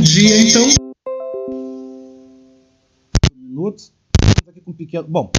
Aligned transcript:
Dia, 0.00 0.40
então. 0.42 0.62
Minutos. 3.36 3.92
Aqui 4.48 4.60
com 4.60 4.70
um 4.70 4.74
pequeno. 4.74 5.06
Bom, 5.06 5.30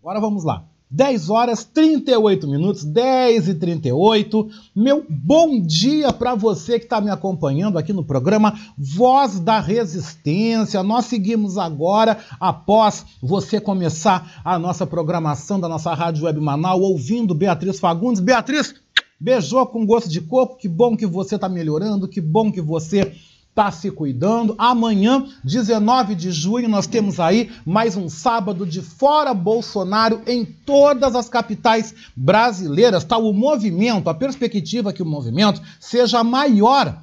agora 0.00 0.20
vamos 0.20 0.44
lá. 0.44 0.64
10 0.88 1.30
horas 1.30 1.64
38 1.64 2.46
minutos, 2.46 2.84
10 2.84 3.48
e 3.48 3.54
38. 3.54 4.48
Meu 4.74 5.04
bom 5.08 5.60
dia 5.60 6.12
para 6.12 6.34
você 6.34 6.78
que 6.78 6.84
está 6.84 7.00
me 7.00 7.10
acompanhando 7.10 7.76
aqui 7.76 7.92
no 7.92 8.04
programa 8.04 8.56
Voz 8.78 9.40
da 9.40 9.58
Resistência. 9.58 10.82
Nós 10.84 11.06
seguimos 11.06 11.58
agora, 11.58 12.18
após 12.38 13.04
você 13.20 13.60
começar 13.60 14.40
a 14.44 14.58
nossa 14.58 14.86
programação 14.86 15.58
da 15.58 15.68
nossa 15.68 15.92
Rádio 15.92 16.24
Web 16.24 16.40
Manaus, 16.40 16.80
ouvindo 16.80 17.34
Beatriz 17.34 17.80
Fagundes. 17.80 18.20
Beatriz, 18.20 18.74
beijou 19.20 19.66
com 19.66 19.84
gosto 19.84 20.08
de 20.08 20.20
coco. 20.20 20.56
Que 20.56 20.68
bom 20.68 20.96
que 20.96 21.06
você 21.06 21.34
está 21.34 21.48
melhorando, 21.48 22.06
que 22.06 22.20
bom 22.20 22.52
que 22.52 22.60
você 22.60 23.12
está 23.56 23.70
se 23.70 23.90
cuidando. 23.90 24.54
Amanhã, 24.58 25.24
19 25.42 26.14
de 26.14 26.30
junho, 26.30 26.68
nós 26.68 26.86
temos 26.86 27.18
aí 27.18 27.50
mais 27.64 27.96
um 27.96 28.06
sábado 28.06 28.66
de 28.66 28.82
fora 28.82 29.32
Bolsonaro 29.32 30.20
em 30.26 30.44
todas 30.44 31.14
as 31.14 31.26
capitais 31.30 31.94
brasileiras. 32.14 33.02
Tá 33.02 33.16
o 33.16 33.32
movimento, 33.32 34.10
a 34.10 34.14
perspectiva 34.14 34.92
que 34.92 35.02
o 35.02 35.06
movimento 35.06 35.62
seja 35.80 36.22
maior 36.22 37.02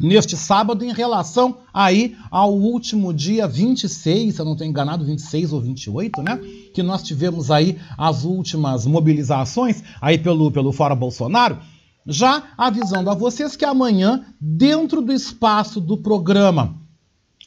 neste 0.00 0.36
sábado 0.36 0.84
em 0.84 0.92
relação 0.92 1.58
aí 1.72 2.16
ao 2.28 2.52
último 2.52 3.14
dia 3.14 3.46
26, 3.46 4.34
se 4.34 4.40
eu 4.40 4.44
não 4.44 4.52
estou 4.52 4.66
enganado, 4.66 5.04
26 5.04 5.52
ou 5.52 5.60
28, 5.60 6.22
né? 6.22 6.40
Que 6.74 6.82
nós 6.82 7.04
tivemos 7.04 7.52
aí 7.52 7.78
as 7.96 8.24
últimas 8.24 8.84
mobilizações 8.84 9.82
aí 10.00 10.18
pelo, 10.18 10.50
pelo 10.50 10.72
Fora 10.72 10.94
Bolsonaro. 10.94 11.58
Já 12.10 12.44
avisando 12.56 13.10
a 13.10 13.14
vocês 13.14 13.54
que 13.54 13.66
amanhã, 13.66 14.24
dentro 14.40 15.02
do 15.02 15.12
espaço 15.12 15.78
do 15.78 15.98
programa 15.98 16.74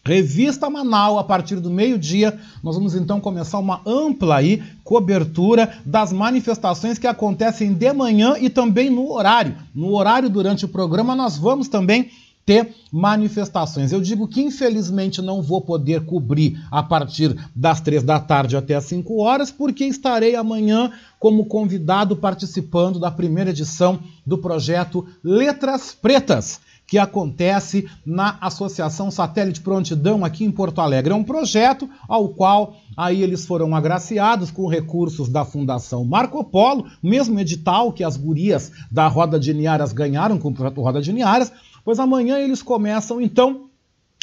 Revista 0.05 0.69
Manaus, 0.69 1.19
a 1.19 1.23
partir 1.23 1.55
do 1.55 1.71
meio-dia, 1.71 2.39
nós 2.63 2.75
vamos 2.75 2.93
então 2.93 3.19
começar 3.19 3.57
uma 3.57 3.81
ampla 3.85 4.37
aí 4.37 4.61
cobertura 4.83 5.79
das 5.83 6.13
manifestações 6.13 6.99
que 6.99 7.07
acontecem 7.07 7.73
de 7.73 7.91
manhã 7.91 8.35
e 8.39 8.51
também 8.51 8.89
no 8.91 9.11
horário. 9.11 9.55
No 9.73 9.95
horário 9.95 10.29
durante 10.29 10.65
o 10.65 10.69
programa 10.69 11.15
nós 11.15 11.37
vamos 11.37 11.67
também 11.67 12.11
ter 12.51 12.75
manifestações. 12.91 13.93
Eu 13.93 14.01
digo 14.01 14.27
que 14.27 14.41
infelizmente 14.41 15.21
não 15.21 15.41
vou 15.41 15.61
poder 15.61 16.03
cobrir 16.05 16.61
a 16.69 16.83
partir 16.83 17.33
das 17.55 17.79
três 17.79 18.03
da 18.03 18.19
tarde 18.19 18.57
até 18.57 18.75
as 18.75 18.83
5 18.83 19.21
horas, 19.21 19.49
porque 19.49 19.85
estarei 19.85 20.35
amanhã 20.35 20.91
como 21.17 21.45
convidado 21.45 22.13
participando 22.13 22.99
da 22.99 23.09
primeira 23.09 23.51
edição 23.51 24.01
do 24.25 24.37
projeto 24.37 25.07
Letras 25.23 25.93
Pretas 25.93 26.59
que 26.91 26.97
acontece 26.97 27.87
na 28.05 28.37
Associação 28.41 29.09
Satélite 29.09 29.61
Prontidão 29.61 30.25
aqui 30.25 30.43
em 30.43 30.51
Porto 30.51 30.81
Alegre. 30.81 31.13
É 31.13 31.15
um 31.15 31.23
projeto 31.23 31.89
ao 32.05 32.27
qual 32.27 32.75
aí 32.97 33.23
eles 33.23 33.45
foram 33.45 33.73
agraciados 33.73 34.51
com 34.51 34.67
recursos 34.67 35.29
da 35.29 35.45
Fundação 35.45 36.03
Marco 36.03 36.43
Polo, 36.43 36.85
mesmo 37.01 37.39
edital 37.39 37.93
que 37.93 38.03
as 38.03 38.17
gurias 38.17 38.73
da 38.91 39.07
Roda 39.07 39.39
de 39.39 39.53
Niaras 39.53 39.93
ganharam 39.93 40.37
com 40.37 40.49
o 40.49 40.53
projeto 40.53 40.81
Roda 40.81 41.01
de 41.01 41.13
Niaras, 41.13 41.53
Pois 41.83 41.99
amanhã 41.99 42.39
eles 42.39 42.61
começam 42.61 43.21
então 43.21 43.69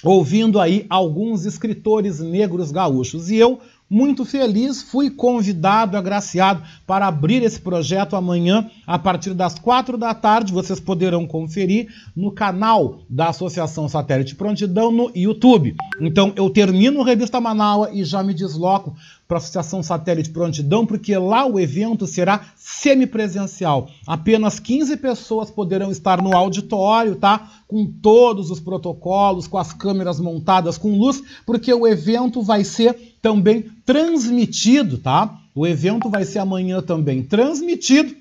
ouvindo 0.02 0.60
aí 0.60 0.86
alguns 0.88 1.44
escritores 1.44 2.20
negros 2.20 2.70
gaúchos. 2.70 3.30
E 3.30 3.36
eu, 3.36 3.58
muito 3.90 4.24
feliz, 4.24 4.82
fui 4.82 5.10
convidado, 5.10 5.96
agraciado 5.96 6.62
para 6.86 7.06
abrir 7.06 7.42
esse 7.42 7.60
projeto 7.60 8.14
amanhã, 8.14 8.70
a 8.86 8.98
partir 8.98 9.34
das 9.34 9.58
quatro 9.58 9.96
da 9.98 10.14
tarde. 10.14 10.52
Vocês 10.52 10.78
poderão 10.78 11.26
conferir 11.26 11.88
no 12.14 12.30
canal 12.30 13.00
da 13.08 13.28
Associação 13.28 13.88
Satélite 13.88 14.36
Prontidão 14.36 14.92
no 14.92 15.10
YouTube. 15.14 15.74
Então 16.00 16.32
eu 16.36 16.48
termino 16.50 17.02
Revista 17.02 17.40
Manaua 17.40 17.90
e 17.92 18.04
já 18.04 18.22
me 18.22 18.34
desloco 18.34 18.94
para 19.28 19.36
a 19.36 19.40
Associação 19.40 19.82
Satélite 19.82 20.30
Prontidão, 20.30 20.86
porque 20.86 21.14
lá 21.18 21.44
o 21.44 21.60
evento 21.60 22.06
será 22.06 22.46
semipresencial. 22.56 23.90
Apenas 24.06 24.58
15 24.58 24.96
pessoas 24.96 25.50
poderão 25.50 25.90
estar 25.90 26.22
no 26.22 26.34
auditório, 26.34 27.14
tá? 27.14 27.50
Com 27.68 27.84
todos 27.84 28.50
os 28.50 28.58
protocolos, 28.58 29.46
com 29.46 29.58
as 29.58 29.70
câmeras 29.70 30.18
montadas 30.18 30.78
com 30.78 30.98
luz, 30.98 31.22
porque 31.44 31.72
o 31.74 31.86
evento 31.86 32.40
vai 32.40 32.64
ser 32.64 33.16
também 33.20 33.66
transmitido, 33.84 34.96
tá? 34.96 35.38
O 35.54 35.66
evento 35.66 36.08
vai 36.08 36.24
ser 36.24 36.38
amanhã 36.38 36.80
também 36.80 37.22
transmitido 37.22 38.16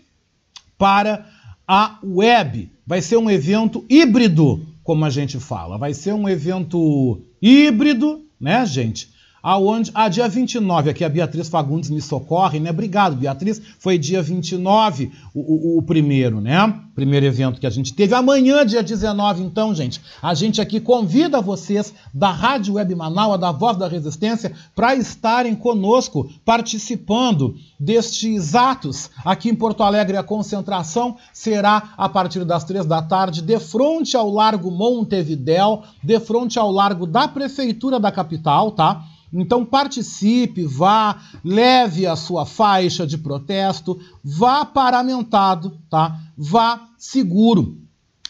para 0.78 1.26
a 1.66 2.00
web. 2.04 2.70
Vai 2.86 3.02
ser 3.02 3.16
um 3.16 3.30
evento 3.30 3.86
híbrido, 3.90 4.62
como 4.84 5.06
a 5.06 5.10
gente 5.10 5.40
fala. 5.40 5.78
Vai 5.78 5.94
ser 5.94 6.14
um 6.14 6.28
evento 6.28 7.22
híbrido, 7.42 8.26
né, 8.38 8.66
gente? 8.66 9.16
Aonde, 9.42 9.92
ah, 9.94 10.10
dia 10.10 10.28
29, 10.28 10.90
aqui 10.90 11.04
a 11.04 11.10
Beatriz 11.10 11.48
Fagundes 11.50 11.90
me 11.90 12.02
socorre, 12.02 12.60
né? 12.60 12.70
Obrigado, 12.70 13.16
Beatriz. 13.16 13.62
Foi 13.80 13.98
dia 13.98 14.22
29 14.22 15.12
o, 15.34 15.76
o, 15.76 15.78
o 15.80 15.82
primeiro, 15.82 16.42
né? 16.42 16.82
Primeiro 16.96 17.26
evento 17.26 17.60
que 17.60 17.68
a 17.68 17.70
gente 17.70 17.94
teve. 17.94 18.16
Amanhã, 18.16 18.66
dia 18.66 18.82
19, 18.82 19.44
então, 19.44 19.74
gente, 19.74 20.02
a 20.22 20.34
gente 20.34 20.60
aqui 20.60 20.80
convida 20.80 21.42
vocês 21.42 21.94
da 22.14 22.32
Rádio 22.32 22.74
Web 22.74 22.96
Manaus, 22.96 23.40
da 23.40 23.52
Voz 23.52 23.78
da 23.78 23.88
Resistência, 23.88 24.52
para 24.76 24.96
estarem 24.96 25.56
conosco, 25.56 26.30
participando 26.44 27.56
destes 27.80 28.56
atos. 28.56 29.10
Aqui 29.24 29.50
em 29.50 29.56
Porto 29.56 29.84
Alegre, 29.84 30.18
a 30.18 30.24
concentração 30.24 31.18
será 31.32 31.94
a 31.96 32.10
partir 32.10 32.44
das 32.44 32.64
três 32.64 32.86
da 32.86 33.02
tarde, 33.02 33.42
de 33.42 33.60
frente 33.60 34.18
ao 34.18 34.30
Largo 34.30 34.72
Montevidéu, 34.72 35.84
de 36.04 36.20
frente 36.20 36.58
ao 36.58 36.72
Largo 36.72 37.06
da 37.06 37.28
Prefeitura 37.28 38.00
da 38.00 38.12
capital, 38.12 38.72
tá? 38.72 39.04
Então 39.32 39.66
participe, 39.66 40.66
vá, 40.66 41.22
leve 41.44 42.06
a 42.06 42.16
sua 42.16 42.46
faixa 42.46 43.06
de 43.06 43.18
protesto, 43.18 44.00
vá 44.24 44.64
paramentado, 44.64 45.78
tá? 45.90 46.20
Vá 46.38 46.88
seguro, 46.98 47.78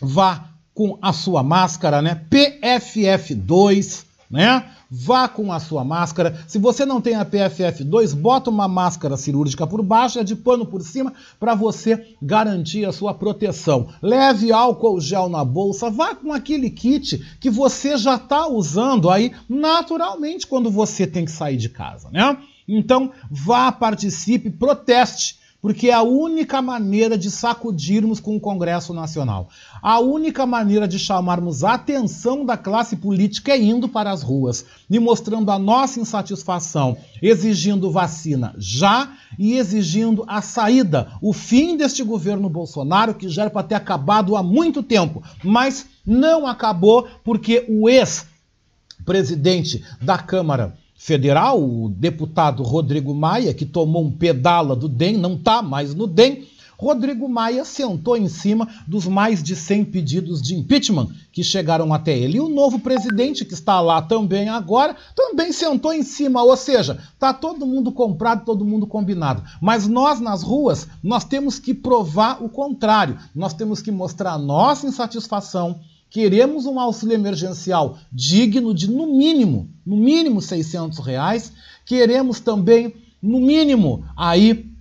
vá 0.02 0.50
com 0.74 0.98
a 1.02 1.14
sua 1.14 1.44
máscara, 1.44 2.02
né? 2.02 2.22
PFF2, 2.30 4.06
né? 4.30 4.66
Vá 4.90 5.28
com 5.28 5.52
a 5.52 5.60
sua 5.60 5.84
máscara. 5.84 6.44
Se 6.48 6.58
você 6.58 6.86
não 6.86 7.02
tem 7.02 7.16
a 7.16 7.26
PFF2, 7.26 8.16
bota 8.16 8.50
uma 8.50 8.68
máscara 8.68 9.18
cirúrgica 9.18 9.68
por 9.68 9.84
baixo 9.84 10.20
e 10.20 10.24
de 10.24 10.36
pano 10.36 10.66
por 10.66 10.82
cima 10.82 11.14
para 11.40 11.56
você 11.56 12.16
garantir 12.22 12.86
a 12.86 12.94
sua 12.94 13.14
proteção. 13.14 13.90
Leve 14.02 14.52
álcool 14.52 15.00
gel 15.00 15.30
na 15.30 15.44
bolsa, 15.44 15.90
vá 15.90 16.16
com 16.16 16.32
aquele 16.32 16.70
kit 16.70 17.18
que 17.40 17.50
você 17.50 17.98
já 17.98 18.16
está 18.16 18.48
usando 18.48 19.10
aí 19.10 19.32
naturalmente 19.50 20.48
quando 20.48 20.72
você 20.72 21.06
tem 21.06 21.26
que 21.26 21.32
sair 21.32 21.58
de 21.58 21.70
casa, 21.70 22.10
né? 22.12 22.38
Então, 22.68 23.12
vá, 23.32 23.72
participe, 23.72 24.50
proteste 24.50 25.47
porque 25.68 25.90
é 25.90 25.94
a 25.94 26.02
única 26.02 26.62
maneira 26.62 27.18
de 27.18 27.30
sacudirmos 27.30 28.22
com 28.22 28.38
o 28.38 28.40
Congresso 28.40 28.94
Nacional. 28.94 29.50
A 29.82 30.00
única 30.00 30.46
maneira 30.46 30.88
de 30.88 30.98
chamarmos 30.98 31.62
a 31.62 31.74
atenção 31.74 32.46
da 32.46 32.56
classe 32.56 32.96
política 32.96 33.52
é 33.52 33.62
indo 33.62 33.90
para 33.90 34.10
as 34.10 34.22
ruas 34.22 34.66
e 34.90 34.98
mostrando 34.98 35.52
a 35.52 35.60
nossa 35.60 36.00
insatisfação, 36.00 36.96
exigindo 37.22 37.92
vacina 37.92 38.56
já 38.58 39.12
e 39.38 39.58
exigindo 39.58 40.24
a 40.26 40.42
saída, 40.42 41.12
o 41.22 41.34
fim 41.34 41.76
deste 41.76 42.02
governo 42.02 42.48
Bolsonaro, 42.48 43.14
que 43.14 43.28
já 43.28 43.42
era 43.42 43.52
para 43.52 43.68
ter 43.68 43.76
acabado 43.76 44.38
há 44.38 44.42
muito 44.42 44.82
tempo, 44.82 45.22
mas 45.44 45.86
não 46.06 46.48
acabou 46.48 47.10
porque 47.26 47.66
o 47.68 47.90
ex-presidente 47.90 49.84
da 50.02 50.18
Câmara 50.18 50.78
federal, 50.98 51.64
o 51.64 51.88
deputado 51.90 52.64
Rodrigo 52.64 53.14
Maia, 53.14 53.54
que 53.54 53.66
tomou 53.66 54.04
um 54.04 54.12
pedala 54.12 54.76
do 54.76 54.90
DEM, 54.90 55.16
não 55.16 55.36
está 55.36 55.62
mais 55.62 55.94
no 55.94 56.08
DEM, 56.08 56.48
Rodrigo 56.80 57.28
Maia 57.28 57.66
sentou 57.66 58.16
em 58.16 58.28
cima 58.28 58.68
dos 58.88 59.08
mais 59.08 59.42
de 59.42 59.56
100 59.56 59.86
pedidos 59.86 60.42
de 60.42 60.56
impeachment 60.56 61.10
que 61.32 61.44
chegaram 61.44 61.92
até 61.92 62.16
ele. 62.16 62.38
E 62.38 62.42
o 62.42 62.48
novo 62.48 62.78
presidente, 62.80 63.44
que 63.44 63.56
está 63.56 63.82
lá 63.82 64.00
também 64.00 64.48
agora, 64.48 64.96
também 65.16 65.52
sentou 65.52 65.92
em 65.92 66.04
cima. 66.04 66.44
Ou 66.44 66.56
seja, 66.56 67.00
está 67.14 67.34
todo 67.34 67.66
mundo 67.66 67.92
comprado, 67.92 68.46
todo 68.46 68.64
mundo 68.64 68.86
combinado. 68.86 69.42
Mas 69.60 69.88
nós, 69.88 70.20
nas 70.20 70.44
ruas, 70.44 70.88
nós 71.02 71.24
temos 71.24 71.58
que 71.58 71.74
provar 71.74 72.44
o 72.44 72.50
contrário. 72.50 73.18
Nós 73.34 73.56
temos 73.56 73.82
que 73.82 73.92
mostrar 73.92 74.38
nossa 74.38 74.86
insatisfação. 74.86 75.80
Queremos 76.10 76.66
um 76.66 76.80
auxílio 76.80 77.16
emergencial 77.16 77.98
digno 78.12 78.74
de, 78.74 78.90
no 78.90 79.08
mínimo, 79.18 79.70
no 79.86 79.98
mínimo 79.98 80.42
600 80.42 81.00
reais. 81.00 81.52
Queremos 81.86 82.40
também, 82.40 82.94
no 83.22 83.40
mínimo, 83.40 84.06
aí 84.16 84.77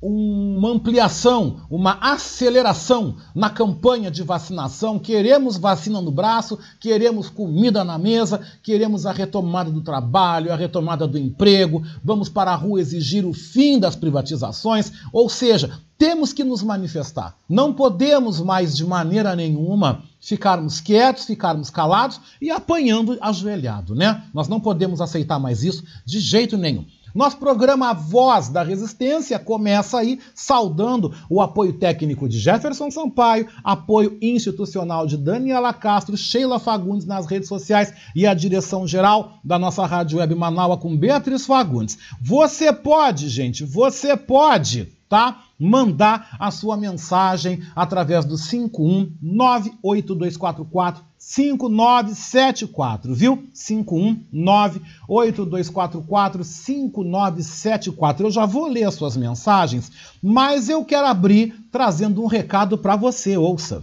uma 0.00 0.70
ampliação, 0.70 1.62
uma 1.68 1.98
aceleração 2.00 3.16
na 3.34 3.50
campanha 3.50 4.10
de 4.10 4.22
vacinação. 4.22 4.98
Queremos 4.98 5.56
vacina 5.56 6.00
no 6.00 6.10
braço, 6.10 6.58
queremos 6.78 7.28
comida 7.28 7.82
na 7.82 7.98
mesa, 7.98 8.40
queremos 8.62 9.06
a 9.06 9.12
retomada 9.12 9.70
do 9.70 9.80
trabalho, 9.80 10.52
a 10.52 10.56
retomada 10.56 11.06
do 11.06 11.18
emprego. 11.18 11.82
Vamos 12.02 12.28
para 12.28 12.52
a 12.52 12.56
rua 12.56 12.80
exigir 12.80 13.26
o 13.26 13.32
fim 13.32 13.78
das 13.78 13.96
privatizações, 13.96 14.92
ou 15.12 15.28
seja, 15.28 15.80
temos 15.98 16.32
que 16.32 16.44
nos 16.44 16.62
manifestar. 16.62 17.36
Não 17.48 17.74
podemos 17.74 18.40
mais 18.40 18.76
de 18.76 18.86
maneira 18.86 19.34
nenhuma 19.34 20.04
ficarmos 20.20 20.80
quietos, 20.80 21.24
ficarmos 21.24 21.70
calados 21.70 22.20
e 22.40 22.50
apanhando 22.50 23.18
ajoelhado, 23.20 23.96
né? 23.96 24.22
Nós 24.32 24.46
não 24.46 24.60
podemos 24.60 25.00
aceitar 25.00 25.40
mais 25.40 25.64
isso 25.64 25.82
de 26.04 26.20
jeito 26.20 26.56
nenhum. 26.56 26.86
Nosso 27.14 27.38
programa 27.38 27.92
Voz 27.92 28.48
da 28.48 28.62
Resistência 28.62 29.38
começa 29.38 29.98
aí 29.98 30.20
saudando 30.34 31.12
o 31.28 31.40
apoio 31.40 31.72
técnico 31.72 32.28
de 32.28 32.38
Jefferson 32.38 32.90
Sampaio, 32.90 33.48
apoio 33.64 34.18
institucional 34.20 35.06
de 35.06 35.16
Daniela 35.16 35.72
Castro, 35.72 36.16
Sheila 36.16 36.58
Fagundes 36.58 37.06
nas 37.06 37.26
redes 37.26 37.48
sociais 37.48 37.92
e 38.14 38.26
a 38.26 38.34
direção 38.34 38.86
geral 38.86 39.38
da 39.42 39.58
nossa 39.58 39.86
Rádio 39.86 40.18
Web 40.18 40.34
Manaua 40.34 40.76
com 40.76 40.96
Beatriz 40.96 41.46
Fagundes. 41.46 41.98
Você 42.20 42.72
pode, 42.72 43.28
gente, 43.28 43.64
você 43.64 44.16
pode 44.16 44.98
tá? 45.08 45.44
Mandar 45.58 46.36
a 46.38 46.50
sua 46.50 46.76
mensagem 46.76 47.62
através 47.74 48.26
do 48.26 48.36
5198244 48.36 51.07
5974, 51.18 53.14
viu? 53.14 53.44
5198244 53.52 56.44
5974. 56.44 58.26
Eu 58.26 58.30
já 58.30 58.46
vou 58.46 58.68
ler 58.68 58.84
as 58.84 58.94
suas 58.94 59.16
mensagens, 59.16 59.90
mas 60.22 60.68
eu 60.68 60.84
quero 60.84 61.08
abrir 61.08 61.56
trazendo 61.72 62.22
um 62.22 62.26
recado 62.26 62.78
para 62.78 62.94
você, 62.94 63.36
ouça. 63.36 63.82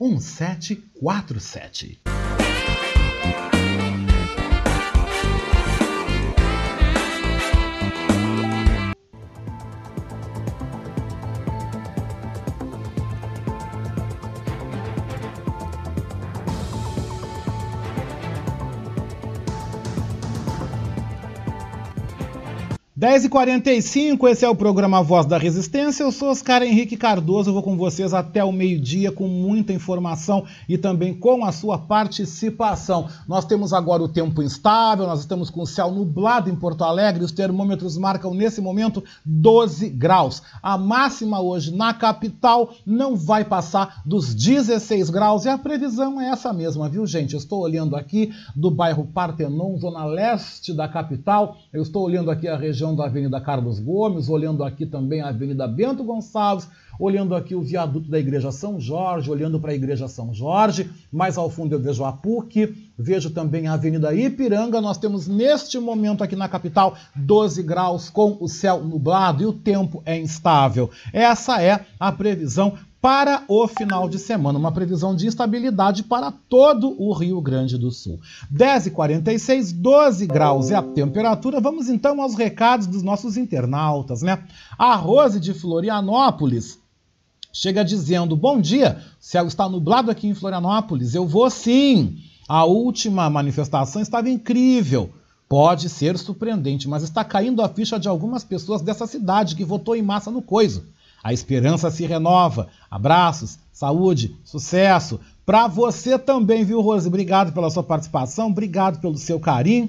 1747. 0.00 2.17
Dez 22.98 23.24
e 23.24 23.28
quarenta 23.28 23.70
esse 23.70 24.12
é 24.42 24.48
o 24.48 24.56
programa 24.56 25.00
Voz 25.04 25.24
da 25.24 25.38
Resistência. 25.38 26.02
Eu 26.02 26.10
sou 26.10 26.30
Oscar 26.30 26.64
Henrique 26.64 26.96
Cardoso, 26.96 27.50
eu 27.50 27.54
vou 27.54 27.62
com 27.62 27.76
vocês 27.76 28.12
até 28.12 28.42
o 28.42 28.50
meio-dia 28.50 29.12
com 29.12 29.28
muita 29.28 29.72
informação 29.72 30.44
e 30.68 30.76
também 30.76 31.14
com 31.14 31.44
a 31.44 31.52
sua 31.52 31.78
participação. 31.78 33.08
Nós 33.28 33.44
temos 33.44 33.72
agora 33.72 34.02
o 34.02 34.08
tempo 34.08 34.42
instável, 34.42 35.06
nós 35.06 35.20
estamos 35.20 35.48
com 35.48 35.62
o 35.62 35.66
céu 35.66 35.92
nublado 35.92 36.50
em 36.50 36.56
Porto 36.56 36.82
Alegre, 36.82 37.22
os 37.22 37.30
termômetros 37.30 37.96
marcam 37.96 38.34
nesse 38.34 38.60
momento 38.60 39.04
12 39.24 39.90
graus. 39.90 40.42
A 40.60 40.76
máxima 40.76 41.40
hoje 41.40 41.72
na 41.72 41.94
capital 41.94 42.74
não 42.84 43.14
vai 43.14 43.44
passar 43.44 44.02
dos 44.04 44.34
16 44.34 45.08
graus 45.08 45.44
e 45.44 45.48
a 45.48 45.56
previsão 45.56 46.20
é 46.20 46.30
essa 46.30 46.52
mesma, 46.52 46.88
viu, 46.88 47.06
gente? 47.06 47.34
Eu 47.34 47.38
estou 47.38 47.60
olhando 47.60 47.94
aqui 47.94 48.32
do 48.56 48.72
bairro 48.72 49.06
Partenon, 49.06 49.78
zona 49.78 50.04
leste 50.04 50.74
da 50.74 50.88
capital, 50.88 51.58
eu 51.72 51.80
estou 51.80 52.02
olhando 52.02 52.28
aqui 52.28 52.48
a 52.48 52.56
região 52.56 52.87
da 52.94 53.06
Avenida 53.06 53.40
Carlos 53.40 53.78
Gomes, 53.80 54.28
olhando 54.28 54.64
aqui 54.64 54.86
também 54.86 55.20
a 55.20 55.28
Avenida 55.28 55.66
Bento 55.66 56.04
Gonçalves, 56.04 56.68
olhando 56.98 57.34
aqui 57.34 57.54
o 57.54 57.62
viaduto 57.62 58.10
da 58.10 58.18
Igreja 58.18 58.50
São 58.50 58.80
Jorge, 58.80 59.30
olhando 59.30 59.60
para 59.60 59.70
a 59.70 59.74
Igreja 59.74 60.08
São 60.08 60.34
Jorge, 60.34 60.90
mais 61.12 61.38
ao 61.38 61.48
fundo 61.48 61.74
eu 61.74 61.80
vejo 61.80 62.04
a 62.04 62.12
PUC, 62.12 62.90
vejo 62.98 63.30
também 63.30 63.68
a 63.68 63.74
Avenida 63.74 64.12
Ipiranga. 64.12 64.80
Nós 64.80 64.98
temos 64.98 65.28
neste 65.28 65.78
momento 65.78 66.24
aqui 66.24 66.34
na 66.34 66.48
capital 66.48 66.96
12 67.14 67.62
graus 67.62 68.10
com 68.10 68.36
o 68.40 68.48
céu 68.48 68.82
nublado 68.82 69.42
e 69.42 69.46
o 69.46 69.52
tempo 69.52 70.02
é 70.04 70.18
instável. 70.18 70.90
Essa 71.12 71.62
é 71.62 71.86
a 72.00 72.10
previsão 72.10 72.74
para 73.00 73.44
o 73.48 73.66
final 73.68 74.08
de 74.08 74.18
semana. 74.18 74.58
Uma 74.58 74.72
previsão 74.72 75.14
de 75.14 75.26
instabilidade 75.26 76.02
para 76.02 76.32
todo 76.32 76.94
o 77.00 77.12
Rio 77.12 77.40
Grande 77.40 77.78
do 77.78 77.90
Sul. 77.90 78.20
10h46, 78.52 79.72
12 79.72 80.26
graus 80.26 80.70
é 80.70 80.74
a 80.74 80.82
temperatura. 80.82 81.60
Vamos 81.60 81.88
então 81.88 82.20
aos 82.20 82.34
recados 82.34 82.86
dos 82.86 83.02
nossos 83.02 83.36
internautas, 83.36 84.22
né? 84.22 84.42
A 84.76 84.94
Rose 84.94 85.38
de 85.38 85.54
Florianópolis 85.54 86.78
chega 87.52 87.84
dizendo: 87.84 88.36
Bom 88.36 88.60
dia, 88.60 89.02
o 89.20 89.24
céu 89.24 89.46
está 89.46 89.68
nublado 89.68 90.10
aqui 90.10 90.26
em 90.26 90.34
Florianópolis. 90.34 91.14
Eu 91.14 91.26
vou 91.26 91.48
sim. 91.50 92.18
A 92.48 92.64
última 92.64 93.28
manifestação 93.28 94.00
estava 94.00 94.30
incrível. 94.30 95.10
Pode 95.48 95.88
ser 95.88 96.18
surpreendente, 96.18 96.88
mas 96.88 97.02
está 97.02 97.24
caindo 97.24 97.62
a 97.62 97.68
ficha 97.68 97.98
de 97.98 98.08
algumas 98.08 98.44
pessoas 98.44 98.82
dessa 98.82 99.06
cidade 99.06 99.54
que 99.54 99.64
votou 99.64 99.96
em 99.96 100.02
massa 100.02 100.30
no 100.30 100.42
coiso. 100.42 100.84
A 101.22 101.32
esperança 101.32 101.90
se 101.90 102.06
renova. 102.06 102.68
Abraços, 102.90 103.58
saúde, 103.72 104.36
sucesso. 104.44 105.20
Para 105.44 105.66
você 105.66 106.18
também, 106.18 106.64
viu, 106.64 106.80
Rose? 106.80 107.08
Obrigado 107.08 107.52
pela 107.52 107.70
sua 107.70 107.82
participação, 107.82 108.48
obrigado 108.48 109.00
pelo 109.00 109.16
seu 109.16 109.40
carinho. 109.40 109.88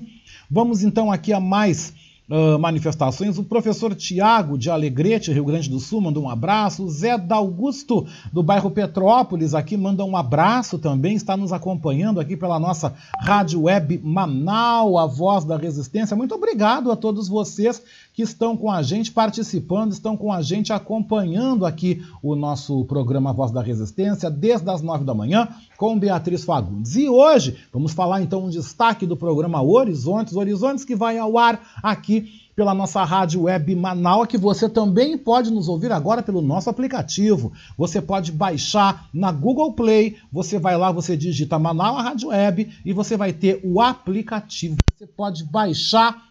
Vamos 0.49 0.83
então 0.83 1.11
aqui 1.11 1.33
a 1.33 1.39
mais 1.39 1.93
uh, 2.29 2.59
manifestações. 2.59 3.37
O 3.37 3.43
professor 3.43 3.95
Tiago, 3.95 4.57
de 4.57 4.69
Alegrete, 4.69 5.33
Rio 5.33 5.45
Grande 5.45 5.69
do 5.69 5.79
Sul, 5.79 6.01
manda 6.01 6.19
um 6.19 6.29
abraço. 6.29 6.83
O 6.83 6.89
Zé 6.89 7.17
D'Augusto, 7.17 8.07
do 8.31 8.43
bairro 8.43 8.69
Petrópolis, 8.69 9.53
aqui 9.53 9.75
manda 9.75 10.05
um 10.05 10.15
abraço 10.15 10.77
também. 10.77 11.15
Está 11.15 11.35
nos 11.35 11.51
acompanhando 11.51 12.19
aqui 12.19 12.37
pela 12.37 12.59
nossa 12.59 12.93
rádio 13.19 13.63
web 13.63 13.99
Manau, 14.03 14.97
a 14.97 15.05
voz 15.05 15.43
da 15.43 15.57
resistência. 15.57 16.15
Muito 16.15 16.35
obrigado 16.35 16.91
a 16.91 16.95
todos 16.95 17.27
vocês 17.27 17.81
que 18.19 18.23
estão 18.23 18.57
com 18.57 18.69
a 18.69 18.81
gente 18.81 19.13
participando, 19.13 19.93
estão 19.93 20.17
com 20.17 20.29
a 20.29 20.41
gente 20.41 20.73
acompanhando 20.73 21.65
aqui 21.65 22.03
o 22.21 22.35
nosso 22.35 22.83
programa 22.83 23.31
Voz 23.31 23.49
da 23.49 23.61
Resistência 23.61 24.29
desde 24.29 24.69
as 24.69 24.81
nove 24.81 25.05
da 25.05 25.13
manhã 25.13 25.47
com 25.77 25.97
Beatriz 25.97 26.43
Fagundes. 26.43 26.97
E 26.97 27.07
hoje 27.07 27.55
vamos 27.71 27.93
falar 27.93 28.21
então 28.21 28.43
um 28.43 28.49
destaque 28.49 29.05
do 29.05 29.15
programa 29.15 29.61
Horizontes, 29.61 30.35
Horizontes 30.35 30.83
que 30.83 30.97
vai 30.97 31.17
ao 31.17 31.37
ar 31.37 31.61
aqui 31.81 32.29
pela 32.57 32.73
nossa 32.73 33.05
rádio 33.05 33.43
web 33.43 33.73
Manaus, 33.73 34.27
que 34.27 34.37
você 34.37 34.67
também 34.67 35.17
pode 35.17 35.49
nos 35.49 35.69
ouvir 35.69 35.93
agora 35.93 36.21
pelo 36.21 36.41
nosso 36.41 36.69
aplicativo. 36.69 37.53
Você 37.77 38.01
pode 38.01 38.33
baixar 38.33 39.07
na 39.13 39.31
Google 39.31 39.71
Play, 39.71 40.17
você 40.29 40.59
vai 40.59 40.77
lá, 40.77 40.91
você 40.91 41.15
digita 41.15 41.57
Manaus 41.57 42.03
Rádio 42.03 42.27
Web 42.27 42.69
e 42.83 42.91
você 42.91 43.15
vai 43.15 43.31
ter 43.31 43.61
o 43.63 43.79
aplicativo. 43.79 44.75
Você 44.93 45.07
pode 45.07 45.45
baixar 45.45 46.28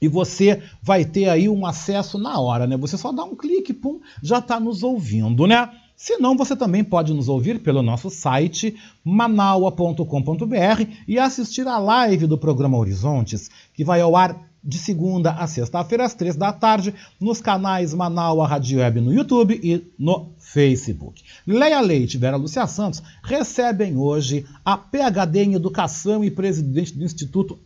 e 0.00 0.08
você 0.08 0.62
vai 0.82 1.04
ter 1.04 1.28
aí 1.28 1.48
um 1.48 1.66
acesso 1.66 2.18
na 2.18 2.38
hora, 2.38 2.66
né? 2.66 2.76
Você 2.76 2.96
só 2.96 3.12
dá 3.12 3.24
um 3.24 3.34
clique, 3.34 3.72
pum, 3.72 4.00
já 4.22 4.38
está 4.38 4.60
nos 4.60 4.82
ouvindo, 4.82 5.46
né? 5.46 5.70
Se 5.96 6.18
não, 6.18 6.36
você 6.36 6.54
também 6.54 6.84
pode 6.84 7.14
nos 7.14 7.26
ouvir 7.26 7.60
pelo 7.60 7.82
nosso 7.82 8.10
site 8.10 8.76
manaua.com.br 9.02 10.84
e 11.08 11.18
assistir 11.18 11.66
a 11.66 11.78
live 11.78 12.26
do 12.26 12.36
programa 12.36 12.76
Horizontes, 12.76 13.50
que 13.72 13.82
vai 13.82 14.02
ao 14.02 14.14
ar 14.14 14.46
de 14.66 14.78
segunda 14.78 15.30
a 15.30 15.46
sexta-feira, 15.46 16.04
às 16.04 16.12
três 16.12 16.34
da 16.34 16.52
tarde, 16.52 16.92
nos 17.20 17.40
canais 17.40 17.94
Manaua 17.94 18.48
Rádio 18.48 18.80
Web 18.80 19.00
no 19.00 19.14
YouTube 19.14 19.58
e 19.62 19.86
no 19.96 20.32
Facebook. 20.38 21.22
Leia 21.46 21.80
Leite 21.80 22.16
e 22.16 22.18
Vera 22.18 22.36
Lúcia 22.36 22.66
Santos 22.66 23.00
recebem 23.22 23.96
hoje 23.96 24.44
a 24.64 24.76
PhD 24.76 25.44
em 25.44 25.54
Educação 25.54 26.24
e 26.24 26.30
presidente 26.30 26.92
do 26.92 27.04
Instituto 27.04 27.58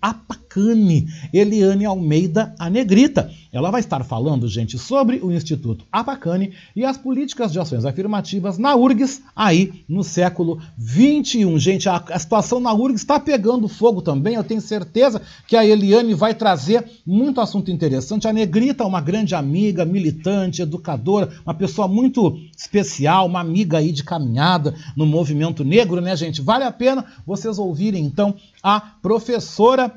Apacane, 0.51 1.07
Eliane 1.33 1.85
Almeida, 1.85 2.53
a 2.59 2.69
Negrita. 2.69 3.31
Ela 3.53 3.71
vai 3.71 3.81
estar 3.81 4.05
falando, 4.05 4.49
gente, 4.49 4.79
sobre 4.79 5.19
o 5.19 5.33
Instituto 5.33 5.85
Apacane 5.91 6.53
e 6.75 6.85
as 6.85 6.97
políticas 6.97 7.53
de 7.53 7.59
ações 7.59 7.85
afirmativas 7.85 8.59
na 8.59 8.75
URGS 8.75 9.23
aí 9.35 9.85
no 9.89 10.03
século 10.05 10.61
21. 10.77 11.59
Gente, 11.59 11.89
a, 11.89 11.97
a 12.11 12.19
situação 12.19 12.61
na 12.61 12.73
URGS 12.73 13.01
está 13.01 13.19
pegando 13.19 13.69
fogo 13.69 14.03
também. 14.03 14.35
Eu 14.35 14.45
tenho 14.45 14.61
certeza 14.61 15.23
que 15.47 15.57
a 15.57 15.65
Eliane 15.65 16.15
vai 16.15 16.35
trazer 16.35 16.85
muito 17.07 17.41
assunto 17.41 17.71
interessante. 17.71 18.29
A 18.29 18.33
Negrita, 18.33 18.85
uma 18.85 19.01
grande 19.01 19.35
amiga, 19.35 19.85
militante, 19.85 20.63
educadora, 20.63 21.31
uma 21.45 21.55
pessoa 21.55 21.87
muito 21.87 22.39
especial, 22.57 23.27
uma 23.27 23.41
amiga 23.41 23.79
aí 23.79 23.93
de 23.93 24.05
caminhada 24.05 24.75
no 24.97 25.07
movimento 25.07 25.65
negro, 25.65 26.01
né, 26.01 26.17
gente? 26.17 26.41
Vale 26.41 26.65
a 26.65 26.73
pena 26.73 27.05
vocês 27.27 27.59
ouvirem 27.59 28.05
então 28.05 28.35
a 28.63 28.81
professora 28.81 29.93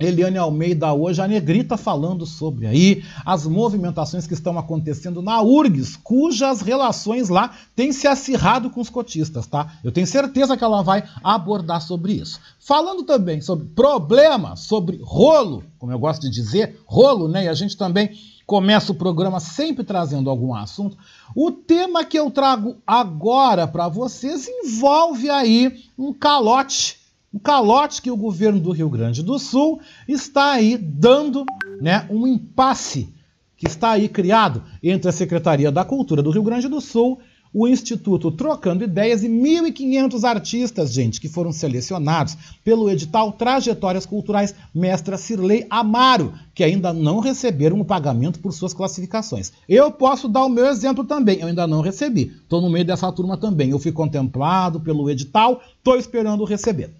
Eliane 0.00 0.38
Almeida 0.38 0.92
hoje, 0.92 1.20
a 1.20 1.26
Negrita 1.26 1.76
falando 1.76 2.24
sobre 2.24 2.68
aí 2.68 3.02
as 3.26 3.48
movimentações 3.48 4.28
que 4.28 4.34
estão 4.34 4.56
acontecendo 4.56 5.20
na 5.20 5.42
URGS, 5.42 5.96
cujas 5.96 6.60
relações 6.60 7.28
lá 7.28 7.52
têm 7.74 7.90
se 7.90 8.06
acirrado 8.06 8.70
com 8.70 8.80
os 8.80 8.88
cotistas, 8.88 9.48
tá? 9.48 9.72
Eu 9.82 9.90
tenho 9.90 10.06
certeza 10.06 10.56
que 10.56 10.62
ela 10.62 10.82
vai 10.82 11.02
abordar 11.20 11.82
sobre 11.82 12.12
isso. 12.12 12.38
Falando 12.60 13.02
também 13.02 13.40
sobre 13.40 13.66
problema, 13.66 14.54
sobre 14.54 15.00
rolo, 15.02 15.64
como 15.80 15.90
eu 15.90 15.98
gosto 15.98 16.22
de 16.22 16.30
dizer, 16.30 16.80
rolo, 16.86 17.26
né? 17.26 17.46
E 17.46 17.48
a 17.48 17.54
gente 17.54 17.76
também 17.76 18.12
começa 18.46 18.92
o 18.92 18.94
programa 18.94 19.40
sempre 19.40 19.82
trazendo 19.82 20.30
algum 20.30 20.54
assunto. 20.54 20.96
O 21.34 21.50
tema 21.50 22.04
que 22.04 22.16
eu 22.16 22.30
trago 22.30 22.76
agora 22.86 23.66
para 23.66 23.88
vocês 23.88 24.46
envolve 24.46 25.28
aí 25.28 25.84
um 25.98 26.12
calote 26.12 26.97
um 27.32 27.38
calote 27.38 28.00
que 28.00 28.10
o 28.10 28.16
governo 28.16 28.58
do 28.58 28.72
Rio 28.72 28.88
Grande 28.88 29.22
do 29.22 29.38
Sul 29.38 29.80
está 30.06 30.52
aí 30.52 30.78
dando 30.78 31.44
né, 31.80 32.06
um 32.10 32.26
impasse 32.26 33.08
que 33.56 33.66
está 33.66 33.90
aí 33.90 34.08
criado 34.08 34.62
entre 34.82 35.08
a 35.08 35.12
Secretaria 35.12 35.70
da 35.70 35.84
Cultura 35.84 36.22
do 36.22 36.30
Rio 36.30 36.42
Grande 36.42 36.68
do 36.68 36.80
Sul, 36.80 37.18
o 37.52 37.66
Instituto 37.66 38.30
Trocando 38.30 38.84
Ideias 38.84 39.22
e 39.22 39.28
1.500 39.28 40.24
artistas, 40.24 40.92
gente, 40.92 41.20
que 41.20 41.28
foram 41.28 41.50
selecionados 41.50 42.36
pelo 42.62 42.90
edital 42.90 43.32
Trajetórias 43.32 44.06
Culturais 44.06 44.54
Mestra 44.74 45.16
Cirlei 45.16 45.66
Amaro, 45.68 46.32
que 46.54 46.62
ainda 46.62 46.92
não 46.92 47.20
receberam 47.20 47.80
o 47.80 47.84
pagamento 47.84 48.38
por 48.38 48.52
suas 48.52 48.74
classificações. 48.74 49.52
Eu 49.68 49.90
posso 49.90 50.28
dar 50.28 50.44
o 50.44 50.50
meu 50.50 50.66
exemplo 50.66 51.04
também, 51.04 51.40
eu 51.40 51.48
ainda 51.48 51.66
não 51.66 51.80
recebi. 51.80 52.32
Estou 52.42 52.60
no 52.60 52.70
meio 52.70 52.84
dessa 52.84 53.10
turma 53.10 53.36
também. 53.36 53.70
Eu 53.70 53.78
fui 53.78 53.92
contemplado 53.92 54.78
pelo 54.80 55.10
edital, 55.10 55.62
estou 55.78 55.96
esperando 55.96 56.44
receber. 56.44 56.94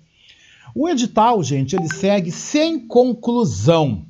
O 0.74 0.88
edital, 0.88 1.42
gente, 1.42 1.74
ele 1.74 1.92
segue 1.92 2.30
sem 2.30 2.78
conclusão. 2.78 4.04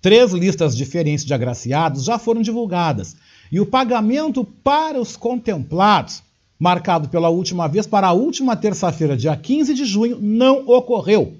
Três 0.00 0.32
listas 0.32 0.76
diferentes 0.76 1.24
de 1.24 1.32
agraciados 1.32 2.04
já 2.04 2.18
foram 2.18 2.42
divulgadas. 2.42 3.16
E 3.50 3.60
o 3.60 3.66
pagamento 3.66 4.44
para 4.44 5.00
os 5.00 5.16
contemplados, 5.16 6.22
marcado 6.58 7.08
pela 7.08 7.28
última 7.28 7.68
vez 7.68 7.86
para 7.86 8.08
a 8.08 8.12
última 8.12 8.56
terça-feira, 8.56 9.16
dia 9.16 9.36
15 9.36 9.74
de 9.74 9.84
junho, 9.84 10.18
não 10.20 10.66
ocorreu. 10.68 11.34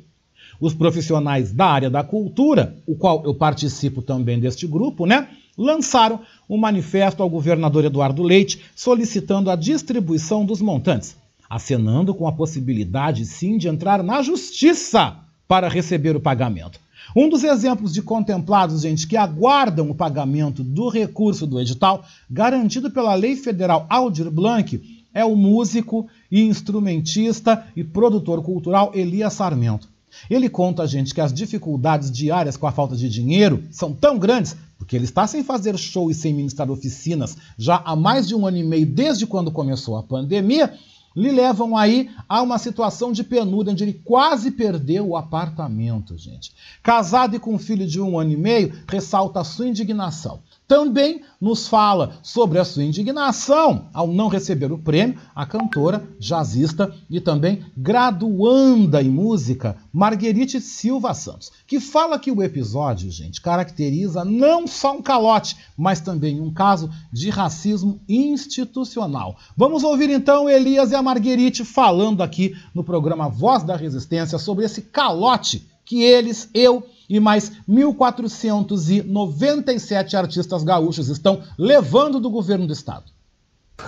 Os 0.61 0.73
profissionais 0.73 1.53
da 1.53 1.67
área 1.67 1.91
da 1.91 2.03
cultura, 2.03 2.77
o 2.87 2.95
qual 2.95 3.23
eu 3.25 3.35
participo 3.35 4.01
também 4.01 4.41
deste 4.41 4.67
grupo, 4.67 5.05
né, 5.05 5.29
lançaram 5.57 6.21
um 6.49 6.57
manifesto 6.57 7.23
ao 7.23 7.29
governador 7.29 7.85
Eduardo 7.85 8.23
Leite 8.23 8.61
solicitando 8.75 9.51
a 9.51 9.57
distribuição 9.57 10.47
dos 10.47 10.61
montantes 10.61 11.17
acenando 11.49 12.15
com 12.15 12.27
a 12.27 12.33
possibilidade, 12.33 13.25
sim, 13.25 13.57
de 13.59 13.69
entrar 13.69 14.03
na 14.03 14.23
justiça 14.23 15.17
para 15.47 15.69
receber 15.69 16.17
o 16.17 16.21
pagamento. 16.21 16.81
Um 17.15 17.29
dos 17.29 17.45
exemplos 17.45 17.93
de 17.93 18.03
contemplados, 18.03 18.83
gente, 18.83 19.07
que 19.07 19.17
aguardam 19.17 19.91
o 19.91 19.95
pagamento 19.95 20.65
do 20.65 20.89
recurso 20.89 21.47
do 21.47 21.61
edital, 21.61 22.05
garantido 22.29 22.91
pela 22.91 23.15
Lei 23.15 23.37
Federal 23.37 23.87
Aldir 23.89 24.31
Blanc, 24.31 24.81
é 25.15 25.25
o 25.25 25.37
músico 25.37 26.09
e 26.31 26.43
instrumentista 26.43 27.65
e 27.75 27.83
produtor 27.83 28.43
cultural 28.43 28.91
Elias 28.95 29.35
Sarmento. 29.35 29.89
Ele 30.29 30.49
conta, 30.49 30.87
gente, 30.87 31.15
que 31.15 31.21
as 31.21 31.33
dificuldades 31.33 32.11
diárias 32.11 32.57
com 32.57 32.67
a 32.67 32.73
falta 32.73 32.97
de 32.97 33.09
dinheiro 33.09 33.65
são 33.71 33.93
tão 33.93 34.19
grandes 34.19 34.57
porque 34.79 34.95
ele 34.95 35.05
está 35.05 35.27
sem 35.27 35.43
fazer 35.43 35.77
show 35.79 36.11
e 36.11 36.15
sem 36.15 36.35
ministrar 36.35 36.71
oficinas 36.71 37.37
já 37.57 37.83
há 37.85 37.97
mais 37.97 38.29
de 38.29 38.35
um 38.35 38.47
ano 38.47 38.59
e 38.59 38.65
meio 38.65 38.87
desde 38.87 39.27
quando 39.27 39.51
começou 39.51 39.97
a 39.97 40.03
pandemia 40.03 40.75
lhe 41.17 41.33
levam 41.33 41.77
aí 41.77 42.11
a 42.29 42.43
uma 42.43 42.59
situação 42.59 43.11
de 43.11 43.25
penúria, 43.25 43.73
onde 43.73 43.83
ele 43.83 44.03
quase 44.05 44.51
perdeu 44.51 45.09
o 45.09 45.17
apartamento, 45.17 46.17
gente. 46.19 46.53
Casado 46.83 47.35
e 47.35 47.39
com 47.39 47.55
um 47.55 47.59
filho 47.59 47.87
de 47.87 48.01
um 48.01 48.19
ano 48.19 48.33
e 48.33 48.37
meio, 48.37 48.73
ressalta 48.87 49.41
a 49.41 49.45
sua 49.45 49.67
indignação 49.67 50.41
também 50.67 51.23
nos 51.41 51.69
fala 51.69 52.19
sobre 52.23 52.59
a 52.59 52.65
sua 52.65 52.85
indignação 52.85 53.89
ao 53.93 54.09
não 54.09 54.29
receber 54.29 54.73
o 54.73 54.79
prêmio 54.79 55.19
a 55.35 55.47
cantora, 55.47 56.09
jazzista 56.19 56.93
e 57.09 57.21
também 57.21 57.65
graduanda 57.77 59.03
em 59.03 59.11
música 59.11 59.77
Marguerite 59.93 60.61
Silva 60.61 61.15
Santos, 61.15 61.53
que 61.67 61.79
fala 61.79 62.19
que 62.19 62.31
o 62.31 62.43
episódio, 62.43 63.11
gente, 63.11 63.41
caracteriza 63.41 64.25
não 64.25 64.67
só 64.67 64.97
um 64.97 65.03
calote, 65.03 65.57
mas 65.77 66.01
também 66.01 66.41
um 66.41 66.53
caso 66.53 66.91
de 67.13 67.31
racismo 67.31 68.01
institucional. 68.09 69.37
Vamos 69.57 69.85
ouvir 69.85 70.11
então 70.11 70.49
Elias 70.49 70.91
e 70.91 70.95
a 70.95 71.03
Marguerite 71.03 71.65
falando 71.65 72.23
aqui 72.23 72.57
no 72.75 72.83
programa 72.83 73.29
Voz 73.29 73.63
da 73.63 73.77
Resistência 73.77 74.39
sobre 74.39 74.65
esse 74.65 74.83
calote 74.83 75.67
que 75.85 76.03
eles, 76.03 76.51
eu 76.53 76.85
e 77.09 77.21
mais 77.21 77.53
1.497 77.69 80.15
artistas 80.15 80.65
gaúchos 80.65 81.09
estão 81.09 81.43
levando 81.59 82.21
do 82.21 82.31
governo 82.31 82.67
do 82.67 82.73
estado. 82.73 83.05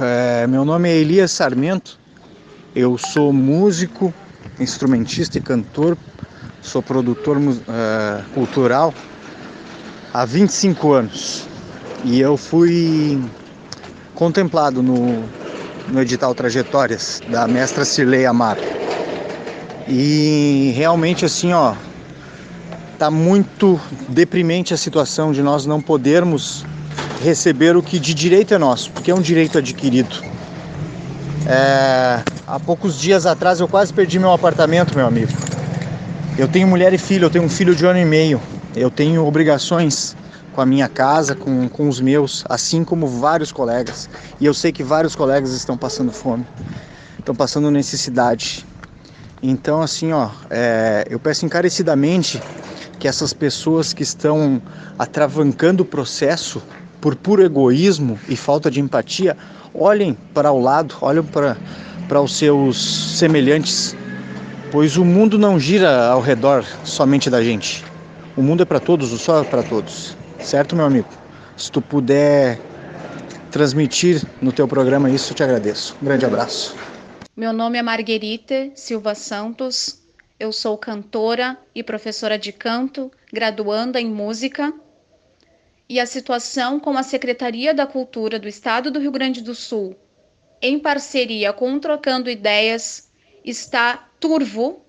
É, 0.01 0.47
meu 0.47 0.65
nome 0.65 0.89
é 0.89 0.97
Elias 0.97 1.33
Sarmento, 1.33 1.99
eu 2.75 2.99
sou 2.99 3.33
músico, 3.33 4.13
instrumentista 4.61 5.39
e 5.39 5.41
cantor, 5.41 5.97
sou 6.61 6.83
produtor 6.83 7.39
uh, 7.39 7.53
cultural 8.35 8.93
há 10.13 10.25
25 10.25 10.93
anos 10.93 11.47
e 12.05 12.21
eu 12.21 12.37
fui 12.37 13.23
contemplado 14.15 14.83
no, 14.83 15.25
no 15.89 16.01
edital 16.01 16.35
Trajetórias 16.35 17.23
da 17.31 17.49
mestra 17.49 17.85
Cirlei 17.85 18.27
Amaro. 18.27 18.61
E 19.89 20.73
realmente 20.77 21.25
assim, 21.25 21.53
ó, 21.53 21.75
Está 22.99 23.13
muito 23.13 23.81
deprimente 24.09 24.75
a 24.75 24.77
situação 24.77 25.31
de 25.31 25.41
nós 25.41 25.65
não 25.65 25.81
podermos 25.81 26.67
receber 27.23 27.77
o 27.77 27.81
que 27.81 27.97
de 27.97 28.13
direito 28.13 28.53
é 28.53 28.59
nosso, 28.59 28.91
porque 28.91 29.13
é 29.13 29.15
um 29.15 29.21
direito 29.21 29.57
adquirido. 29.57 30.17
É, 31.47 32.21
há 32.45 32.59
poucos 32.59 32.99
dias 32.99 33.25
atrás 33.25 33.61
eu 33.61 33.69
quase 33.69 33.93
perdi 33.93 34.19
meu 34.19 34.33
apartamento, 34.33 34.97
meu 34.97 35.07
amigo. 35.07 35.31
Eu 36.37 36.49
tenho 36.49 36.67
mulher 36.67 36.93
e 36.93 36.99
filho, 36.99 37.27
eu 37.27 37.31
tenho 37.31 37.45
um 37.45 37.49
filho 37.49 37.73
de 37.73 37.87
um 37.87 37.91
ano 37.91 38.01
e 38.01 38.05
meio. 38.05 38.41
Eu 38.75 38.91
tenho 38.91 39.25
obrigações 39.25 40.17
com 40.53 40.61
a 40.61 40.67
minha 40.67 40.89
casa, 40.89 41.37
com, 41.37 41.69
com 41.69 41.89
os 41.89 42.01
meus, 42.01 42.45
assim 42.49 42.83
como 42.83 43.07
vários 43.07 43.53
colegas. 43.53 44.11
E 44.41 44.45
eu 44.45 44.53
sei 44.53 44.73
que 44.73 44.83
vários 44.83 45.15
colegas 45.15 45.53
estão 45.53 45.79
passando 45.79 46.11
fome, 46.11 46.45
estão 47.17 47.33
passando 47.33 47.71
necessidade. 47.71 48.67
Então, 49.41 49.81
assim, 49.81 50.11
ó, 50.11 50.31
é, 50.51 51.07
eu 51.09 51.21
peço 51.21 51.47
encarecidamente 51.47 52.43
que 52.99 53.07
essas 53.07 53.33
pessoas 53.33 53.93
que 53.93 54.03
estão 54.03 54.61
atravancando 54.99 55.83
o 55.83 55.87
processo 55.87 56.63
por 57.01 57.15
puro 57.15 57.45
egoísmo 57.45 58.19
e 58.29 58.37
falta 58.37 58.71
de 58.71 58.81
empatia, 58.81 59.37
olhem 59.73 60.17
para 60.35 60.51
o 60.51 60.61
lado, 60.61 60.97
olhem 61.01 61.23
para, 61.23 61.57
para 62.09 62.21
os 62.21 62.37
seus 62.37 63.17
semelhantes, 63.19 63.97
pois 64.73 64.97
o 64.97 65.05
mundo 65.05 65.39
não 65.39 65.59
gira 65.59 66.09
ao 66.09 66.21
redor 66.21 66.65
somente 66.85 67.31
da 67.31 67.43
gente. 67.43 67.85
O 68.37 68.43
mundo 68.43 68.63
é 68.63 68.67
para 68.67 68.81
todos, 68.81 69.13
o 69.13 69.19
sol 69.19 69.43
é 69.43 69.45
para 69.45 69.63
todos. 69.63 70.17
Certo, 70.41 70.75
meu 70.77 70.85
amigo? 70.85 71.09
Se 71.57 71.71
tu 71.71 71.81
puder 71.81 72.61
transmitir 73.51 74.23
no 74.41 74.53
teu 74.53 74.69
programa 74.69 75.11
isso, 75.11 75.33
eu 75.33 75.37
te 75.37 75.43
agradeço. 75.43 75.97
Um 76.01 76.05
grande 76.05 76.25
abraço. 76.25 76.77
Meu 77.37 77.53
nome 77.53 77.79
é 77.79 77.83
Marguerite 77.83 78.73
Silva 78.75 79.15
Santos. 79.15 79.98
Eu 80.41 80.53
sou 80.53 80.79
cantora 80.79 81.59
e 81.75 81.83
professora 81.83 82.39
de 82.39 82.53
canto, 82.53 83.11
graduanda 83.33 84.01
em 84.01 84.07
música. 84.07 84.73
E 85.89 85.99
a 85.99 86.07
situação 86.07 86.79
com 86.79 86.97
a 86.97 87.03
Secretaria 87.03 87.75
da 87.75 87.89
Cultura 87.89 88.39
do 88.39 88.47
Estado 88.47 88.89
do 88.89 89.01
Rio 89.01 89.11
Grande 89.11 89.43
do 89.43 89.53
Sul, 89.53 89.97
em 90.63 90.79
parceria 90.79 91.53
com 91.53 91.77
Trocando 91.81 92.31
Ideias, 92.31 93.11
está 93.45 94.09
turvo. 94.21 94.85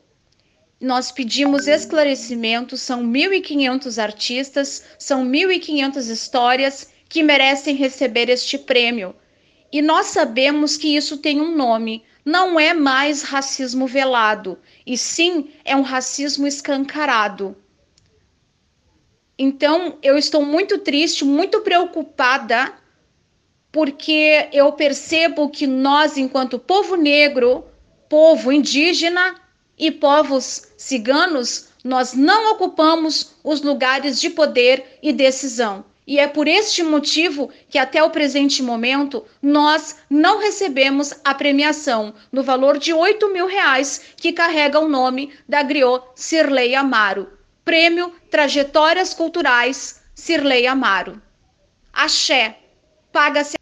Nós 0.79 1.11
pedimos 1.11 1.67
esclarecimentos, 1.67 2.81
são 2.81 3.03
1.500 3.03 3.97
artistas, 3.97 4.83
são 4.99 5.25
1.500 5.25 6.11
histórias 6.11 6.93
que 7.09 7.23
merecem 7.23 7.75
receber 7.75 8.29
este 8.29 8.59
prêmio. 8.59 9.15
E 9.71 9.81
nós 9.81 10.07
sabemos 10.07 10.77
que 10.77 10.95
isso 10.95 11.17
tem 11.17 11.41
um 11.41 11.55
nome, 11.55 12.03
não 12.29 12.59
é 12.59 12.75
mais 12.75 13.23
racismo 13.23 13.87
velado, 13.87 14.59
e 14.85 14.95
sim 14.95 15.49
é 15.65 15.75
um 15.75 15.81
racismo 15.81 16.45
escancarado. 16.45 17.57
Então, 19.37 19.97
eu 20.03 20.15
estou 20.15 20.45
muito 20.45 20.77
triste, 20.77 21.25
muito 21.25 21.61
preocupada, 21.61 22.73
porque 23.71 24.47
eu 24.53 24.71
percebo 24.73 25.49
que 25.49 25.65
nós, 25.65 26.17
enquanto 26.17 26.59
povo 26.59 26.95
negro, 26.95 27.65
povo 28.07 28.51
indígena 28.51 29.35
e 29.77 29.89
povos 29.89 30.67
ciganos, 30.77 31.69
nós 31.83 32.13
não 32.13 32.51
ocupamos 32.51 33.35
os 33.43 33.61
lugares 33.61 34.21
de 34.21 34.29
poder 34.29 34.99
e 35.01 35.11
decisão. 35.11 35.85
E 36.09 36.17
é 36.17 36.27
por 36.27 36.47
este 36.47 36.81
motivo 36.81 37.51
que, 37.69 37.77
até 37.77 38.03
o 38.03 38.09
presente 38.09 38.63
momento, 38.63 39.23
nós 39.39 39.97
não 40.09 40.39
recebemos 40.39 41.13
a 41.23 41.35
premiação 41.35 42.15
no 42.31 42.41
valor 42.41 42.79
de 42.79 42.91
8 42.91 43.31
mil 43.31 43.45
reais 43.45 44.01
que 44.17 44.33
carrega 44.33 44.79
o 44.79 44.89
nome 44.89 45.31
da 45.47 45.61
Griot 45.61 46.03
Sirley 46.15 46.73
Amaro. 46.73 47.27
Prêmio 47.63 48.11
Trajetórias 48.31 49.13
Culturais 49.13 50.01
Sirley 50.15 50.65
Amaro. 50.65 51.21
Axé. 51.93 52.57
Paga-se. 53.13 53.55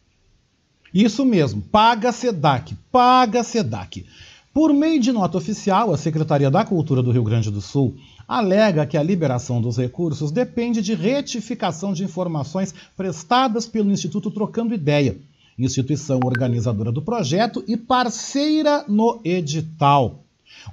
Isso 0.93 1.25
mesmo, 1.25 1.61
paga 1.61 2.13
SEDAC, 2.13 2.77
paga 2.89 3.43
SEDAC. 3.43 4.05
Por 4.53 4.73
meio 4.73 5.01
de 5.01 5.11
nota 5.11 5.37
oficial, 5.37 5.93
a 5.93 5.97
Secretaria 5.97 6.49
da 6.49 6.63
Cultura 6.63 7.03
do 7.03 7.11
Rio 7.11 7.23
Grande 7.23 7.51
do 7.51 7.59
Sul 7.59 7.97
alega 8.27 8.85
que 8.85 8.97
a 8.97 9.03
liberação 9.03 9.61
dos 9.61 9.77
recursos 9.77 10.31
depende 10.31 10.81
de 10.81 10.93
retificação 10.93 11.93
de 11.93 12.03
informações 12.03 12.73
prestadas 12.95 13.65
pelo 13.65 13.91
Instituto 13.91 14.29
Trocando 14.29 14.73
Ideia, 14.73 15.17
instituição 15.57 16.19
organizadora 16.23 16.91
do 16.91 17.01
projeto 17.01 17.63
e 17.67 17.77
parceira 17.77 18.83
no 18.87 19.21
edital. 19.23 20.23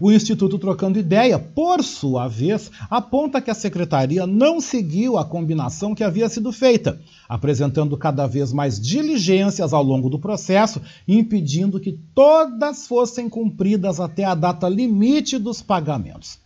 O 0.01 0.11
Instituto 0.11 0.59
Trocando 0.59 0.99
Ideia, 0.99 1.39
por 1.39 1.83
sua 1.85 2.27
vez, 2.27 2.71
aponta 2.91 3.41
que 3.41 3.51
a 3.51 3.55
secretaria 3.55 4.27
não 4.27 4.61
seguiu 4.61 5.17
a 5.17 5.25
combinação 5.25 5.95
que 5.95 6.03
havia 6.03 6.29
sido 6.29 6.51
feita, 6.53 7.01
apresentando 7.29 7.97
cada 7.97 8.27
vez 8.27 8.53
mais 8.53 8.81
diligências 8.81 9.73
ao 9.73 9.83
longo 9.83 10.09
do 10.09 10.19
processo, 10.19 10.81
impedindo 11.07 11.79
que 11.79 11.93
todas 12.15 12.89
fossem 12.89 13.29
cumpridas 13.29 14.01
até 14.01 14.25
a 14.25 14.35
data 14.35 14.69
limite 14.69 15.39
dos 15.39 15.63
pagamentos. 15.63 16.44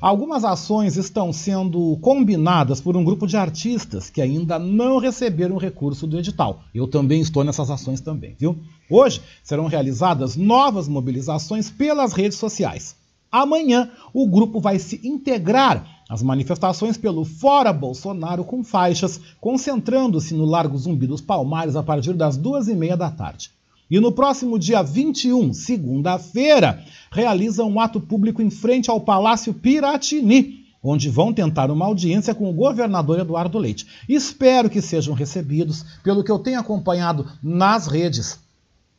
Algumas 0.00 0.44
ações 0.44 0.96
estão 0.96 1.32
sendo 1.32 1.96
combinadas 2.02 2.80
por 2.80 2.96
um 2.96 3.04
grupo 3.04 3.26
de 3.26 3.36
artistas 3.36 4.10
que 4.10 4.20
ainda 4.20 4.58
não 4.58 4.98
receberam 4.98 5.56
recurso 5.56 6.06
do 6.06 6.18
edital. 6.18 6.62
Eu 6.74 6.86
também 6.86 7.20
estou 7.20 7.42
nessas 7.42 7.70
ações 7.70 8.00
também, 8.00 8.36
viu? 8.38 8.58
Hoje 8.90 9.22
serão 9.42 9.66
realizadas 9.66 10.36
novas 10.36 10.86
mobilizações 10.86 11.70
pelas 11.70 12.12
redes 12.12 12.36
sociais. 12.36 12.94
Amanhã 13.32 13.90
o 14.12 14.26
grupo 14.26 14.60
vai 14.60 14.78
se 14.78 15.00
integrar 15.02 15.86
às 16.08 16.22
manifestações 16.22 16.96
pelo 16.96 17.24
Fora 17.24 17.72
Bolsonaro 17.72 18.44
com 18.44 18.62
faixas, 18.62 19.20
concentrando-se 19.40 20.34
no 20.34 20.44
Largo 20.44 20.76
Zumbi 20.78 21.06
dos 21.06 21.20
Palmares 21.20 21.74
a 21.74 21.82
partir 21.82 22.12
das 22.12 22.36
duas 22.36 22.68
e 22.68 22.74
meia 22.74 22.96
da 22.96 23.10
tarde. 23.10 23.50
E 23.88 24.00
no 24.00 24.10
próximo 24.10 24.58
dia 24.58 24.82
21, 24.82 25.52
segunda-feira, 25.52 26.84
realiza 27.10 27.64
um 27.64 27.78
ato 27.78 28.00
público 28.00 28.42
em 28.42 28.50
frente 28.50 28.90
ao 28.90 29.00
Palácio 29.00 29.54
Piratini, 29.54 30.66
onde 30.82 31.08
vão 31.08 31.32
tentar 31.32 31.70
uma 31.70 31.86
audiência 31.86 32.34
com 32.34 32.50
o 32.50 32.52
governador 32.52 33.20
Eduardo 33.20 33.58
Leite. 33.58 33.86
Espero 34.08 34.68
que 34.68 34.82
sejam 34.82 35.14
recebidos, 35.14 35.84
pelo 36.02 36.24
que 36.24 36.30
eu 36.30 36.38
tenho 36.40 36.58
acompanhado 36.58 37.26
nas 37.40 37.86
redes 37.86 38.40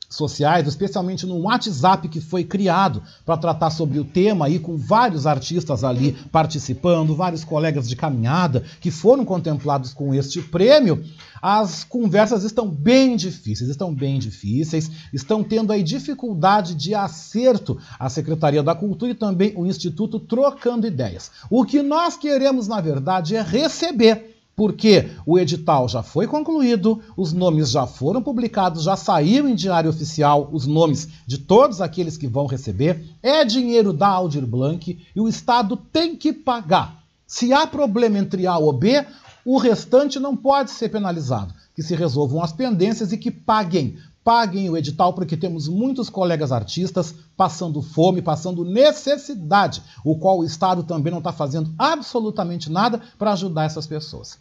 sociais, 0.10 0.68
especialmente 0.68 1.26
no 1.26 1.42
WhatsApp 1.42 2.08
que 2.08 2.22
foi 2.22 2.44
criado 2.44 3.04
para 3.26 3.38
tratar 3.38 3.70
sobre 3.70 4.00
o 4.00 4.06
tema 4.06 4.46
aí 4.46 4.58
com 4.58 4.78
vários 4.78 5.28
artistas 5.28 5.84
ali 5.84 6.14
participando, 6.32 7.16
vários 7.16 7.44
colegas 7.44 7.88
de 7.90 7.96
caminhada 7.96 8.64
que 8.80 8.90
foram 8.90 9.26
contemplados 9.26 9.94
com 9.94 10.14
este 10.14 10.42
prêmio. 10.42 11.04
As 11.42 11.84
conversas 11.84 12.44
estão 12.44 12.68
bem 12.68 13.16
difíceis, 13.16 13.70
estão 13.70 13.94
bem 13.94 14.18
difíceis, 14.18 14.90
estão 15.14 15.44
tendo 15.44 15.72
aí 15.72 15.84
dificuldade 15.84 16.74
de 16.74 16.96
acerto 16.96 17.78
a 18.00 18.10
Secretaria 18.10 18.64
da 18.64 18.74
Cultura 18.74 19.12
e 19.12 19.16
também 19.16 19.54
o 19.56 19.66
Instituto 19.66 20.20
trocando 20.20 20.88
ideias. 20.88 21.32
O 21.50 21.64
que 21.66 21.82
nós 21.82 22.18
queremos, 22.18 22.68
na 22.68 22.82
verdade, 22.82 23.36
é 23.36 23.42
receber 23.42 24.37
porque 24.58 25.12
o 25.24 25.38
edital 25.38 25.88
já 25.88 26.02
foi 26.02 26.26
concluído, 26.26 27.00
os 27.16 27.32
nomes 27.32 27.70
já 27.70 27.86
foram 27.86 28.24
publicados, 28.24 28.86
já 28.86 28.96
saíram 28.96 29.48
em 29.48 29.54
diário 29.54 29.88
oficial 29.88 30.50
os 30.52 30.66
nomes 30.66 31.08
de 31.28 31.38
todos 31.38 31.80
aqueles 31.80 32.18
que 32.18 32.26
vão 32.26 32.48
receber, 32.48 33.06
é 33.22 33.46
dinheiro 33.46 33.94
da 33.94 34.08
Aldir 34.08 34.48
Blanc 34.48 35.00
e 35.16 35.22
o 35.22 35.30
Estado 35.30 35.78
tem 35.78 36.16
que 36.16 36.34
pagar. 36.34 37.04
Se 37.28 37.54
há 37.54 37.68
problema 37.68 38.18
entre 38.18 38.48
A 38.48 38.58
ou 38.58 38.74
B, 38.74 39.06
o 39.46 39.60
restante 39.60 40.20
não 40.20 40.36
pode 40.36 40.72
ser 40.72 40.90
penalizado. 40.90 41.54
Que 41.76 41.84
se 41.84 41.96
resolvam 41.96 42.42
as 42.42 42.52
pendências 42.52 43.12
e 43.12 43.18
que 43.18 43.30
paguem. 43.30 43.98
Paguem 44.24 44.70
o 44.72 44.76
edital, 44.76 45.14
porque 45.14 45.38
temos 45.38 45.68
muitos 45.68 46.10
colegas 46.10 46.52
artistas 46.52 47.14
passando 47.36 47.82
fome, 47.82 48.24
passando 48.24 48.66
necessidade, 48.66 49.84
o 50.04 50.18
qual 50.18 50.40
o 50.40 50.44
Estado 50.44 50.84
também 50.84 51.12
não 51.12 51.20
está 51.20 51.32
fazendo 51.32 51.72
absolutamente 51.78 52.72
nada 52.72 53.00
para 53.20 53.34
ajudar 53.34 53.66
essas 53.66 53.86
pessoas. 53.86 54.40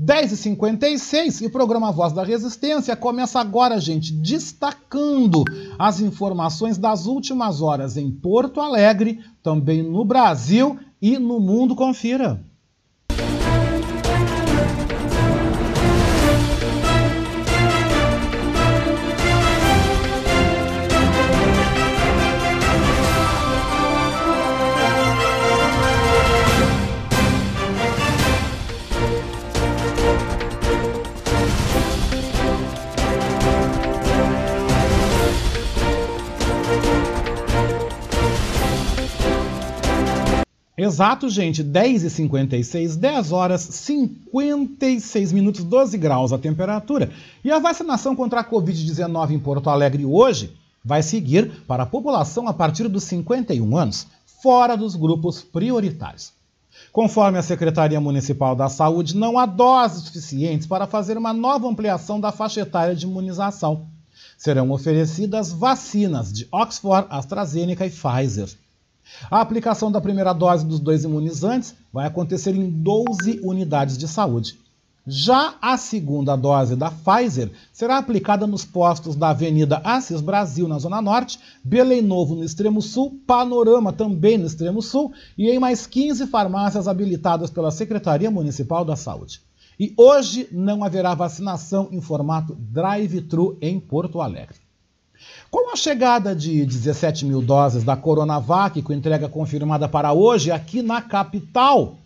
10h56 0.00 1.42
e 1.42 1.46
o 1.46 1.50
programa 1.50 1.92
Voz 1.92 2.12
da 2.12 2.24
Resistência 2.24 2.96
começa 2.96 3.40
agora, 3.40 3.80
gente, 3.80 4.12
destacando 4.12 5.44
as 5.78 6.00
informações 6.00 6.78
das 6.78 7.06
últimas 7.06 7.62
horas 7.62 7.96
em 7.96 8.10
Porto 8.10 8.60
Alegre, 8.60 9.20
também 9.42 9.82
no 9.82 10.04
Brasil 10.04 10.78
e 11.00 11.18
no 11.18 11.40
mundo. 11.40 11.74
Confira. 11.74 12.51
Exato, 40.76 41.28
gente, 41.28 41.62
10 41.62 42.04
e 42.04 42.10
56, 42.10 42.96
10 42.96 43.32
horas 43.32 43.60
56 43.60 45.30
minutos, 45.30 45.64
12 45.64 45.98
graus 45.98 46.32
a 46.32 46.38
temperatura. 46.38 47.10
E 47.44 47.50
a 47.50 47.58
vacinação 47.58 48.16
contra 48.16 48.40
a 48.40 48.44
Covid-19 48.44 49.32
em 49.32 49.38
Porto 49.38 49.68
Alegre 49.68 50.06
hoje 50.06 50.56
vai 50.82 51.02
seguir 51.02 51.62
para 51.66 51.82
a 51.82 51.86
população 51.86 52.48
a 52.48 52.54
partir 52.54 52.88
dos 52.88 53.04
51 53.04 53.76
anos, 53.76 54.06
fora 54.42 54.74
dos 54.74 54.96
grupos 54.96 55.42
prioritários. 55.42 56.32
Conforme 56.90 57.38
a 57.38 57.42
Secretaria 57.42 58.00
Municipal 58.00 58.56
da 58.56 58.70
Saúde, 58.70 59.14
não 59.14 59.38
há 59.38 59.44
doses 59.44 60.04
suficientes 60.04 60.66
para 60.66 60.86
fazer 60.86 61.18
uma 61.18 61.34
nova 61.34 61.68
ampliação 61.68 62.18
da 62.18 62.32
faixa 62.32 62.62
etária 62.62 62.94
de 62.94 63.04
imunização. 63.04 63.86
Serão 64.38 64.70
oferecidas 64.70 65.52
vacinas 65.52 66.32
de 66.32 66.48
Oxford, 66.50 67.06
AstraZeneca 67.10 67.86
e 67.86 67.90
Pfizer. 67.90 68.48
A 69.30 69.40
aplicação 69.40 69.90
da 69.90 70.00
primeira 70.00 70.32
dose 70.32 70.66
dos 70.66 70.80
dois 70.80 71.04
imunizantes 71.04 71.74
vai 71.92 72.06
acontecer 72.06 72.54
em 72.54 72.68
12 72.68 73.40
unidades 73.42 73.98
de 73.98 74.08
saúde. 74.08 74.58
Já 75.04 75.56
a 75.60 75.76
segunda 75.76 76.36
dose 76.36 76.76
da 76.76 76.88
Pfizer 76.88 77.50
será 77.72 77.98
aplicada 77.98 78.46
nos 78.46 78.64
postos 78.64 79.16
da 79.16 79.30
Avenida 79.30 79.80
Assis 79.82 80.20
Brasil, 80.20 80.68
na 80.68 80.78
Zona 80.78 81.02
Norte, 81.02 81.40
Belém 81.64 82.00
Novo, 82.00 82.36
no 82.36 82.44
extremo 82.44 82.80
sul, 82.80 83.20
Panorama, 83.26 83.92
também 83.92 84.38
no 84.38 84.46
extremo 84.46 84.80
sul, 84.80 85.12
e 85.36 85.50
em 85.50 85.58
mais 85.58 85.88
15 85.88 86.28
farmácias 86.28 86.86
habilitadas 86.86 87.50
pela 87.50 87.72
Secretaria 87.72 88.30
Municipal 88.30 88.84
da 88.84 88.94
Saúde. 88.94 89.40
E 89.78 89.92
hoje 89.96 90.48
não 90.52 90.84
haverá 90.84 91.14
vacinação 91.14 91.88
em 91.90 92.00
formato 92.00 92.54
drive-thru 92.54 93.58
em 93.60 93.80
Porto 93.80 94.20
Alegre. 94.20 94.61
Com 95.52 95.70
a 95.70 95.76
chegada 95.76 96.34
de 96.34 96.64
17 96.64 97.26
mil 97.26 97.42
doses 97.42 97.84
da 97.84 97.94
Coronavac, 97.94 98.80
com 98.80 98.90
entrega 98.90 99.28
confirmada 99.28 99.86
para 99.86 100.10
hoje 100.10 100.50
aqui 100.50 100.80
na 100.80 101.02
capital, 101.02 101.98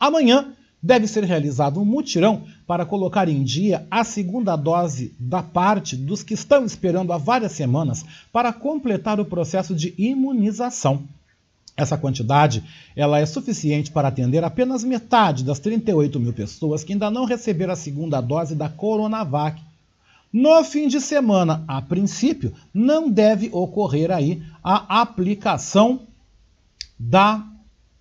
amanhã 0.00 0.54
deve 0.82 1.06
ser 1.06 1.22
realizado 1.22 1.78
um 1.78 1.84
mutirão 1.84 2.44
para 2.66 2.86
colocar 2.86 3.28
em 3.28 3.44
dia 3.44 3.86
a 3.90 4.04
segunda 4.04 4.56
dose 4.56 5.14
da 5.20 5.42
parte 5.42 5.98
dos 5.98 6.22
que 6.22 6.32
estão 6.32 6.64
esperando 6.64 7.12
há 7.12 7.18
várias 7.18 7.52
semanas 7.52 8.06
para 8.32 8.54
completar 8.54 9.20
o 9.20 9.26
processo 9.26 9.74
de 9.74 9.92
imunização. 9.98 11.02
Essa 11.76 11.98
quantidade 11.98 12.64
ela 12.96 13.18
é 13.20 13.26
suficiente 13.26 13.90
para 13.90 14.08
atender 14.08 14.42
apenas 14.42 14.82
metade 14.82 15.44
das 15.44 15.58
38 15.58 16.18
mil 16.18 16.32
pessoas 16.32 16.82
que 16.82 16.94
ainda 16.94 17.10
não 17.10 17.26
receberam 17.26 17.74
a 17.74 17.76
segunda 17.76 18.18
dose 18.22 18.54
da 18.54 18.70
Coronavac. 18.70 19.60
No 20.34 20.64
fim 20.64 20.88
de 20.88 21.00
semana, 21.00 21.62
a 21.68 21.80
princípio, 21.80 22.52
não 22.74 23.08
deve 23.08 23.48
ocorrer 23.52 24.10
aí 24.10 24.42
a 24.64 25.00
aplicação 25.00 26.00
da 26.98 27.46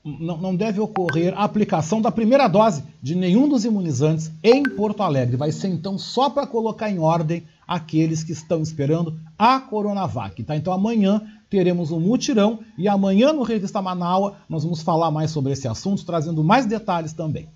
não, 0.03 0.37
não 0.37 0.55
deve 0.55 0.79
ocorrer 0.81 1.31
a 1.37 1.43
aplicação 1.43 2.01
da 2.01 2.11
primeira 2.11 2.47
dose 2.47 2.83
de 3.03 3.13
nenhum 3.13 3.47
dos 3.47 3.65
imunizantes 3.65 4.31
em 4.41 4.63
Porto 4.63 5.03
Alegre. 5.03 5.37
Vai 5.37 5.51
ser 5.51 5.67
então 5.67 5.95
só 5.95 6.27
para 6.27 6.47
colocar 6.47 6.89
em 6.89 6.97
ordem 6.97 7.43
aqueles 7.67 8.23
que 8.23 8.31
estão 8.31 8.63
esperando 8.63 9.15
a 9.37 9.59
Coronavac. 9.59 10.41
Tá? 10.41 10.55
Então 10.55 10.73
amanhã 10.73 11.21
teremos 11.51 11.91
um 11.91 11.99
mutirão 11.99 12.61
e 12.79 12.87
amanhã 12.87 13.31
no 13.31 13.43
Revista 13.43 13.79
Manaua 13.79 14.37
nós 14.49 14.63
vamos 14.63 14.81
falar 14.81 15.11
mais 15.11 15.29
sobre 15.29 15.53
esse 15.53 15.67
assunto, 15.67 16.03
trazendo 16.03 16.43
mais 16.43 16.65
detalhes 16.65 17.13
também. 17.13 17.47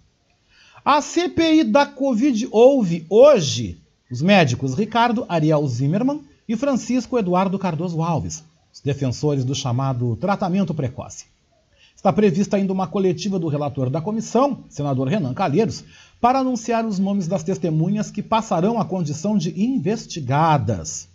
A 0.85 1.01
CPI 1.01 1.63
da 1.63 1.87
Covid 1.87 2.47
houve 2.51 3.07
hoje 3.09 3.81
os 4.09 4.21
médicos 4.21 4.73
Ricardo 4.73 5.25
Ariel 5.27 5.67
Zimmermann 5.67 6.21
e 6.47 6.55
Francisco 6.55 7.17
Eduardo 7.17 7.59
Cardoso 7.59 8.01
Alves, 8.01 8.43
os 8.73 8.79
defensores 8.81 9.43
do 9.43 9.53
chamado 9.53 10.15
tratamento 10.15 10.73
precoce. 10.73 11.25
Está 11.95 12.13
prevista 12.13 12.57
ainda 12.57 12.71
uma 12.71 12.87
coletiva 12.87 13.39
do 13.39 13.47
relator 13.47 13.89
da 13.89 13.99
comissão, 13.99 14.59
senador 14.69 15.07
Renan 15.07 15.33
Calheiros, 15.33 15.83
para 16.21 16.39
anunciar 16.39 16.85
os 16.85 16.99
nomes 16.99 17.27
das 17.27 17.43
testemunhas 17.43 18.11
que 18.11 18.21
passarão 18.21 18.79
a 18.79 18.85
condição 18.85 19.37
de 19.37 19.49
investigadas. 19.61 21.09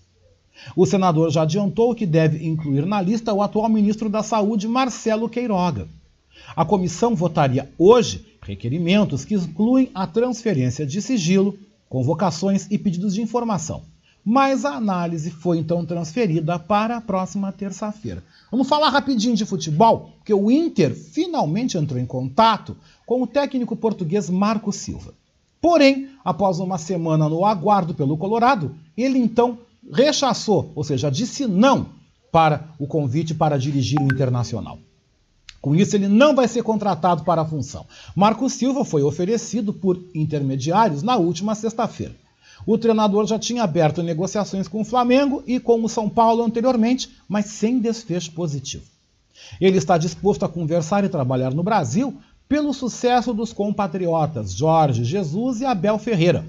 O 0.77 0.85
senador 0.85 1.31
já 1.31 1.43
adiantou 1.43 1.95
que 1.95 2.05
deve 2.05 2.47
incluir 2.47 2.85
na 2.85 3.01
lista 3.01 3.33
o 3.33 3.43
atual 3.43 3.69
ministro 3.69 4.09
da 4.09 4.23
Saúde, 4.23 4.69
Marcelo 4.69 5.29
Queiroga. 5.29 5.89
A 6.55 6.65
comissão 6.65 7.15
votaria 7.15 7.71
hoje 7.79 8.27
requerimentos 8.43 9.25
que 9.25 9.35
incluem 9.35 9.91
a 9.95 10.07
transferência 10.07 10.85
de 10.85 11.01
sigilo, 11.01 11.57
convocações 11.93 12.67
e 12.71 12.79
pedidos 12.79 13.13
de 13.13 13.21
informação 13.21 13.83
mas 14.25 14.65
a 14.65 14.77
análise 14.77 15.31
foi 15.31 15.59
então 15.59 15.85
transferida 15.85 16.59
para 16.59 16.97
a 16.97 17.01
próxima 17.01 17.51
terça-feira. 17.51 18.23
Vamos 18.53 18.69
falar 18.69 18.89
rapidinho 18.89 19.35
de 19.35 19.45
futebol, 19.45 20.13
porque 20.19 20.33
o 20.33 20.49
Inter 20.49 20.95
finalmente 20.95 21.77
entrou 21.77 22.01
em 22.01 22.07
contato 22.07 22.77
com 23.05 23.21
o 23.21 23.27
técnico 23.27 23.75
português 23.75 24.31
Marco 24.31 24.73
Silva. 24.73 25.13
Porém, 25.61 26.11
após 26.25 26.61
uma 26.61 26.79
semana 26.79 27.29
no 27.29 27.45
aguardo 27.45 27.95
pelo 27.95 28.17
Colorado, 28.17 28.77
ele 28.97 29.19
então 29.19 29.59
rechaçou, 29.93 30.71
ou 30.77 30.85
seja, 30.85 31.11
disse 31.11 31.49
não 31.49 31.89
para 32.31 32.69
o 32.79 32.87
convite 32.87 33.35
para 33.35 33.59
dirigir 33.59 34.01
o 34.01 34.05
Internacional. 34.05 34.79
Com 35.63 35.77
isso, 35.77 35.95
ele 35.95 36.09
não 36.09 36.35
vai 36.35 36.49
ser 36.49 36.65
contratado 36.65 37.23
para 37.23 37.43
a 37.43 37.45
função. 37.45 37.87
Marco 38.17 38.51
Silva 38.51 38.85
foi 38.85 39.05
oferecido 39.05 39.73
por 39.73 39.97
intermediários 40.13 41.05
na 41.05 41.17
última 41.17 41.55
sexta-feira. 41.55 42.17
O 42.67 42.77
treinador 42.77 43.27
já 43.27 43.39
tinha 43.39 43.63
aberto 43.63 44.03
negociações 44.03 44.67
com 44.67 44.81
o 44.81 44.85
Flamengo 44.85 45.41
e 45.47 45.61
com 45.61 45.81
o 45.83 45.89
São 45.89 46.09
Paulo 46.09 46.43
anteriormente, 46.43 47.11
mas 47.29 47.47
sem 47.47 47.79
desfecho 47.79 48.33
positivo. 48.33 48.83
Ele 49.61 49.79
está 49.79 49.97
disposto 49.97 50.45
a 50.45 50.49
conversar 50.49 51.05
e 51.05 51.09
trabalhar 51.09 51.55
no 51.55 51.63
Brasil 51.63 52.13
pelo 52.49 52.75
sucesso 52.75 53.33
dos 53.33 53.53
compatriotas 53.53 54.53
Jorge 54.53 55.05
Jesus 55.05 55.61
e 55.61 55.65
Abel 55.65 55.97
Ferreira, 55.97 56.45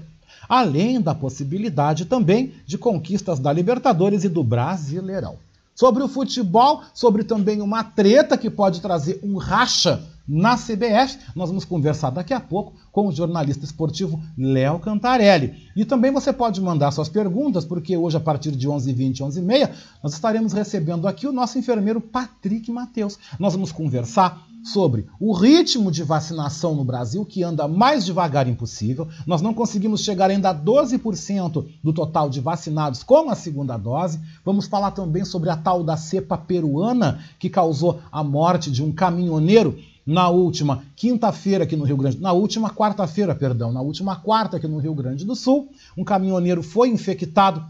além 0.48 1.00
da 1.00 1.14
possibilidade 1.14 2.04
também 2.04 2.52
de 2.66 2.76
conquistas 2.76 3.38
da 3.38 3.52
Libertadores 3.52 4.24
e 4.24 4.28
do 4.28 4.42
Brasileirão. 4.42 5.36
Sobre 5.74 6.02
o 6.02 6.08
futebol, 6.08 6.82
sobre 6.94 7.24
também 7.24 7.60
uma 7.60 7.82
treta 7.82 8.38
que 8.38 8.48
pode 8.48 8.80
trazer 8.80 9.20
um 9.22 9.36
racha 9.36 10.02
na 10.26 10.56
CBF. 10.56 11.18
Nós 11.34 11.48
vamos 11.48 11.64
conversar 11.64 12.10
daqui 12.10 12.32
a 12.32 12.40
pouco 12.40 12.74
com 12.90 13.08
o 13.08 13.12
jornalista 13.12 13.64
esportivo 13.64 14.22
Léo 14.38 14.78
Cantarelli. 14.78 15.68
E 15.76 15.84
também 15.84 16.10
você 16.10 16.32
pode 16.32 16.60
mandar 16.60 16.90
suas 16.90 17.08
perguntas, 17.08 17.64
porque 17.64 17.96
hoje, 17.96 18.16
a 18.16 18.20
partir 18.20 18.52
de 18.52 18.68
11h20, 18.68 19.18
11h30, 19.18 19.70
nós 20.02 20.12
estaremos 20.14 20.52
recebendo 20.52 21.06
aqui 21.08 21.26
o 21.26 21.32
nosso 21.32 21.58
enfermeiro 21.58 22.00
Patrick 22.00 22.70
Matheus. 22.70 23.18
Nós 23.38 23.52
vamos 23.52 23.72
conversar 23.72 24.46
sobre 24.64 25.06
o 25.20 25.32
ritmo 25.32 25.90
de 25.90 26.02
vacinação 26.02 26.74
no 26.74 26.84
Brasil, 26.84 27.24
que 27.24 27.42
anda 27.42 27.68
mais 27.68 28.04
devagar 28.04 28.48
impossível. 28.48 29.06
Nós 29.26 29.42
não 29.42 29.52
conseguimos 29.52 30.02
chegar 30.02 30.30
ainda 30.30 30.50
a 30.50 30.54
12% 30.54 31.66
do 31.82 31.92
total 31.92 32.30
de 32.30 32.40
vacinados 32.40 33.02
com 33.02 33.30
a 33.30 33.34
segunda 33.34 33.76
dose. 33.76 34.18
Vamos 34.44 34.66
falar 34.66 34.92
também 34.92 35.24
sobre 35.24 35.50
a 35.50 35.56
tal 35.56 35.84
da 35.84 35.96
cepa 35.96 36.38
peruana, 36.38 37.20
que 37.38 37.50
causou 37.50 38.00
a 38.10 38.24
morte 38.24 38.70
de 38.70 38.82
um 38.82 38.90
caminhoneiro 38.90 39.78
na 40.06 40.28
última 40.28 40.82
quinta-feira 40.96 41.64
aqui 41.64 41.76
no 41.76 41.84
Rio 41.84 41.96
Grande, 41.96 42.20
na 42.20 42.32
última 42.32 42.70
quarta-feira, 42.70 43.34
perdão, 43.34 43.72
na 43.72 43.80
última 43.80 44.16
quarta 44.16 44.58
aqui 44.58 44.68
no 44.68 44.78
Rio 44.78 44.94
Grande 44.94 45.24
do 45.24 45.34
Sul, 45.34 45.70
um 45.96 46.04
caminhoneiro 46.04 46.62
foi 46.62 46.88
infectado 46.88 47.64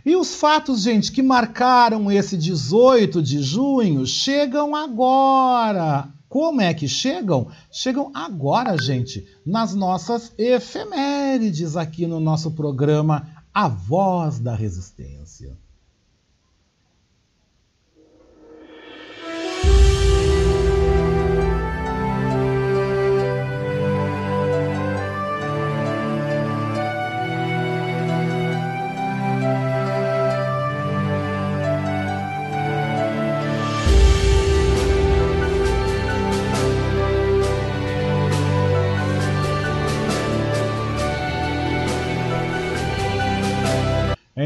E 0.05 0.15
os 0.15 0.35
fatos, 0.35 0.83
gente, 0.83 1.11
que 1.11 1.23
marcaram 1.23 2.11
esse 2.11 2.37
18 2.37 3.23
de 3.23 3.41
junho 3.41 4.05
chegam 4.05 4.75
agora. 4.75 6.07
Como 6.29 6.61
é 6.61 6.73
que 6.75 6.87
chegam? 6.87 7.47
Chegam 7.71 8.11
agora, 8.13 8.77
gente, 8.77 9.25
nas 9.43 9.73
nossas 9.73 10.31
efemérides 10.37 11.75
aqui 11.75 12.05
no 12.05 12.19
nosso 12.19 12.51
programa 12.51 13.27
A 13.51 13.67
Voz 13.67 14.37
da 14.37 14.53
Resistência. 14.53 15.57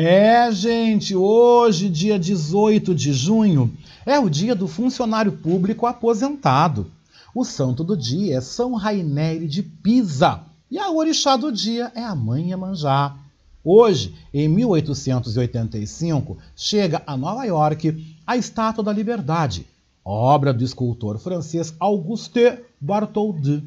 É, 0.02 0.50
gente, 0.50 1.14
hoje, 1.14 1.90
dia 1.90 2.18
18 2.18 2.96
de 2.96 3.12
junho, 3.12 3.70
é 4.06 4.18
o 4.18 4.30
dia 4.30 4.56
do 4.56 4.66
funcionário 4.66 5.34
público 5.34 5.86
aposentado. 5.86 6.90
O 7.36 7.44
santo 7.44 7.84
do 7.84 7.98
dia 7.98 8.38
é 8.38 8.40
São 8.40 8.76
Raineri 8.76 9.46
de 9.46 9.62
Pisa. 9.62 10.40
E 10.72 10.80
a 10.80 10.90
orixá 10.90 11.36
do 11.36 11.52
dia 11.52 11.92
é 11.94 12.02
a 12.02 12.16
Mãe 12.16 12.48
Iemanjá. 12.48 13.14
Hoje, 13.62 14.16
em 14.34 14.48
1885, 14.48 16.38
chega 16.56 17.04
a 17.06 17.18
Nova 17.18 17.44
York 17.44 18.18
a 18.26 18.38
Estátua 18.38 18.82
da 18.82 18.94
Liberdade, 18.94 19.68
obra 20.06 20.54
do 20.54 20.64
escultor 20.64 21.20
francês 21.20 21.74
Auguste 21.78 22.58
Bartholdi. 22.80 23.66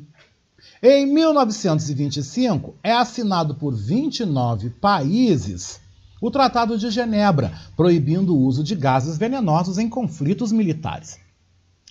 Em 0.83 1.05
1925, 1.05 2.75
é 2.83 2.93
assinado 2.93 3.55
por 3.55 3.75
29 3.75 4.71
países 4.71 5.82
o 6.23 6.31
Tratado 6.31 6.79
de 6.79 6.89
Genebra, 6.89 7.53
proibindo 7.77 8.33
o 8.33 8.39
uso 8.39 8.63
de 8.63 8.77
gases 8.77 9.19
venenosos 9.19 9.77
em 9.77 9.89
conflitos 9.89 10.53
militares. 10.53 11.19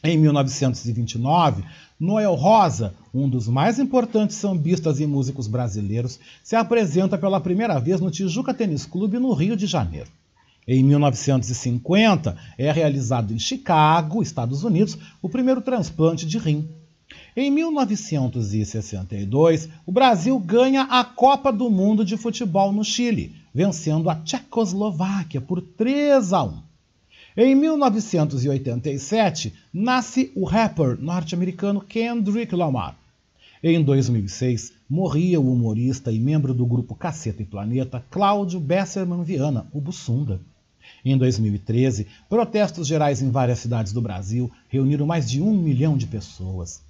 Em 0.02 0.17
1929, 0.17 1.65
Noel 2.00 2.34
Rosa, 2.36 2.94
um 3.13 3.28
dos 3.28 3.50
mais 3.50 3.78
importantes 3.78 4.38
sambistas 4.38 5.02
e 5.02 5.06
músicos 5.06 5.48
brasileiros, 5.48 6.17
se 6.41 6.56
apresenta 6.56 7.17
pela 7.17 7.41
primeira 7.41 7.78
vez 7.78 8.00
no 8.00 8.10
Tijuca 8.10 8.54
Tênis 8.54 8.86
Clube, 8.86 9.20
no 9.20 9.34
Rio 9.34 9.58
de 9.58 9.67
Janeiro. 9.67 10.10
Em 10.65 10.82
1950, 10.82 12.38
é 12.58 12.72
realizado 12.72 13.34
em 13.34 13.39
Chicago, 13.39 14.24
Estados 14.24 14.63
Unidos, 14.63 14.98
o 15.22 15.28
primeiro 15.28 15.60
transplante 15.60 16.26
de 16.26 16.38
rim. 16.38 16.70
Em 17.36 17.52
1962, 17.52 19.67
o 19.86 19.91
Brasil 19.91 20.39
ganha 20.39 20.84
a 20.84 21.04
Copa 21.04 21.52
do 21.52 21.70
Mundo 21.70 22.06
de 22.06 22.15
Futebol 22.15 22.72
no 22.72 22.86
Chile, 22.86 23.40
vencendo 23.54 24.10
a 24.10 24.16
Tchecoslováquia 24.16 25.42
por 25.42 25.62
3 25.62 26.34
a 26.34 26.44
1. 26.44 26.72
Em 27.38 27.56
1987, 27.56 29.54
nasce 29.74 30.32
o 30.36 30.44
rapper 30.46 30.98
norte-americano 31.00 31.80
Kendrick 31.82 32.54
Lamar. 32.54 32.98
Em 33.64 33.82
2006, 33.82 34.74
morria 34.90 35.40
o 35.40 35.54
humorista 35.54 36.12
e 36.12 36.20
membro 36.20 36.54
do 36.54 36.66
grupo 36.66 36.96
Caceta 36.96 37.42
e 37.42 37.46
Planeta, 37.46 38.04
Cláudio 38.10 38.60
Besserman 38.60 39.24
Viana, 39.24 39.68
o 39.72 39.80
Bussunda. 39.80 40.42
Em 41.06 41.18
2013, 41.18 42.08
protestos 42.28 42.88
gerais 42.88 43.22
em 43.22 43.30
várias 43.30 43.60
cidades 43.60 43.94
do 43.94 44.02
Brasil 44.02 44.52
reuniram 44.68 45.06
mais 45.06 45.30
de 45.30 45.42
um 45.42 45.56
milhão 45.56 45.96
de 45.96 46.08
pessoas. 46.08 46.82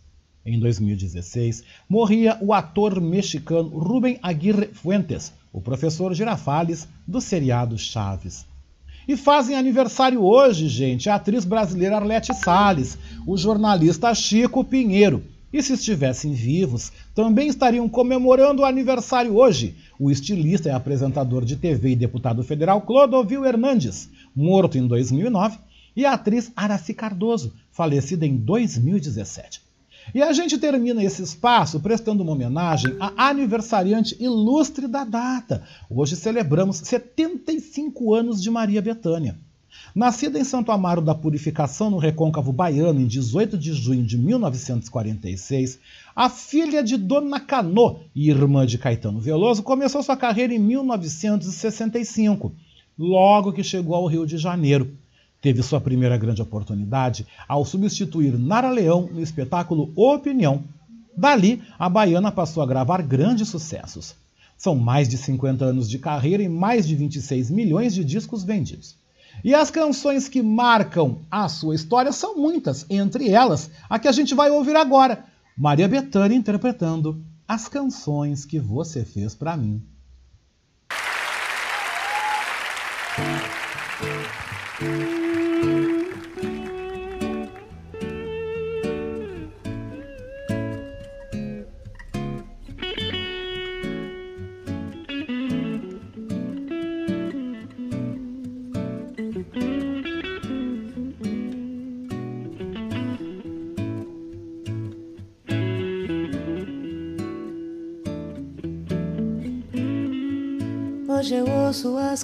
Em 0.45 0.59
2016, 0.59 1.63
morria 1.87 2.37
o 2.41 2.51
ator 2.53 2.99
mexicano 2.99 3.69
Rubem 3.77 4.17
Aguirre 4.23 4.67
Fuentes, 4.73 5.31
o 5.51 5.61
professor 5.61 6.13
Girafales 6.13 6.87
do 7.07 7.19
seriado 7.19 7.77
Chaves. 7.77 8.45
E 9.07 9.17
fazem 9.17 9.55
aniversário 9.55 10.23
hoje, 10.23 10.67
gente, 10.67 11.09
a 11.09 11.15
atriz 11.15 11.43
brasileira 11.43 11.97
Arlete 11.97 12.33
Salles, 12.33 12.97
o 13.25 13.35
jornalista 13.35 14.13
Chico 14.13 14.63
Pinheiro. 14.63 15.23
E 15.51 15.61
se 15.61 15.73
estivessem 15.73 16.33
vivos, 16.33 16.91
também 17.13 17.49
estariam 17.49 17.89
comemorando 17.89 18.61
o 18.61 18.65
aniversário 18.65 19.35
hoje 19.35 19.75
o 20.01 20.09
estilista 20.09 20.67
e 20.67 20.71
apresentador 20.71 21.45
de 21.45 21.55
TV 21.55 21.91
e 21.91 21.95
deputado 21.95 22.43
federal 22.43 22.81
Clodovil 22.81 23.45
Hernandes, 23.45 24.09
morto 24.35 24.75
em 24.75 24.87
2009, 24.87 25.59
e 25.95 26.07
a 26.07 26.13
atriz 26.13 26.51
Araci 26.55 26.91
Cardoso, 26.91 27.53
falecida 27.71 28.25
em 28.25 28.35
2017. 28.35 29.61
E 30.13 30.21
a 30.21 30.33
gente 30.33 30.57
termina 30.57 31.03
esse 31.03 31.21
espaço 31.21 31.79
prestando 31.79 32.23
uma 32.23 32.33
homenagem 32.33 32.95
à 32.99 33.29
aniversariante 33.29 34.15
ilustre 34.19 34.87
da 34.87 35.03
data. 35.03 35.63
Hoje 35.89 36.15
celebramos 36.15 36.77
75 36.77 38.13
anos 38.13 38.41
de 38.41 38.49
Maria 38.49 38.81
Bethânia. 38.81 39.37
Nascida 39.95 40.37
em 40.37 40.43
Santo 40.43 40.71
Amaro 40.71 41.01
da 41.01 41.15
Purificação, 41.15 41.89
no 41.89 41.97
Recôncavo 41.97 42.51
Baiano, 42.51 42.99
em 42.99 43.07
18 43.07 43.57
de 43.57 43.73
junho 43.73 44.03
de 44.03 44.17
1946, 44.17 45.79
a 46.15 46.29
filha 46.29 46.83
de 46.83 46.97
Dona 46.97 47.39
Canô 47.39 47.99
e 48.13 48.29
irmã 48.29 48.65
de 48.65 48.77
Caetano 48.77 49.19
Veloso 49.19 49.63
começou 49.63 50.03
sua 50.03 50.17
carreira 50.17 50.53
em 50.53 50.59
1965, 50.59 52.53
logo 52.97 53.53
que 53.53 53.63
chegou 53.63 53.95
ao 53.95 54.07
Rio 54.07 54.25
de 54.25 54.37
Janeiro 54.37 54.91
teve 55.41 55.63
sua 55.63 55.81
primeira 55.81 56.17
grande 56.17 56.41
oportunidade 56.41 57.25
ao 57.47 57.65
substituir 57.65 58.37
Nara 58.37 58.69
Leão 58.69 59.09
no 59.11 59.21
espetáculo 59.21 59.91
Opinião. 59.95 60.63
Dali, 61.17 61.61
a 61.77 61.89
baiana 61.89 62.31
passou 62.31 62.61
a 62.61 62.67
gravar 62.67 63.01
grandes 63.01 63.49
sucessos. 63.49 64.15
São 64.57 64.75
mais 64.75 65.09
de 65.09 65.17
50 65.17 65.65
anos 65.65 65.89
de 65.89 65.97
carreira 65.97 66.43
e 66.43 66.47
mais 66.47 66.87
de 66.87 66.95
26 66.95 67.49
milhões 67.49 67.93
de 67.93 68.05
discos 68.05 68.43
vendidos. 68.43 68.95
E 69.43 69.55
as 69.55 69.71
canções 69.71 70.29
que 70.29 70.41
marcam 70.41 71.17
a 71.31 71.49
sua 71.49 71.73
história 71.73 72.11
são 72.11 72.37
muitas, 72.37 72.85
entre 72.89 73.29
elas 73.29 73.71
a 73.89 73.97
que 73.97 74.07
a 74.07 74.11
gente 74.11 74.35
vai 74.35 74.51
ouvir 74.51 74.75
agora, 74.75 75.25
Maria 75.57 75.87
Bethânia 75.87 76.37
interpretando 76.37 77.23
As 77.47 77.67
Canções 77.67 78.45
que 78.45 78.59
Você 78.59 79.03
Fez 79.03 79.33
para 79.33 79.57
Mim. 79.57 79.81
Hoje 84.81 85.20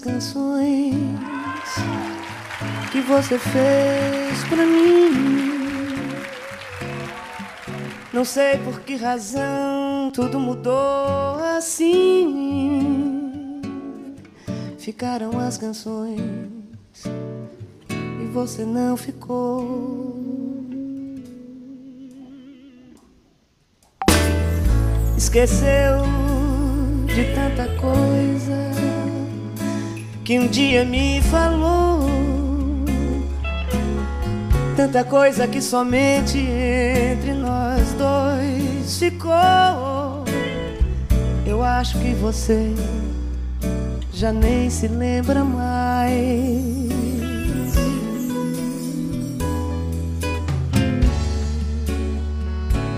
canções 0.08 0.96
que 2.92 3.02
você 3.02 3.38
fez 3.38 4.44
pra 4.48 4.66
mim. 4.66 6.08
Não 8.14 8.24
sei 8.24 8.58
por 8.60 8.80
que 8.80 8.96
razão 8.96 10.10
tudo 10.14 10.40
mudou 10.40 11.38
assim. 11.58 12.82
Ficaram 14.80 15.38
as 15.40 15.58
canções 15.58 16.22
e 17.90 18.26
você 18.32 18.64
não 18.64 18.96
ficou. 18.96 20.16
Esqueceu 25.18 26.06
de 27.06 27.26
tanta 27.36 27.68
coisa 27.82 28.77
que 30.28 30.38
um 30.38 30.46
dia 30.46 30.84
me 30.84 31.22
falou. 31.22 32.02
Tanta 34.76 35.02
coisa 35.06 35.48
que 35.48 35.62
somente 35.62 36.38
entre 36.38 37.32
nós 37.32 37.94
dois 37.94 39.00
ficou. 39.00 40.26
Eu 41.46 41.64
acho 41.64 41.98
que 42.00 42.14
você 42.16 42.74
já 44.12 44.34
nem 44.34 44.70
se 44.70 44.90
lembra 44.90 45.46
mais. 45.46 46.12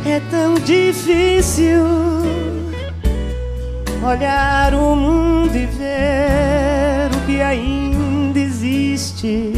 É 0.03 0.19
tão 0.31 0.55
difícil 0.55 1.83
olhar 4.03 4.73
o 4.73 4.95
mundo 4.95 5.55
e 5.55 5.67
ver 5.67 6.48
ainda 7.41 8.39
existe. 8.39 9.53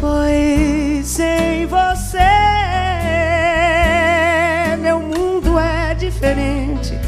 Pois 0.00 1.06
sem 1.06 1.66
você, 1.66 2.18
meu 4.80 5.00
mundo 5.00 5.58
é 5.58 5.94
diferente, 5.94 6.98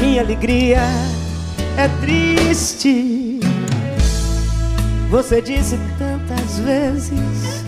minha 0.00 0.22
alegria 0.22 0.80
é 1.76 1.88
triste. 2.00 3.40
Você 5.10 5.40
disse 5.40 5.78
tantas 5.98 6.58
vezes 6.58 7.64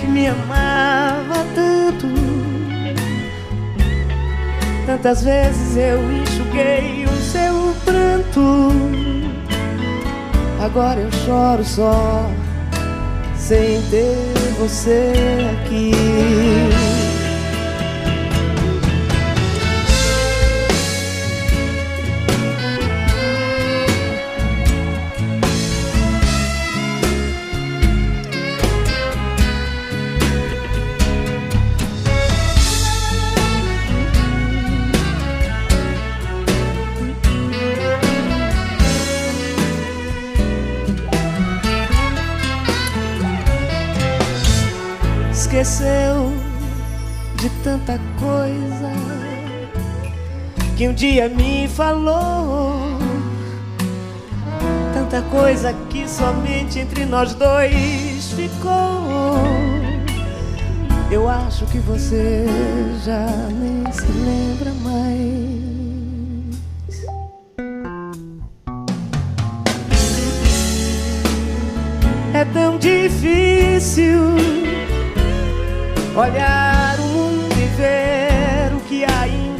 que 0.00 0.06
me 0.06 0.26
amava 0.26 1.46
tanto. 1.54 2.06
Tantas 4.86 5.22
vezes 5.22 5.76
eu 5.76 6.00
enxuguei 6.12 7.01
pranto. 8.32 8.72
Agora 10.60 11.00
eu 11.00 11.10
choro 11.12 11.64
só, 11.64 12.30
sem 13.36 13.82
ter 13.90 14.32
você 14.58 15.12
aqui. 15.64 15.92
Dia 51.02 51.28
me 51.28 51.66
falou. 51.66 52.96
Tanta 54.94 55.20
coisa 55.22 55.74
que 55.90 56.08
somente 56.08 56.78
entre 56.78 57.04
nós 57.04 57.34
dois 57.34 58.30
ficou. 58.36 59.42
Eu 61.10 61.28
acho 61.28 61.66
que 61.66 61.78
você 61.80 62.46
já 63.04 63.26
nem 63.50 63.92
se 63.92 64.06
lembra 64.12 64.72
mais. 64.84 65.02
É 72.32 72.44
tão 72.44 72.78
difícil 72.78 74.36
olhar 76.14 76.81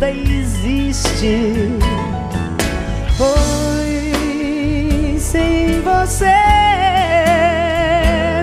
ainda 0.03 0.11
existe. 0.11 1.79
Pois 3.17 4.13
sem 5.23 5.81
você, 5.83 6.27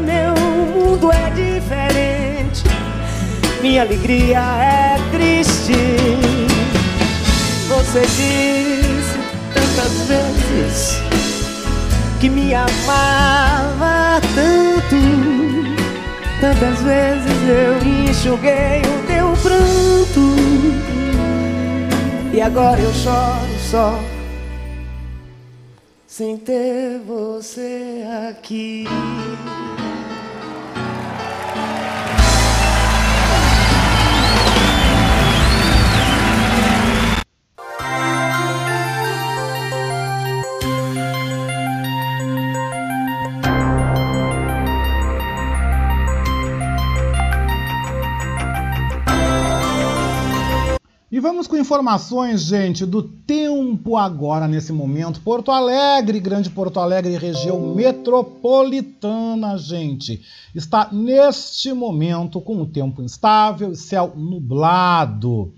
meu 0.05 0.33
mundo 0.67 1.11
é 1.11 1.29
diferente, 1.31 2.63
minha 3.61 3.81
alegria 3.81 4.39
é 4.39 4.97
triste. 5.11 5.73
Você 7.67 8.01
disse 8.01 9.19
tantas 9.53 9.91
vezes 10.07 11.01
que 12.19 12.29
me 12.29 12.53
amava 12.53 14.21
tanto. 14.33 14.95
Tantas 16.39 16.81
vezes 16.81 17.49
eu 17.49 17.77
enxuguei 17.85 18.81
o 18.81 19.07
teu 19.07 19.33
pranto. 19.43 19.78
E 22.31 22.41
agora 22.41 22.79
eu 22.79 22.93
choro 22.93 23.59
só 23.71 23.99
sem 26.05 26.37
ter 26.37 26.99
você 26.99 28.03
aqui. 28.29 28.85
Com 51.49 51.57
informações, 51.57 52.43
gente, 52.43 52.85
do 52.85 53.01
tempo 53.01 53.97
agora 53.97 54.47
nesse 54.47 54.71
momento. 54.71 55.19
Porto 55.19 55.49
Alegre, 55.49 56.19
Grande 56.19 56.47
Porto 56.47 56.79
Alegre, 56.79 57.17
região 57.17 57.73
metropolitana, 57.73 59.57
gente, 59.57 60.21
está 60.53 60.87
neste 60.91 61.73
momento 61.73 62.39
com 62.39 62.61
o 62.61 62.67
tempo 62.67 63.01
instável 63.01 63.71
e 63.71 63.75
céu 63.75 64.13
nublado. 64.15 65.51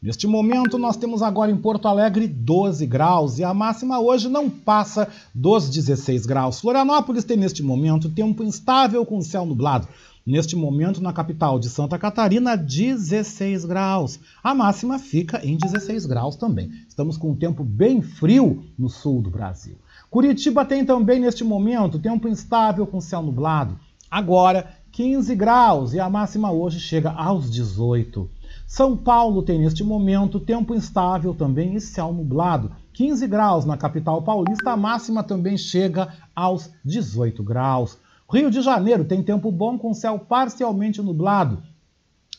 Neste 0.00 0.26
momento, 0.26 0.78
nós 0.78 0.96
temos 0.96 1.22
agora 1.22 1.50
em 1.50 1.56
Porto 1.56 1.88
Alegre 1.88 2.26
12 2.26 2.86
graus 2.86 3.38
e 3.38 3.44
a 3.44 3.52
máxima 3.52 4.00
hoje 4.00 4.30
não 4.30 4.48
passa 4.48 5.08
dos 5.34 5.68
16 5.68 6.24
graus. 6.24 6.60
Florianópolis 6.60 7.24
tem 7.24 7.36
neste 7.36 7.62
momento 7.62 8.08
tempo 8.08 8.42
instável 8.42 9.04
com 9.04 9.20
céu 9.20 9.44
nublado. 9.44 9.88
Neste 10.26 10.56
momento, 10.56 11.02
na 11.02 11.12
capital 11.12 11.58
de 11.58 11.68
Santa 11.68 11.98
Catarina, 11.98 12.56
16 12.56 13.66
graus. 13.66 14.18
A 14.42 14.54
máxima 14.54 14.98
fica 14.98 15.44
em 15.44 15.58
16 15.58 16.06
graus 16.06 16.34
também. 16.34 16.70
Estamos 16.88 17.18
com 17.18 17.32
um 17.32 17.36
tempo 17.36 17.62
bem 17.62 18.00
frio 18.00 18.64
no 18.78 18.88
sul 18.88 19.20
do 19.20 19.28
Brasil. 19.28 19.76
Curitiba 20.08 20.64
tem 20.64 20.82
também 20.82 21.20
neste 21.20 21.44
momento 21.44 21.98
tempo 21.98 22.26
instável 22.26 22.86
com 22.86 23.02
céu 23.02 23.20
nublado. 23.20 23.78
Agora, 24.10 24.66
15 24.92 25.34
graus 25.34 25.92
e 25.92 26.00
a 26.00 26.08
máxima 26.08 26.50
hoje 26.50 26.80
chega 26.80 27.10
aos 27.10 27.50
18. 27.50 28.26
São 28.66 28.96
Paulo 28.96 29.42
tem 29.42 29.58
neste 29.58 29.84
momento 29.84 30.40
tempo 30.40 30.74
instável 30.74 31.34
também 31.34 31.74
e 31.74 31.80
céu 31.82 32.14
nublado. 32.14 32.72
15 32.94 33.26
graus 33.26 33.66
na 33.66 33.76
capital 33.76 34.22
paulista, 34.22 34.70
a 34.70 34.76
máxima 34.76 35.22
também 35.22 35.58
chega 35.58 36.08
aos 36.34 36.70
18 36.82 37.42
graus. 37.42 37.98
Rio 38.30 38.50
de 38.50 38.62
Janeiro 38.62 39.04
tem 39.04 39.22
tempo 39.22 39.52
bom 39.52 39.78
com 39.78 39.92
céu 39.92 40.18
parcialmente 40.18 41.02
nublado. 41.02 41.62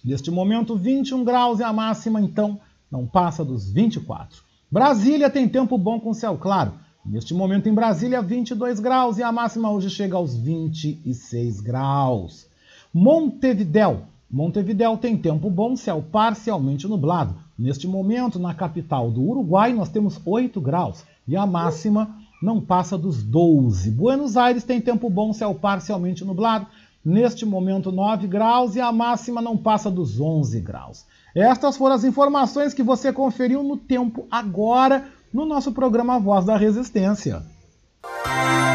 Neste 0.04 0.30
momento, 0.30 0.76
21 0.76 1.24
graus 1.24 1.60
e 1.60 1.64
a 1.64 1.74
máxima, 1.74 2.22
então, 2.22 2.60
não 2.92 3.06
passa 3.06 3.44
dos 3.44 3.72
24. 3.72 4.44
Brasília 4.70 5.30
tem 5.30 5.48
tempo 5.48 5.78
bom 5.78 6.00
com 6.00 6.14
céu 6.14 6.38
claro. 6.38 6.74
Neste 7.06 7.34
momento, 7.34 7.70
em 7.70 7.74
Brasília, 7.74 8.22
22 8.22 8.80
graus 8.80 9.18
e 9.18 9.24
a 9.24 9.32
máxima 9.32 9.72
hoje 9.72 9.90
chega 9.90 10.16
aos 10.16 10.36
26 10.36 11.62
graus. 11.62 12.48
Montevidéu. 12.94 14.04
Montevidéu 14.30 14.98
tem 14.98 15.16
tempo 15.16 15.50
bom, 15.50 15.76
céu 15.76 16.04
parcialmente 16.12 16.88
nublado. 16.88 17.36
Neste 17.58 17.88
momento, 17.88 18.40
na 18.40 18.54
capital 18.54 19.12
do 19.12 19.22
Uruguai, 19.22 19.72
nós 19.72 19.90
temos 19.90 20.20
8 20.26 20.60
graus 20.60 21.06
e 21.28 21.36
a 21.36 21.46
máxima 21.46 22.18
não 22.46 22.62
passa 22.62 22.98
dos 22.98 23.24
12. 23.24 23.92
Buenos 23.92 24.38
Aires 24.38 24.64
tem 24.64 24.80
tempo 24.80 25.10
bom, 25.10 25.34
céu 25.34 25.54
parcialmente 25.56 26.24
nublado. 26.24 26.68
Neste 27.04 27.46
momento, 27.46 27.92
9 27.92 28.28
graus 28.28 28.76
e 28.76 28.82
a 28.82 28.92
máxima 28.92 29.42
não 29.42 29.58
passa 29.58 29.92
dos 29.92 30.20
11 30.20 30.60
graus. 30.62 31.06
Estas 31.36 31.76
foram 31.76 31.96
as 31.96 32.04
informações 32.04 32.74
que 32.74 32.82
você 32.82 33.12
conferiu 33.12 33.62
no 33.62 33.76
tempo 33.76 34.26
agora 34.32 35.06
no 35.34 35.46
nosso 35.46 35.72
programa 35.72 36.20
Voz 36.20 36.46
da 36.46 36.56
Resistência. 36.56 37.44
11 38.28 38.75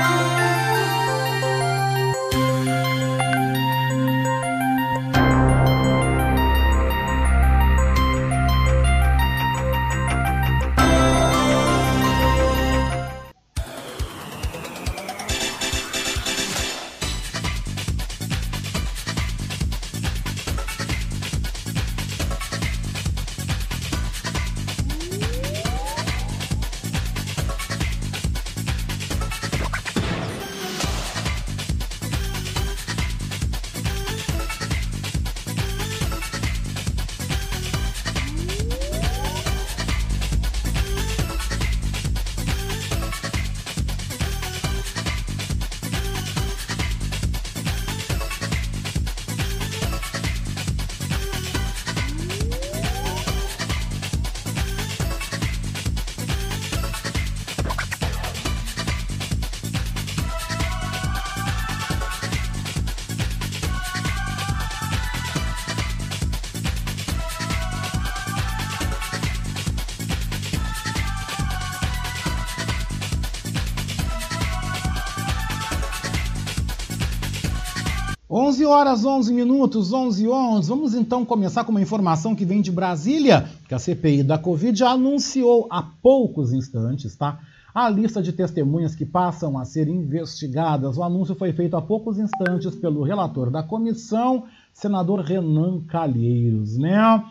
horas 78.71 79.05
11 79.05 79.33
minutos, 79.33 79.93
11 79.93 80.25
e 80.25 80.29
11. 80.29 80.69
Vamos 80.69 80.95
então 80.95 81.25
começar 81.25 81.65
com 81.65 81.73
uma 81.73 81.81
informação 81.81 82.35
que 82.35 82.45
vem 82.45 82.63
de 82.63 82.71
Brasília, 82.71 83.49
que 83.69 83.75
a 83.75 83.79
CPI 83.79 84.23
da 84.23 84.39
Covid 84.39 84.83
anunciou 84.85 85.67
há 85.71 85.83
poucos 85.83 86.53
instantes, 86.53 87.15
tá? 87.17 87.41
A 87.75 87.89
lista 87.89 88.23
de 88.23 88.33
testemunhas 88.33 88.95
que 88.95 89.05
passam 89.05 89.59
a 89.59 89.65
ser 89.65 89.89
investigadas. 89.89 90.97
O 90.97 91.03
anúncio 91.03 91.35
foi 91.35 91.53
feito 91.53 91.77
há 91.77 91.83
poucos 91.83 92.19
instantes 92.19 92.75
pelo 92.75 93.03
relator 93.03 93.51
da 93.51 93.63
comissão, 93.63 94.45
senador 94.73 95.21
Renan 95.21 95.81
Calheiros, 95.83 96.79
né? 96.79 97.25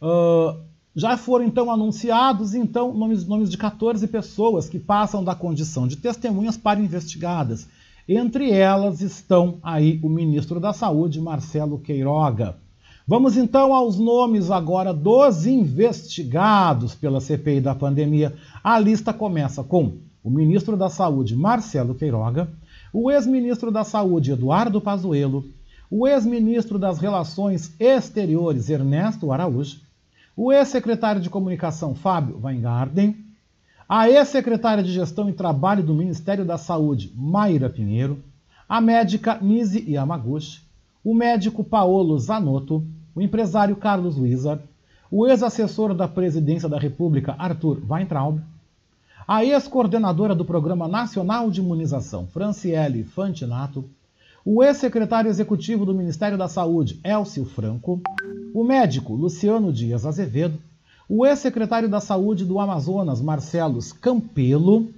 Uh, 0.00 0.58
já 0.94 1.16
foram 1.16 1.44
então 1.44 1.70
anunciados 1.70 2.54
então 2.54 2.94
nomes, 2.94 3.26
nomes 3.26 3.50
de 3.50 3.58
14 3.58 4.06
pessoas 4.08 4.68
que 4.68 4.78
passam 4.78 5.22
da 5.22 5.34
condição 5.34 5.86
de 5.86 5.96
testemunhas 5.96 6.56
para 6.56 6.80
investigadas. 6.80 7.68
Entre 8.08 8.52
elas 8.52 9.00
estão 9.00 9.58
aí 9.60 9.98
o 10.00 10.08
ministro 10.08 10.60
da 10.60 10.72
Saúde, 10.72 11.20
Marcelo 11.20 11.76
Queiroga. 11.76 12.56
Vamos 13.04 13.36
então 13.36 13.74
aos 13.74 13.98
nomes 13.98 14.48
agora 14.48 14.94
dos 14.94 15.44
investigados 15.44 16.94
pela 16.94 17.20
CPI 17.20 17.60
da 17.60 17.74
pandemia. 17.74 18.32
A 18.62 18.78
lista 18.78 19.12
começa 19.12 19.64
com 19.64 19.94
o 20.22 20.30
ministro 20.30 20.76
da 20.76 20.88
Saúde, 20.88 21.34
Marcelo 21.34 21.96
Queiroga, 21.96 22.48
o 22.92 23.10
ex-ministro 23.10 23.72
da 23.72 23.82
Saúde, 23.82 24.30
Eduardo 24.30 24.80
Pazuello, 24.80 25.44
o 25.90 26.06
ex-ministro 26.06 26.78
das 26.78 27.00
Relações 27.00 27.74
Exteriores, 27.80 28.70
Ernesto 28.70 29.32
Araújo, 29.32 29.80
o 30.36 30.52
ex-secretário 30.52 31.20
de 31.20 31.28
Comunicação, 31.30 31.92
Fábio 31.92 32.38
Weingarten, 32.40 33.25
a 33.88 34.10
ex-secretária 34.10 34.82
de 34.82 34.92
Gestão 34.92 35.28
e 35.28 35.32
Trabalho 35.32 35.82
do 35.82 35.94
Ministério 35.94 36.44
da 36.44 36.58
Saúde, 36.58 37.12
Mayra 37.14 37.70
Pinheiro, 37.70 38.22
a 38.68 38.80
médica 38.80 39.38
Nise 39.40 39.84
Yamaguchi, 39.88 40.60
o 41.04 41.14
médico 41.14 41.62
Paolo 41.62 42.18
Zanotto, 42.18 42.84
o 43.14 43.22
empresário 43.22 43.76
Carlos 43.76 44.18
Wizard, 44.18 44.60
o 45.08 45.24
ex-assessor 45.24 45.94
da 45.94 46.08
Presidência 46.08 46.68
da 46.68 46.78
República, 46.78 47.36
Arthur 47.38 47.80
Weintraub, 47.88 48.40
a 49.26 49.44
ex-coordenadora 49.44 50.34
do 50.34 50.44
Programa 50.44 50.88
Nacional 50.88 51.48
de 51.48 51.60
Imunização, 51.60 52.26
Franciele 52.26 53.04
Fantinato, 53.04 53.84
o 54.44 54.64
ex-secretário 54.64 55.28
executivo 55.28 55.86
do 55.86 55.94
Ministério 55.94 56.36
da 56.36 56.48
Saúde, 56.48 56.98
Elcio 57.04 57.44
Franco, 57.44 58.00
o 58.52 58.64
médico 58.64 59.14
Luciano 59.14 59.72
Dias 59.72 60.04
Azevedo, 60.04 60.58
o 61.08 61.24
ex-secretário 61.24 61.88
da 61.88 62.00
Saúde 62.00 62.44
do 62.44 62.58
Amazonas, 62.58 63.20
Marcelos 63.20 63.92
Campelo, 63.92 64.88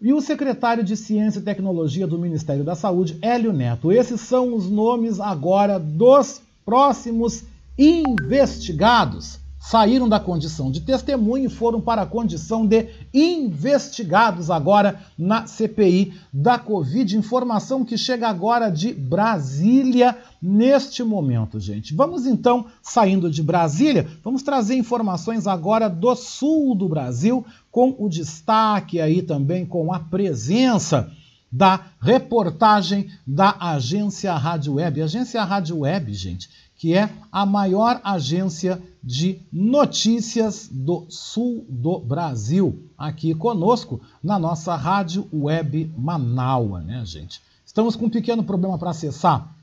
e 0.00 0.12
o 0.12 0.20
secretário 0.20 0.84
de 0.84 0.96
Ciência 0.96 1.40
e 1.40 1.42
Tecnologia 1.42 2.06
do 2.06 2.18
Ministério 2.18 2.64
da 2.64 2.74
Saúde, 2.74 3.18
Hélio 3.20 3.52
Neto. 3.52 3.90
Esses 3.90 4.20
são 4.20 4.54
os 4.54 4.70
nomes 4.70 5.18
agora 5.18 5.78
dos 5.78 6.40
próximos 6.64 7.44
investigados 7.76 9.40
saíram 9.68 10.08
da 10.08 10.18
condição 10.18 10.70
de 10.70 10.80
testemunho 10.80 11.44
e 11.44 11.50
foram 11.50 11.78
para 11.78 12.00
a 12.00 12.06
condição 12.06 12.66
de 12.66 12.88
investigados 13.12 14.50
agora 14.50 14.98
na 15.18 15.46
CPI 15.46 16.14
da 16.32 16.58
Covid. 16.58 17.14
Informação 17.14 17.84
que 17.84 17.98
chega 17.98 18.26
agora 18.26 18.70
de 18.70 18.94
Brasília 18.94 20.16
neste 20.40 21.02
momento, 21.02 21.60
gente. 21.60 21.94
Vamos 21.94 22.24
então, 22.24 22.64
saindo 22.82 23.30
de 23.30 23.42
Brasília, 23.42 24.08
vamos 24.24 24.42
trazer 24.42 24.74
informações 24.74 25.46
agora 25.46 25.86
do 25.90 26.16
sul 26.16 26.74
do 26.74 26.88
Brasil, 26.88 27.44
com 27.70 27.94
o 27.98 28.08
destaque 28.08 28.98
aí 29.02 29.20
também 29.20 29.66
com 29.66 29.92
a 29.92 30.00
presença 30.00 31.12
da 31.50 31.86
reportagem 32.00 33.10
da 33.26 33.56
agência 33.58 34.34
Rádio 34.34 34.74
Web. 34.74 35.02
Agência 35.02 35.42
Rádio 35.44 35.78
Web, 35.78 36.12
gente, 36.12 36.50
que 36.76 36.94
é 36.94 37.10
a 37.32 37.44
maior 37.44 38.00
agência 38.04 38.80
de 39.02 39.40
notícias 39.52 40.68
do 40.70 41.06
sul 41.08 41.64
do 41.68 41.98
Brasil, 41.98 42.90
aqui 42.96 43.34
conosco 43.34 44.00
na 44.22 44.38
nossa 44.38 44.76
rádio 44.76 45.26
web 45.32 45.92
Manaua, 45.96 46.80
né, 46.80 47.02
gente? 47.04 47.40
Estamos 47.64 47.96
com 47.96 48.06
um 48.06 48.10
pequeno 48.10 48.44
problema 48.44 48.78
para 48.78 48.90
acessar 48.90 49.54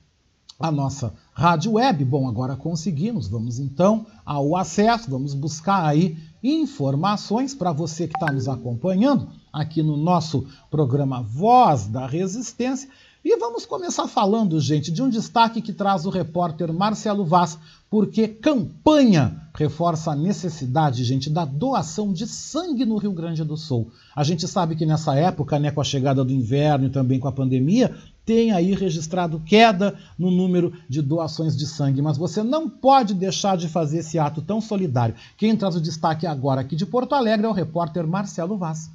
a 0.60 0.72
nossa 0.72 1.14
rádio 1.34 1.74
web. 1.74 2.04
Bom, 2.06 2.28
agora 2.28 2.56
conseguimos. 2.56 3.28
Vamos 3.28 3.60
então 3.60 4.06
ao 4.26 4.56
acesso, 4.56 5.10
vamos 5.10 5.34
buscar 5.34 5.86
aí 5.86 6.18
informações 6.54 7.56
para 7.56 7.72
você 7.72 8.08
que 8.08 8.16
está 8.16 8.32
nos 8.32 8.48
acompanhando 8.48 9.28
aqui 9.52 9.82
no 9.82 9.98
nosso 9.98 10.48
programa 10.70 11.22
Voz 11.22 11.88
da 11.88 12.06
Resistência 12.06 12.90
e 13.26 13.36
vamos 13.38 13.66
começar 13.66 14.08
falando, 14.08 14.60
gente, 14.60 14.92
de 14.92 15.02
um 15.02 15.10
destaque 15.10 15.60
que 15.60 15.74
traz 15.74 16.06
o 16.06 16.12
repórter 16.12 16.72
Marcelo 16.72 17.26
Vaz, 17.26 17.58
porque 17.90 18.28
campanha 18.28 19.50
reforça 19.56 20.12
a 20.12 20.16
necessidade, 20.16 21.04
gente, 21.04 21.28
da 21.28 21.44
doação 21.44 22.14
de 22.14 22.28
sangue 22.28 22.86
no 22.86 22.98
Rio 22.98 23.12
Grande 23.12 23.44
do 23.44 23.58
Sul. 23.58 23.90
A 24.16 24.24
gente 24.24 24.48
sabe 24.48 24.76
que 24.76 24.86
nessa 24.86 25.16
época, 25.16 25.58
né, 25.58 25.72
com 25.72 25.82
a 25.82 25.84
chegada 25.84 26.24
do 26.24 26.32
inverno 26.32 26.86
e 26.86 26.92
também 26.92 27.20
com 27.20 27.28
a 27.28 27.32
pandemia, 27.32 27.96
tem 28.24 28.52
aí 28.52 28.76
registrado 28.76 29.40
queda 29.40 29.98
no 30.20 30.30
número 30.30 30.72
de 30.88 31.02
doações 31.02 31.58
de 31.58 31.66
sangue, 31.66 32.04
mas 32.04 32.18
você 32.18 32.44
não 32.44 32.70
pode 32.70 33.16
deixar 33.16 33.58
de 33.58 33.68
fazer 33.68 34.00
esse 34.00 34.20
ato 34.20 34.40
tão 34.40 34.62
solidário. 34.62 35.16
Quem 35.36 35.58
traz 35.58 35.76
o 35.76 35.82
destaque 35.82 36.28
agora 36.28 36.62
aqui 36.62 36.76
de 36.76 36.86
Porto 36.86 37.14
Alegre 37.14 37.48
é 37.48 37.50
o 37.50 37.54
repórter 37.54 38.06
Marcelo 38.06 38.56
Vaz. 38.56 38.92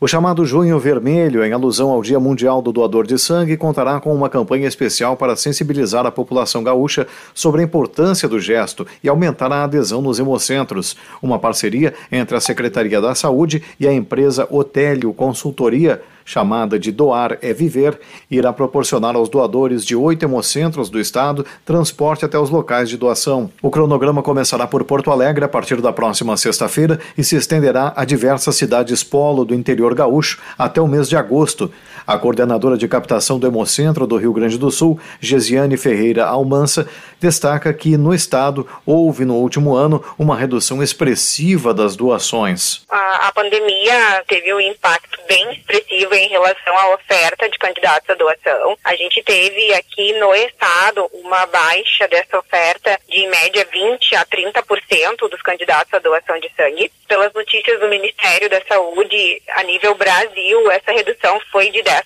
O 0.00 0.08
chamado 0.08 0.44
Junho 0.44 0.78
Vermelho, 0.78 1.44
em 1.44 1.52
alusão 1.52 1.90
ao 1.90 2.02
Dia 2.02 2.18
Mundial 2.18 2.60
do 2.60 2.72
Doador 2.72 3.06
de 3.06 3.18
Sangue, 3.18 3.56
contará 3.56 4.00
com 4.00 4.12
uma 4.14 4.28
campanha 4.28 4.66
especial 4.66 5.16
para 5.16 5.36
sensibilizar 5.36 6.04
a 6.04 6.10
população 6.10 6.64
gaúcha 6.64 7.06
sobre 7.32 7.60
a 7.60 7.64
importância 7.64 8.28
do 8.28 8.40
gesto 8.40 8.86
e 9.02 9.08
aumentar 9.08 9.52
a 9.52 9.64
adesão 9.64 10.02
nos 10.02 10.18
hemocentros. 10.18 10.96
Uma 11.22 11.38
parceria 11.38 11.94
entre 12.10 12.36
a 12.36 12.40
Secretaria 12.40 13.00
da 13.00 13.14
Saúde 13.14 13.62
e 13.78 13.86
a 13.86 13.92
empresa 13.92 14.46
Otélio 14.50 15.12
Consultoria 15.12 16.02
chamada 16.24 16.78
de 16.78 16.92
Doar 16.92 17.38
é 17.42 17.52
Viver, 17.52 17.98
irá 18.30 18.52
proporcionar 18.52 19.16
aos 19.16 19.28
doadores 19.28 19.84
de 19.84 19.96
oito 19.96 20.24
hemocentros 20.24 20.88
do 20.88 21.00
estado 21.00 21.44
transporte 21.64 22.24
até 22.24 22.38
os 22.38 22.50
locais 22.50 22.88
de 22.88 22.96
doação. 22.96 23.50
O 23.60 23.70
cronograma 23.70 24.22
começará 24.22 24.66
por 24.66 24.84
Porto 24.84 25.10
Alegre 25.10 25.44
a 25.44 25.48
partir 25.48 25.80
da 25.80 25.92
próxima 25.92 26.36
sexta-feira 26.36 26.98
e 27.16 27.24
se 27.24 27.36
estenderá 27.36 27.92
a 27.96 28.04
diversas 28.04 28.56
cidades 28.56 29.02
polo 29.02 29.44
do 29.44 29.54
interior 29.54 29.94
gaúcho 29.94 30.40
até 30.58 30.80
o 30.80 30.88
mês 30.88 31.08
de 31.08 31.16
agosto. 31.16 31.70
A 32.06 32.18
coordenadora 32.18 32.76
de 32.76 32.88
captação 32.88 33.38
do 33.38 33.46
Hemocentro 33.46 34.06
do 34.06 34.16
Rio 34.16 34.32
Grande 34.32 34.58
do 34.58 34.70
Sul, 34.70 34.98
Gesiane 35.20 35.76
Ferreira 35.76 36.26
Almança, 36.26 36.86
destaca 37.20 37.72
que 37.72 37.96
no 37.96 38.12
estado 38.12 38.66
houve 38.84 39.24
no 39.24 39.36
último 39.36 39.74
ano 39.74 40.02
uma 40.18 40.36
redução 40.36 40.82
expressiva 40.82 41.72
das 41.72 41.94
doações. 41.94 42.82
A, 42.90 43.28
a 43.28 43.32
pandemia 43.32 44.24
teve 44.26 44.52
um 44.52 44.60
impacto 44.60 45.18
bem 45.28 45.52
expressivo 45.52 46.11
em 46.14 46.28
relação 46.28 46.76
à 46.76 46.94
oferta 46.94 47.48
de 47.48 47.58
candidatos 47.58 48.10
à 48.10 48.14
doação. 48.14 48.76
A 48.84 48.94
gente 48.94 49.22
teve 49.22 49.74
aqui 49.74 50.12
no 50.14 50.34
estado 50.34 51.08
uma 51.14 51.46
baixa 51.46 52.06
dessa 52.08 52.38
oferta 52.38 52.98
de 53.08 53.22
em 53.22 53.28
média 53.28 53.64
20 53.70 54.16
a 54.16 54.26
30% 54.26 55.28
dos 55.28 55.40
candidatos 55.42 55.94
à 55.94 55.98
doação 56.00 56.38
de 56.40 56.50
sangue. 56.56 56.90
Pelas 57.06 57.32
notícias 57.32 57.78
do 57.78 57.88
Ministério 57.88 58.50
da 58.50 58.60
Saúde, 58.66 59.42
a 59.50 59.62
nível 59.62 59.94
Brasil, 59.94 60.70
essa 60.70 60.90
redução 60.90 61.40
foi 61.52 61.70
de 61.70 61.80
10%, 61.82 62.04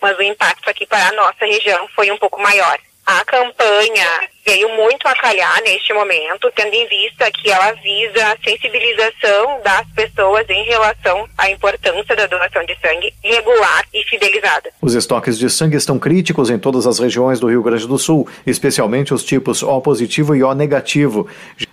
mas 0.00 0.16
o 0.16 0.22
impacto 0.22 0.70
aqui 0.70 0.86
para 0.86 1.08
a 1.08 1.12
nossa 1.12 1.44
região 1.44 1.88
foi 1.88 2.10
um 2.10 2.18
pouco 2.18 2.40
maior. 2.40 2.78
A 3.06 3.24
campanha 3.24 4.04
veio 4.44 4.68
muito 4.70 5.06
a 5.06 5.14
calhar 5.14 5.62
neste 5.62 5.92
momento, 5.92 6.50
tendo 6.56 6.74
em 6.74 6.88
vista 6.88 7.30
que 7.30 7.48
ela 7.48 7.70
visa 7.74 8.32
a 8.32 8.36
sensibilização 8.48 9.60
das 9.62 9.86
pessoas 9.94 10.44
em 10.48 10.64
relação 10.64 11.28
à 11.38 11.48
importância 11.48 12.16
da 12.16 12.26
doação 12.26 12.64
de 12.64 12.76
sangue 12.80 13.14
regular 13.22 13.84
e 13.94 14.02
fidelizada. 14.04 14.70
Os 14.82 14.94
estoques 14.94 15.38
de 15.38 15.48
sangue 15.48 15.76
estão 15.76 16.00
críticos 16.00 16.50
em 16.50 16.58
todas 16.58 16.84
as 16.84 16.98
regiões 16.98 17.38
do 17.38 17.48
Rio 17.48 17.62
Grande 17.62 17.86
do 17.86 17.96
Sul, 17.96 18.28
especialmente 18.44 19.14
os 19.14 19.22
tipos 19.22 19.62
O 19.62 19.80
positivo 19.80 20.34
e 20.34 20.42
O 20.42 20.52
negativo. 20.52 21.28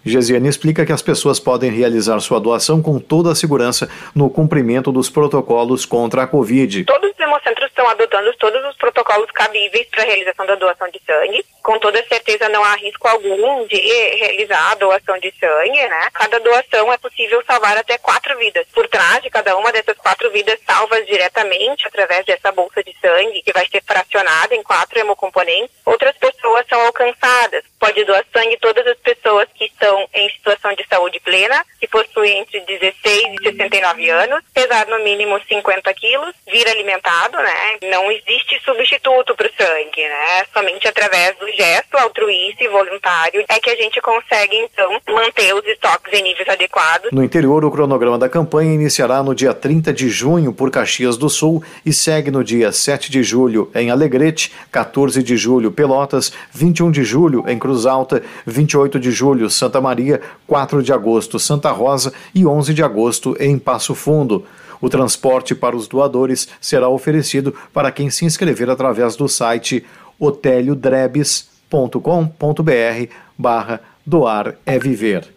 Gesiane 0.06 0.50
explica 0.50 0.86
que 0.86 0.92
as 0.92 1.02
pessoas 1.02 1.40
podem 1.40 1.72
realizar 1.72 2.20
sua 2.20 2.40
doação 2.40 2.80
com 2.80 3.00
toda 3.00 3.32
a 3.32 3.36
segurança 3.36 3.90
no 4.14 4.30
cumprimento 4.30 4.92
dos 4.92 5.10
protocolos 5.10 5.84
contra 5.84 6.24
a 6.24 6.28
Covid. 6.28 6.86
Todos 6.86 7.10
os 7.12 7.20
hemocentros 7.20 7.72
estão 7.84 7.90
adotando 7.90 8.34
todos 8.38 8.64
os 8.66 8.76
protocolos 8.78 9.30
cabíveis 9.32 9.88
para 9.88 10.04
a 10.04 10.06
realização 10.06 10.46
da 10.46 10.56
doação 10.56 10.90
de 10.90 11.02
sangue. 11.06 11.46
Com 11.62 11.80
toda 11.80 12.04
certeza 12.08 12.50
não 12.50 12.64
há 12.64 12.76
risco 12.76 13.08
algum 13.08 13.66
de 13.68 13.78
realizar 13.78 14.72
a 14.72 14.76
doação 14.76 15.18
de 15.20 15.34
sangue, 15.40 15.88
né? 15.88 16.10
Cada 16.14 16.40
doação 16.40 16.92
é 16.92 16.98
possível 16.98 17.44
salvar 17.46 17.78
até 17.78 17.98
quatro 17.98 18.38
vidas. 18.38 18.66
Por 18.74 18.88
trás 18.88 19.22
de 19.22 19.30
cada 19.30 19.56
uma 19.58 19.72
dessas 19.72 19.98
quatro 19.98 20.30
vidas 20.32 20.60
salvas 20.66 21.06
diretamente 21.06 21.88
através 21.88 22.26
dessa 22.26 22.52
bolsa 22.52 22.84
de 22.84 22.96
sangue, 23.00 23.42
que 23.42 23.54
vai 23.54 23.66
ser 23.68 23.82
fracionada 23.84 24.56
em 24.56 24.64
quatro 24.64 25.00
hemocomponentes, 25.00 25.76
outras 25.86 26.16
pessoas 26.18 26.66
são 26.68 26.80
alcançadas. 26.86 27.64
Pode 27.80 28.04
doar 28.06 28.26
sangue 28.34 28.58
todas 28.58 28.86
as 28.88 28.98
pessoas 28.98 29.48
que 29.54 29.66
estão 29.66 30.08
em 30.14 30.30
situação 30.30 30.74
de 30.74 30.86
saúde 30.88 31.20
plena, 31.20 31.66
que 31.80 31.88
possuem 31.88 32.40
entre 32.40 32.60
16 32.62 33.24
e 33.42 33.44
69 33.44 34.10
anos, 34.10 34.44
pesar 34.54 34.88
no 34.88 35.00
mínimo 35.00 35.40
50 35.48 35.94
quilos, 35.94 36.34
vir 36.48 36.68
alimentado, 36.68 37.38
né? 37.38 37.73
Não 37.82 38.12
existe 38.12 38.60
substituto 38.64 39.36
para 39.36 39.48
o 39.48 39.52
sangue, 39.58 40.02
né? 40.02 40.46
Somente 40.54 40.88
através 40.88 41.36
do 41.38 41.48
gesto 41.52 41.98
altruísta 41.98 42.64
e 42.64 42.68
voluntário 42.68 43.44
é 43.48 43.60
que 43.60 43.70
a 43.70 43.76
gente 43.76 44.00
consegue, 44.02 44.56
então, 44.58 45.00
manter 45.10 45.54
os 45.54 45.66
estoques 45.66 46.14
em 46.14 46.24
níveis 46.24 46.48
adequados. 46.48 47.12
No 47.12 47.24
interior, 47.24 47.64
o 47.66 47.72
cronograma 47.72 48.18
da 48.18 48.30
campanha 48.30 48.74
iniciará 48.74 49.22
no 49.24 49.36
dia 49.36 49.54
30 49.54 49.94
de 49.94 50.10
junho 50.10 50.54
por 50.54 50.72
Caxias 50.72 51.18
do 51.18 51.30
Sul 51.30 51.64
e 51.86 51.94
segue 51.94 52.32
no 52.32 52.44
dia 52.44 52.72
7 52.72 53.12
de 53.12 53.24
julho 53.24 53.72
em 53.76 53.90
Alegrete, 53.90 54.52
14 54.72 55.22
de 55.24 55.38
julho 55.38 55.72
Pelotas, 55.72 56.32
21 56.52 56.92
de 56.92 57.04
julho 57.04 57.44
em 57.48 57.58
Cruz 57.58 57.86
Alta, 57.86 58.24
28 58.46 59.00
de 59.00 59.12
julho 59.12 59.50
Santa 59.50 59.82
Maria, 59.82 60.22
4 60.48 60.82
de 60.82 60.94
agosto 60.94 61.40
Santa 61.40 61.72
Rosa 61.72 62.14
e 62.34 62.46
11 62.46 62.74
de 62.74 62.84
agosto 62.84 63.36
em 63.40 63.58
Passo 63.58 63.96
Fundo. 63.96 64.46
O 64.84 64.90
transporte 64.90 65.56
para 65.56 65.78
os 65.78 65.88
doadores 65.88 66.50
será 66.60 66.90
oferecido 66.90 67.56
para 67.72 67.90
quem 67.90 68.10
se 68.10 68.26
inscrever 68.26 68.70
através 68.70 69.16
do 69.16 69.30
site 69.30 69.86
oteliodrebes.com.br 70.20 73.14
barra 73.38 73.80
doar 74.06 74.58
é 74.66 74.78
viver. 74.78 75.34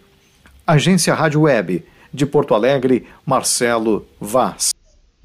Agência 0.67 1.15
Rádio 1.15 1.43
Web, 1.43 1.85
de 2.13 2.27
Porto 2.27 2.55
Alegre, 2.55 3.07
Marcelo 3.25 4.05
Vaz. 4.21 4.75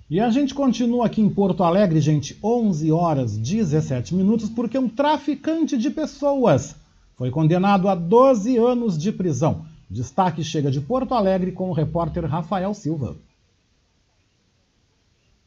E 0.07 0.19
a 0.19 0.29
gente 0.29 0.53
continua 0.53 1.07
aqui 1.07 1.19
em 1.19 1.27
Porto 1.27 1.63
Alegre, 1.63 1.99
gente, 1.99 2.37
11 2.43 2.91
horas 2.91 3.35
17 3.35 4.13
minutos, 4.13 4.51
porque 4.51 4.77
um 4.77 4.87
traficante 4.87 5.75
de 5.75 5.89
pessoas 5.89 6.75
foi 7.17 7.31
condenado 7.31 7.89
a 7.89 7.95
12 7.95 8.55
anos 8.55 8.99
de 8.99 9.11
prisão. 9.11 9.65
Destaque 9.89 10.43
chega 10.43 10.69
de 10.69 10.79
Porto 10.79 11.15
Alegre 11.15 11.51
com 11.51 11.71
o 11.71 11.73
repórter 11.73 12.23
Rafael 12.25 12.75
Silva. 12.75 13.15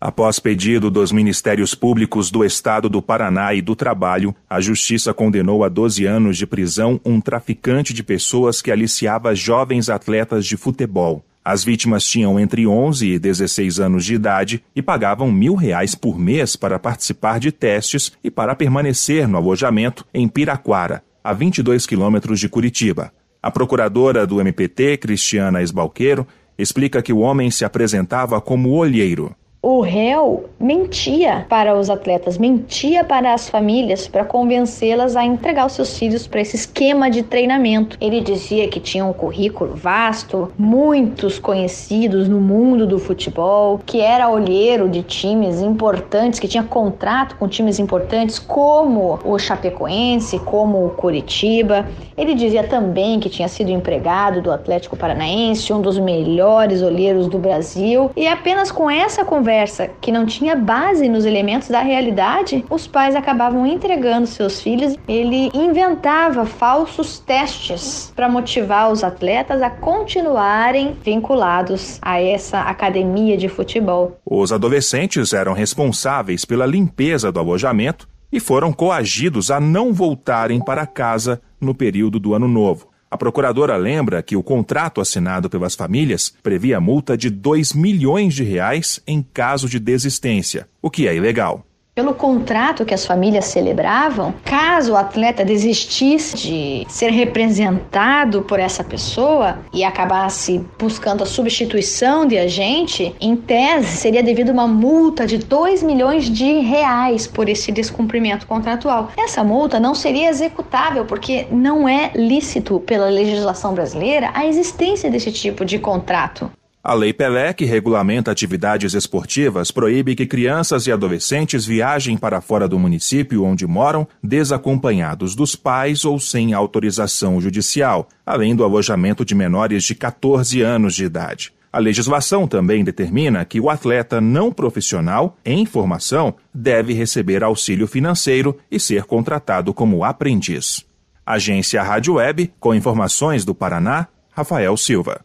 Após 0.07 0.38
pedido 0.38 0.90
dos 0.90 1.11
Ministérios 1.11 1.74
Públicos 1.74 2.30
do 2.30 2.44
Estado 2.44 2.90
do 2.90 3.00
Paraná 3.00 3.55
e 3.55 3.62
do 3.62 3.74
Trabalho, 3.74 4.36
a 4.50 4.61
Justiça 4.61 5.14
condenou 5.14 5.64
a 5.64 5.68
12 5.70 6.05
anos 6.05 6.36
de 6.36 6.46
prisão 6.46 7.00
um 7.07 7.22
traficante 7.22 7.94
de 7.94 8.02
pessoas 8.02 8.61
que 8.61 8.70
aliciava 8.70 9.34
jovens 9.34 9.88
atletas 9.88 10.44
de 10.44 10.59
futebol. 10.59 11.24
As 11.42 11.64
vítimas 11.64 12.05
tinham 12.05 12.38
entre 12.38 12.66
11 12.66 13.12
e 13.12 13.18
16 13.18 13.80
anos 13.80 14.05
de 14.05 14.14
idade 14.14 14.62
e 14.76 14.82
pagavam 14.82 15.32
mil 15.32 15.55
reais 15.55 15.94
por 15.94 16.18
mês 16.18 16.55
para 16.55 16.78
participar 16.78 17.40
de 17.40 17.50
testes 17.50 18.12
e 18.22 18.30
para 18.30 18.55
permanecer 18.55 19.26
no 19.26 19.38
alojamento 19.38 20.05
em 20.12 20.28
Piraquara, 20.28 21.02
a 21.24 21.32
22 21.32 21.86
quilômetros 21.86 22.38
de 22.38 22.50
Curitiba. 22.50 23.11
A 23.42 23.50
procuradora 23.50 24.26
do 24.26 24.38
MPT, 24.38 24.98
Cristiana 24.98 25.62
Esbalqueiro, 25.62 26.26
explica 26.59 27.00
que 27.00 27.12
o 27.12 27.20
homem 27.20 27.50
se 27.50 27.64
apresentava 27.64 28.38
como 28.38 28.68
olheiro 28.72 29.34
o 29.64 29.80
réu 29.80 30.44
mentia 30.60 31.46
para 31.48 31.74
os 31.74 31.88
atletas, 31.88 32.36
mentia 32.36 33.02
para 33.02 33.32
as 33.32 33.48
famílias 33.48 34.06
para 34.06 34.22
convencê-las 34.22 35.16
a 35.16 35.24
entregar 35.24 35.66
os 35.66 35.72
seus 35.72 35.98
filhos 35.98 36.26
para 36.26 36.42
esse 36.42 36.54
esquema 36.54 37.10
de 37.10 37.22
treinamento. 37.22 37.96
Ele 37.98 38.20
dizia 38.20 38.68
que 38.68 38.78
tinha 38.78 39.06
um 39.06 39.12
currículo 39.12 39.74
vasto, 39.74 40.52
muitos 40.58 41.38
conhecidos 41.38 42.28
no 42.28 42.40
mundo 42.40 42.86
do 42.86 42.98
futebol, 42.98 43.80
que 43.86 44.02
era 44.02 44.28
olheiro 44.28 44.86
de 44.86 45.02
times 45.02 45.62
importantes, 45.62 46.38
que 46.38 46.48
tinha 46.48 46.62
contrato 46.62 47.36
com 47.36 47.48
times 47.48 47.78
importantes 47.78 48.38
como 48.38 49.18
o 49.24 49.38
Chapecoense, 49.38 50.38
como 50.40 50.84
o 50.84 50.90
Curitiba. 50.90 51.86
Ele 52.18 52.34
dizia 52.34 52.64
também 52.64 53.18
que 53.18 53.30
tinha 53.30 53.48
sido 53.48 53.70
empregado 53.70 54.42
do 54.42 54.52
Atlético 54.52 54.96
Paranaense, 54.96 55.72
um 55.72 55.80
dos 55.80 55.98
melhores 55.98 56.82
olheiros 56.82 57.28
do 57.28 57.38
Brasil, 57.38 58.10
e 58.14 58.26
apenas 58.26 58.70
com 58.70 58.90
essa 58.90 59.24
conversa 59.24 59.53
conversa 59.55 59.88
que 60.00 60.11
não 60.11 60.26
tinha 60.26 60.57
base 60.57 61.09
nos 61.09 61.24
elementos 61.24 61.68
da 61.68 61.80
realidade, 61.80 62.64
os 62.68 62.88
pais 62.88 63.14
acabavam 63.14 63.64
entregando 63.64 64.26
seus 64.26 64.61
filhos. 64.61 64.96
Ele 65.07 65.48
inventava 65.55 66.44
falsos 66.44 67.20
testes 67.20 68.12
para 68.16 68.28
motivar 68.28 68.90
os 68.90 69.05
atletas 69.05 69.62
a 69.62 69.70
continuarem 69.70 70.96
vinculados 71.05 71.98
a 72.02 72.20
essa 72.20 72.62
academia 72.62 73.36
de 73.36 73.48
futebol. 73.48 74.18
Os 74.26 74.52
adolescentes 74.52 75.32
eram 75.32 75.52
responsáveis 75.52 76.44
pela 76.44 76.66
limpeza 76.66 77.30
do 77.30 77.38
alojamento 77.38 78.09
e 78.32 78.40
foram 78.40 78.72
coagidos 78.72 79.52
a 79.52 79.61
não 79.61 79.92
voltarem 79.92 80.61
para 80.61 80.84
casa 80.84 81.40
no 81.61 81.72
período 81.72 82.18
do 82.18 82.34
Ano 82.34 82.48
Novo. 82.48 82.93
A 83.14 83.16
procuradora 83.16 83.76
lembra 83.76 84.24
que 84.24 84.34
o 84.34 84.42
contrato 84.42 85.00
assinado 85.00 85.48
pelas 85.48 85.76
famílias 85.76 86.34
previa 86.42 86.80
multa 86.80 87.16
de 87.16 87.30
2 87.30 87.72
milhões 87.72 88.34
de 88.34 88.42
reais 88.42 89.00
em 89.06 89.22
caso 89.22 89.68
de 89.68 89.78
desistência, 89.78 90.66
o 90.82 90.90
que 90.90 91.06
é 91.06 91.14
ilegal. 91.14 91.64
Pelo 91.95 92.12
contrato 92.12 92.84
que 92.84 92.92
as 92.92 93.07
famílias 93.07 93.45
celebravam, 93.45 94.34
caso 94.45 94.95
o 94.95 94.97
atleta 94.97 95.45
desistisse 95.45 96.36
de 96.36 96.86
ser 96.88 97.12
representado 97.12 98.42
por 98.42 98.59
essa 98.59 98.82
pessoa 98.82 99.61
e 99.72 99.84
acabasse 99.84 100.61
buscando 100.76 101.22
a 101.22 101.26
substituição 101.26 102.26
de 102.26 102.36
agente, 102.36 103.14
em 103.20 103.36
tese 103.36 103.97
seria 103.97 104.24
devido 104.24 104.49
uma 104.49 104.66
multa 104.66 105.24
de 105.24 105.38
2 105.38 105.84
milhões 105.84 106.24
de 106.24 106.59
reais 106.59 107.28
por 107.28 107.49
esse 107.49 107.70
descumprimento 107.70 108.45
contratual. 108.45 109.12
Essa 109.16 109.45
multa 109.45 109.78
não 109.78 109.95
seria 109.95 110.28
executável 110.28 111.05
porque 111.05 111.47
não 111.53 111.88
é 111.88 112.11
lícito 112.12 112.80
pela 112.80 113.07
legislação 113.07 113.72
brasileira 113.72 114.32
a 114.34 114.45
existência 114.45 115.09
desse 115.09 115.30
tipo 115.30 115.64
de 115.64 115.78
contrato. 115.78 116.51
A 116.87 116.93
Lei 116.93 117.14
Pelé, 117.14 117.55
que 117.55 117.64
regulamenta 117.64 118.30
atividades 118.30 118.93
esportivas, 118.93 119.70
proíbe 119.70 120.14
que 120.14 120.26
crianças 120.26 120.87
e 120.87 120.93
adolescentes 120.93 121.64
viajem 121.64 122.14
para 122.14 122.43
fora 122.43 122.68
do 122.68 122.78
município 122.78 123.43
onde 123.43 123.66
moram, 123.66 124.07
desacompanhados 124.22 125.35
dos 125.35 125.57
pais 125.57 126.05
ou 126.05 126.20
sem 126.20 126.53
autorização 126.53 127.41
judicial, 127.41 128.07
além 128.26 128.55
do 128.55 128.62
alojamento 128.62 129.24
de 129.24 129.35
menores 129.35 129.82
de 129.82 129.95
14 129.95 130.61
anos 130.61 130.95
de 130.95 131.07
idade. 131.07 131.55
A 131.72 131.78
legislação 131.78 132.47
também 132.47 132.85
determina 132.85 133.47
que 133.47 133.59
o 133.59 133.70
atleta 133.70 134.20
não 134.20 134.53
profissional, 134.53 135.39
em 135.43 135.64
formação, 135.64 136.35
deve 136.53 136.93
receber 136.93 137.43
auxílio 137.43 137.87
financeiro 137.87 138.59
e 138.70 138.78
ser 138.78 139.05
contratado 139.05 139.72
como 139.72 140.05
aprendiz. 140.05 140.85
Agência 141.24 141.82
Rádio 141.82 142.16
Web, 142.16 142.53
com 142.61 142.74
informações 142.74 143.43
do 143.43 143.55
Paraná, 143.55 144.07
Rafael 144.32 144.76
Silva. 144.76 145.24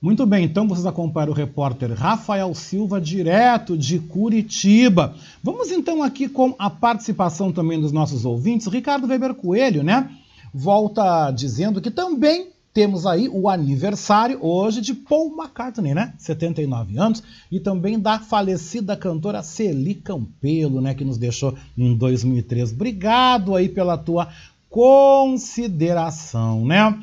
Muito 0.00 0.24
bem, 0.24 0.44
então 0.44 0.68
vocês 0.68 0.86
acompanham 0.86 1.30
o 1.30 1.34
repórter 1.34 1.92
Rafael 1.92 2.54
Silva, 2.54 3.00
direto 3.00 3.76
de 3.76 3.98
Curitiba. 3.98 5.16
Vamos 5.42 5.72
então 5.72 6.04
aqui 6.04 6.28
com 6.28 6.54
a 6.56 6.70
participação 6.70 7.50
também 7.50 7.80
dos 7.80 7.90
nossos 7.90 8.24
ouvintes. 8.24 8.68
Ricardo 8.68 9.08
Weber 9.08 9.34
Coelho, 9.34 9.82
né? 9.82 10.08
Volta 10.54 11.32
dizendo 11.32 11.80
que 11.80 11.90
também 11.90 12.50
temos 12.72 13.06
aí 13.06 13.28
o 13.28 13.48
aniversário 13.48 14.38
hoje 14.40 14.80
de 14.80 14.94
Paul 14.94 15.36
McCartney, 15.36 15.94
né? 15.94 16.14
79 16.16 16.96
anos, 16.96 17.20
e 17.50 17.58
também 17.58 17.98
da 17.98 18.20
falecida 18.20 18.96
cantora 18.96 19.42
Celi 19.42 19.96
Campelo, 19.96 20.80
né? 20.80 20.94
Que 20.94 21.04
nos 21.04 21.18
deixou 21.18 21.56
em 21.76 21.96
2003. 21.96 22.70
Obrigado 22.70 23.56
aí 23.56 23.68
pela 23.68 23.98
tua 23.98 24.28
consideração, 24.70 26.64
né? 26.64 26.96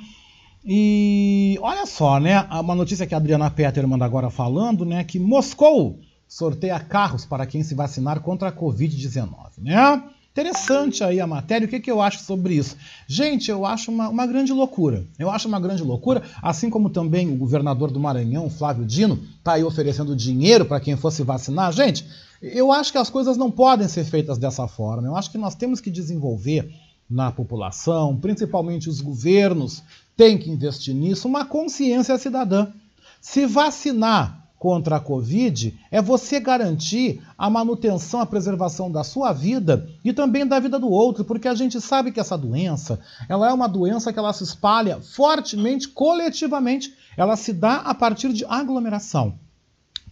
E 0.66 1.60
olha 1.62 1.86
só, 1.86 2.20
né? 2.20 2.42
Uma 2.60 2.74
notícia 2.74 3.06
que 3.06 3.14
a 3.14 3.18
Adriana 3.18 3.52
Petter 3.52 3.88
manda 3.88 4.04
agora 4.04 4.32
falando, 4.32 4.84
né? 4.84 5.04
Que 5.04 5.20
Moscou 5.20 6.00
sorteia 6.28 6.80
carros 6.80 7.24
para 7.24 7.46
quem 7.46 7.62
se 7.62 7.76
vacinar 7.76 8.20
contra 8.22 8.50
a 8.50 8.52
Covid-19, 8.52 9.30
né? 9.60 10.04
Interessante 10.32 11.04
aí 11.04 11.22
a 11.22 11.28
matéria. 11.28 11.66
O 11.66 11.70
que, 11.70 11.80
que 11.80 11.90
eu 11.90 12.02
acho 12.02 12.24
sobre 12.24 12.56
isso? 12.56 12.76
Gente, 13.08 13.50
eu 13.50 13.66
acho 13.66 13.92
uma, 13.92 14.10
uma 14.10 14.26
grande 14.26 14.52
loucura. 14.52 15.06
Eu 15.18 15.30
acho 15.30 15.48
uma 15.48 15.60
grande 15.60 15.84
loucura, 15.84 16.24
assim 16.42 16.70
como 16.70 16.90
também 16.90 17.32
o 17.32 17.38
governador 17.38 17.92
do 17.92 18.00
Maranhão, 18.00 18.50
Flávio 18.50 18.86
Dino, 18.86 19.18
está 19.38 19.54
aí 19.54 19.64
oferecendo 19.64 20.16
dinheiro 20.16 20.66
para 20.66 20.82
quem 20.82 20.98
fosse 20.98 21.24
vacinar. 21.24 21.72
Gente, 21.72 22.06
eu 22.42 22.72
acho 22.72 22.92
que 22.92 22.98
as 22.98 23.10
coisas 23.10 23.38
não 23.38 23.50
podem 23.50 23.88
ser 23.88 24.04
feitas 24.04 24.38
dessa 24.38 24.68
forma. 24.68 25.08
Eu 25.08 25.16
acho 25.16 25.32
que 25.32 25.38
nós 25.38 25.56
temos 25.56 25.80
que 25.80 25.90
desenvolver 25.90 26.70
na 27.10 27.32
população, 27.32 28.18
principalmente 28.18 28.90
os 28.90 29.02
governos, 29.02 29.84
têm 30.18 30.38
que 30.38 30.50
investir 30.50 30.94
nisso, 30.94 31.28
uma 31.28 31.46
consciência 31.46 32.18
cidadã. 32.18 32.68
Se 33.22 33.46
vacinar 33.46 34.46
contra 34.58 34.96
a 34.96 35.00
Covid 35.00 35.80
é 35.92 36.02
você 36.02 36.40
garantir 36.40 37.22
a 37.38 37.50
manutenção, 37.50 38.20
a 38.20 38.26
preservação 38.26 38.92
da 38.92 39.04
sua 39.04 39.32
vida 39.32 39.88
e 40.04 40.12
também 40.12 40.46
da 40.46 40.60
vida 40.60 40.80
do 40.80 40.90
outro, 40.90 41.24
porque 41.24 41.48
a 41.48 41.54
gente 41.54 41.80
sabe 41.80 42.12
que 42.12 42.20
essa 42.20 42.38
doença, 42.38 43.00
ela 43.30 43.50
é 43.50 43.54
uma 43.54 43.68
doença 43.68 44.12
que 44.12 44.18
ela 44.18 44.34
se 44.34 44.44
espalha 44.44 45.00
fortemente, 45.02 45.88
coletivamente, 45.88 46.94
ela 47.16 47.36
se 47.36 47.54
dá 47.54 47.78
a 47.78 47.94
partir 47.94 48.34
de 48.34 48.46
aglomeração. 48.46 49.38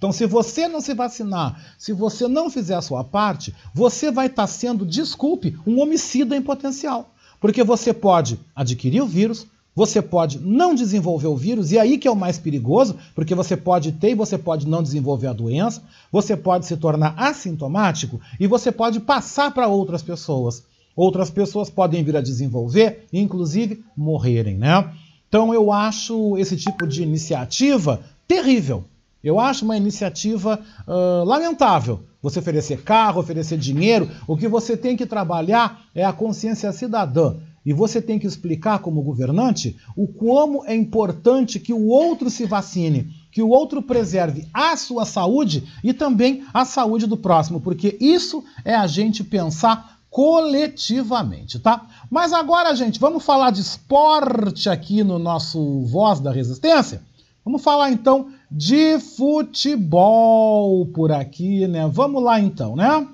Então, 0.03 0.11
se 0.11 0.25
você 0.25 0.67
não 0.67 0.81
se 0.81 0.93
vacinar, 0.93 1.63
se 1.77 1.93
você 1.93 2.27
não 2.27 2.49
fizer 2.49 2.75
a 2.75 2.81
sua 2.81 3.05
parte, 3.05 3.55
você 3.73 4.11
vai 4.11 4.25
estar 4.25 4.47
sendo, 4.47 4.85
desculpe, 4.85 5.57
um 5.65 5.79
homicida 5.79 6.35
em 6.35 6.41
potencial. 6.41 7.13
Porque 7.39 7.63
você 7.63 7.93
pode 7.93 8.37
adquirir 8.53 9.01
o 9.01 9.07
vírus, 9.07 9.47
você 9.73 10.01
pode 10.01 10.39
não 10.39 10.75
desenvolver 10.75 11.27
o 11.27 11.37
vírus, 11.37 11.71
e 11.71 11.79
aí 11.79 11.97
que 11.97 12.05
é 12.05 12.11
o 12.11 12.17
mais 12.17 12.37
perigoso, 12.37 12.97
porque 13.15 13.33
você 13.33 13.55
pode 13.55 13.93
ter 13.93 14.09
e 14.09 14.15
você 14.15 14.37
pode 14.37 14.67
não 14.67 14.83
desenvolver 14.83 15.27
a 15.27 15.33
doença, 15.33 15.81
você 16.11 16.35
pode 16.35 16.65
se 16.65 16.75
tornar 16.75 17.15
assintomático 17.17 18.19
e 18.37 18.45
você 18.45 18.73
pode 18.73 18.99
passar 18.99 19.53
para 19.53 19.69
outras 19.69 20.03
pessoas. 20.03 20.63
Outras 20.97 21.29
pessoas 21.29 21.69
podem 21.69 22.03
vir 22.03 22.17
a 22.17 22.21
desenvolver 22.21 23.05
e, 23.13 23.21
inclusive, 23.21 23.85
morrerem, 23.95 24.57
né? 24.57 24.93
Então 25.29 25.53
eu 25.53 25.71
acho 25.71 26.37
esse 26.37 26.57
tipo 26.57 26.85
de 26.85 27.03
iniciativa 27.03 28.01
terrível. 28.27 28.83
Eu 29.23 29.39
acho 29.39 29.63
uma 29.63 29.77
iniciativa 29.77 30.59
uh, 30.87 31.23
lamentável. 31.23 32.01
Você 32.21 32.39
oferecer 32.39 32.83
carro, 32.83 33.21
oferecer 33.21 33.57
dinheiro. 33.57 34.09
O 34.27 34.35
que 34.35 34.47
você 34.47 34.75
tem 34.75 34.97
que 34.97 35.05
trabalhar 35.05 35.81
é 35.95 36.03
a 36.03 36.11
consciência 36.11 36.71
cidadã. 36.71 37.35
E 37.65 37.71
você 37.71 38.01
tem 38.01 38.19
que 38.19 38.27
explicar 38.27 38.79
como 38.79 39.01
governante 39.01 39.77
o 39.95 40.07
como 40.07 40.65
é 40.65 40.75
importante 40.75 41.59
que 41.59 41.73
o 41.73 41.87
outro 41.87 42.29
se 42.29 42.45
vacine. 42.45 43.09
que 43.31 43.41
o 43.41 43.49
outro 43.49 43.81
preserve 43.81 44.47
a 44.53 44.77
sua 44.77 45.05
saúde 45.05 45.63
e 45.83 45.91
também 45.91 46.43
a 46.53 46.65
saúde 46.65 47.07
do 47.07 47.17
próximo, 47.17 47.59
porque 47.59 47.97
isso 47.99 48.43
é 48.63 48.75
a 48.75 48.85
gente 48.85 49.23
pensar 49.23 49.97
coletivamente, 50.07 51.57
tá? 51.57 51.87
Mas 52.11 52.31
agora, 52.31 52.75
gente, 52.75 52.99
vamos 52.99 53.25
falar 53.25 53.49
de 53.49 53.61
esporte 53.61 54.69
aqui 54.69 55.03
no 55.03 55.17
nosso 55.17 55.81
Voz 55.85 56.19
da 56.19 56.31
Resistência? 56.31 57.01
Vamos 57.43 57.63
falar 57.63 57.91
então 57.91 58.27
de 58.55 58.99
futebol 58.99 60.85
por 60.85 61.11
aqui, 61.11 61.65
né? 61.67 61.89
Vamos 61.91 62.21
lá 62.23 62.39
então, 62.39 62.75
né? 62.75 63.07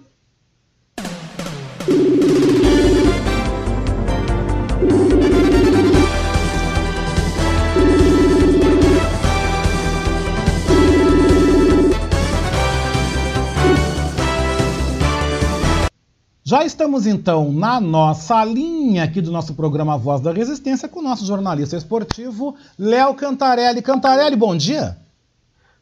Já 16.43 16.65
estamos 16.65 17.05
então 17.07 17.53
na 17.53 17.79
nossa 17.79 18.43
linha 18.43 19.05
aqui 19.05 19.21
do 19.21 19.31
nosso 19.31 19.53
programa 19.53 19.97
Voz 19.97 20.19
da 20.19 20.33
Resistência 20.33 20.89
com 20.89 20.99
o 20.99 21.03
nosso 21.03 21.25
jornalista 21.25 21.77
esportivo 21.77 22.55
Léo 22.77 23.13
Cantarelli. 23.13 23.81
Cantarelli, 23.81 24.35
bom 24.35 24.57
dia. 24.57 24.97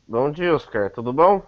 Bom 0.07 0.31
dia, 0.31 0.55
Oscar. 0.55 0.89
Tudo 0.91 1.11
bom? 1.11 1.41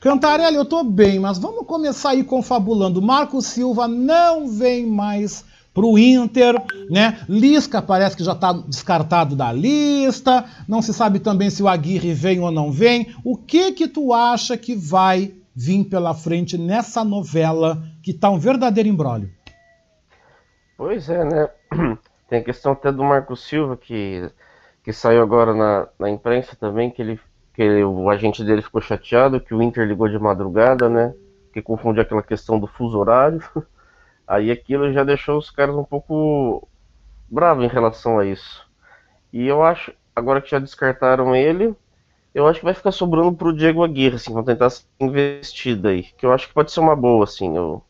Cantarelli, 0.00 0.56
eu 0.56 0.64
tô 0.64 0.84
bem, 0.84 1.18
mas 1.18 1.38
vamos 1.38 1.66
começar 1.66 2.10
aí 2.10 2.22
confabulando. 2.22 3.00
Marco 3.00 3.40
Silva 3.40 3.88
não 3.88 4.46
vem 4.48 4.86
mais 4.86 5.44
pro 5.72 5.98
Inter, 5.98 6.54
né? 6.90 7.24
Lisca 7.28 7.80
parece 7.80 8.16
que 8.16 8.22
já 8.22 8.32
está 8.32 8.52
descartado 8.52 9.34
da 9.34 9.50
lista. 9.52 10.44
Não 10.68 10.82
se 10.82 10.92
sabe 10.92 11.18
também 11.18 11.50
se 11.50 11.62
o 11.62 11.68
Aguirre 11.68 12.12
vem 12.12 12.40
ou 12.40 12.50
não 12.50 12.70
vem. 12.70 13.14
O 13.24 13.36
que 13.36 13.72
que 13.72 13.88
tu 13.88 14.12
acha 14.12 14.56
que 14.56 14.74
vai 14.74 15.34
vir 15.54 15.84
pela 15.84 16.12
frente 16.14 16.58
nessa 16.58 17.04
novela 17.04 17.82
que 18.02 18.12
tá 18.12 18.28
um 18.28 18.38
verdadeiro 18.38 18.88
embrólio. 18.88 19.30
Pois 20.76 21.08
é, 21.08 21.24
né? 21.24 21.48
Tem 22.28 22.40
a 22.40 22.44
questão 22.44 22.72
até 22.72 22.90
do 22.90 23.04
Marco 23.04 23.36
Silva, 23.36 23.76
que, 23.76 24.28
que 24.82 24.92
saiu 24.92 25.22
agora 25.22 25.54
na, 25.54 25.88
na 25.98 26.10
imprensa 26.10 26.56
também, 26.56 26.90
que, 26.90 27.00
ele, 27.00 27.20
que 27.54 27.84
o 27.84 28.10
agente 28.10 28.44
dele 28.44 28.62
ficou 28.62 28.80
chateado, 28.80 29.40
que 29.40 29.54
o 29.54 29.62
Inter 29.62 29.86
ligou 29.86 30.08
de 30.08 30.18
madrugada, 30.18 30.88
né? 30.88 31.14
Que 31.52 31.62
confunde 31.62 32.00
aquela 32.00 32.22
questão 32.22 32.58
do 32.58 32.66
fuso 32.66 32.98
horário. 32.98 33.42
Aí 34.26 34.50
aquilo 34.50 34.92
já 34.92 35.04
deixou 35.04 35.38
os 35.38 35.50
caras 35.50 35.76
um 35.76 35.84
pouco 35.84 36.66
bravos 37.30 37.64
em 37.64 37.68
relação 37.68 38.18
a 38.18 38.26
isso. 38.26 38.66
E 39.32 39.46
eu 39.46 39.62
acho, 39.62 39.92
agora 40.14 40.40
que 40.40 40.50
já 40.50 40.58
descartaram 40.58 41.34
ele, 41.34 41.74
eu 42.34 42.46
acho 42.48 42.58
que 42.58 42.64
vai 42.64 42.74
ficar 42.74 42.90
sobrando 42.90 43.32
pro 43.32 43.54
Diego 43.54 43.84
Aguirre, 43.84 44.16
assim, 44.16 44.32
vão 44.32 44.42
tentar 44.42 44.70
ser 44.70 44.84
investida 44.98 45.90
aí. 45.90 46.02
Que 46.02 46.26
eu 46.26 46.32
acho 46.32 46.48
que 46.48 46.54
pode 46.54 46.72
ser 46.72 46.80
uma 46.80 46.96
boa, 46.96 47.24
assim. 47.24 47.56
Eu, 47.56 47.82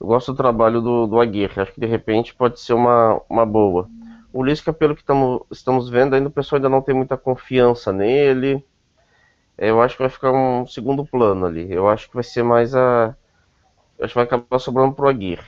eu 0.00 0.06
gosto 0.06 0.32
do 0.32 0.36
trabalho 0.36 0.80
do, 0.80 1.06
do 1.06 1.20
Aguirre, 1.20 1.60
acho 1.60 1.72
que 1.72 1.80
de 1.80 1.86
repente 1.86 2.34
pode 2.34 2.58
ser 2.60 2.72
uma, 2.72 3.20
uma 3.28 3.44
boa. 3.44 3.88
O 4.32 4.42
Lisca, 4.42 4.72
pelo 4.72 4.96
que 4.96 5.04
tamo, 5.04 5.46
estamos 5.50 5.90
vendo, 5.90 6.14
ainda 6.14 6.28
o 6.28 6.32
pessoal 6.32 6.56
ainda 6.56 6.70
não 6.70 6.80
tem 6.80 6.94
muita 6.94 7.18
confiança 7.18 7.92
nele. 7.92 8.64
Eu 9.64 9.80
acho 9.80 9.96
que 9.96 10.02
vai 10.02 10.10
ficar 10.10 10.32
um 10.32 10.66
segundo 10.66 11.04
plano 11.04 11.46
ali. 11.46 11.70
Eu 11.70 11.88
acho 11.88 12.08
que 12.08 12.14
vai 12.14 12.24
ser 12.24 12.42
mais 12.42 12.74
a. 12.74 13.14
Eu 13.96 14.04
acho 14.04 14.12
que 14.12 14.18
vai 14.18 14.24
acabar 14.24 14.58
sobrando 14.58 14.92
pro 14.92 15.08
Aguirre. 15.08 15.44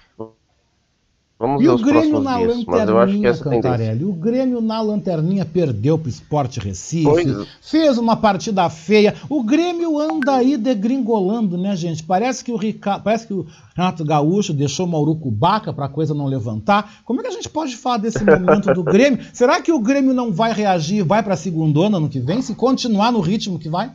Vamos 1.37 1.61
e 1.61 1.65
ver 1.65 1.71
o 1.71 1.79
Grêmio 1.79 2.21
na 2.21 2.39
dias, 2.39 2.65
lanterninha, 2.65 3.37
Cantarelli. 3.37 4.05
O 4.05 4.13
Grêmio 4.13 4.61
na 4.61 4.81
lanterninha 4.81 5.45
perdeu 5.45 5.99
para 5.99 6.07
o 6.07 6.11
Sport 6.11 6.59
Recife, 6.59 7.03
pois. 7.03 7.49
fez 7.61 7.99
uma 7.99 8.17
partida 8.17 8.71
feia. 8.71 9.17
O 9.29 9.43
Grêmio 9.43 9.99
anda 9.99 10.37
aí 10.37 10.57
degringolando, 10.57 11.59
né, 11.59 11.75
gente? 11.75 12.05
Parece 12.05 12.45
que 12.45 12.53
o, 12.53 12.57
Rica... 12.57 13.01
Parece 13.01 13.27
que 13.27 13.35
o 13.35 13.45
Renato 13.75 14.05
Gaúcho 14.05 14.55
deixou 14.55 14.87
Maurucubaca 14.87 15.73
para 15.73 15.87
a 15.87 15.89
coisa 15.89 16.15
não 16.15 16.27
levantar. 16.27 17.03
Como 17.05 17.19
é 17.19 17.25
que 17.25 17.31
a 17.31 17.33
gente 17.33 17.49
pode 17.49 17.77
falar 17.77 17.97
desse 17.97 18.25
momento 18.25 18.73
do 18.73 18.85
Grêmio? 18.85 19.19
Será 19.33 19.61
que 19.61 19.73
o 19.73 19.81
Grêmio 19.81 20.15
não 20.15 20.33
vai 20.33 20.53
reagir, 20.53 21.03
vai 21.03 21.21
para 21.21 21.35
a 21.35 21.37
segunda 21.37 21.81
ano 21.81 22.09
que 22.09 22.21
vem, 22.21 22.41
se 22.41 22.55
continuar 22.55 23.11
no 23.11 23.19
ritmo 23.19 23.59
que 23.59 23.69
vai? 23.69 23.91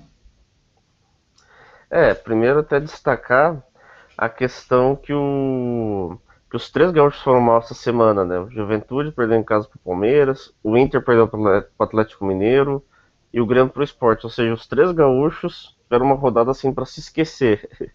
É, 1.90 2.14
primeiro 2.14 2.60
até 2.60 2.80
destacar 2.80 3.62
a 4.18 4.30
questão 4.30 4.96
que 4.96 5.14
o 5.14 6.20
que 6.50 6.56
os 6.56 6.70
três 6.72 6.92
gaúchos 6.92 7.22
foram 7.22 7.40
mal 7.40 7.60
essa 7.60 7.76
semana, 7.76 8.26
né? 8.26 8.40
O 8.40 8.50
Juventude 8.50 9.12
perdeu 9.12 9.38
em 9.38 9.44
casa 9.44 9.68
para 9.68 9.78
o 9.78 9.80
Palmeiras, 9.80 10.52
o 10.64 10.76
Inter 10.76 11.04
perdeu 11.04 11.28
para 11.28 11.40
o 11.40 11.84
Atlético 11.84 12.26
Mineiro 12.26 12.84
e 13.32 13.40
o 13.40 13.46
Grêmio 13.46 13.72
para 13.72 13.82
o 13.82 13.84
Esporte. 13.84 14.26
Ou 14.26 14.32
seja, 14.32 14.54
os 14.54 14.66
três 14.66 14.92
gaúchos 14.92 15.78
tiveram 15.84 16.08
uma 16.08 16.16
rodada 16.16 16.50
assim 16.50 16.74
para 16.74 16.86
se 16.86 17.00
esquecer. 17.00 17.70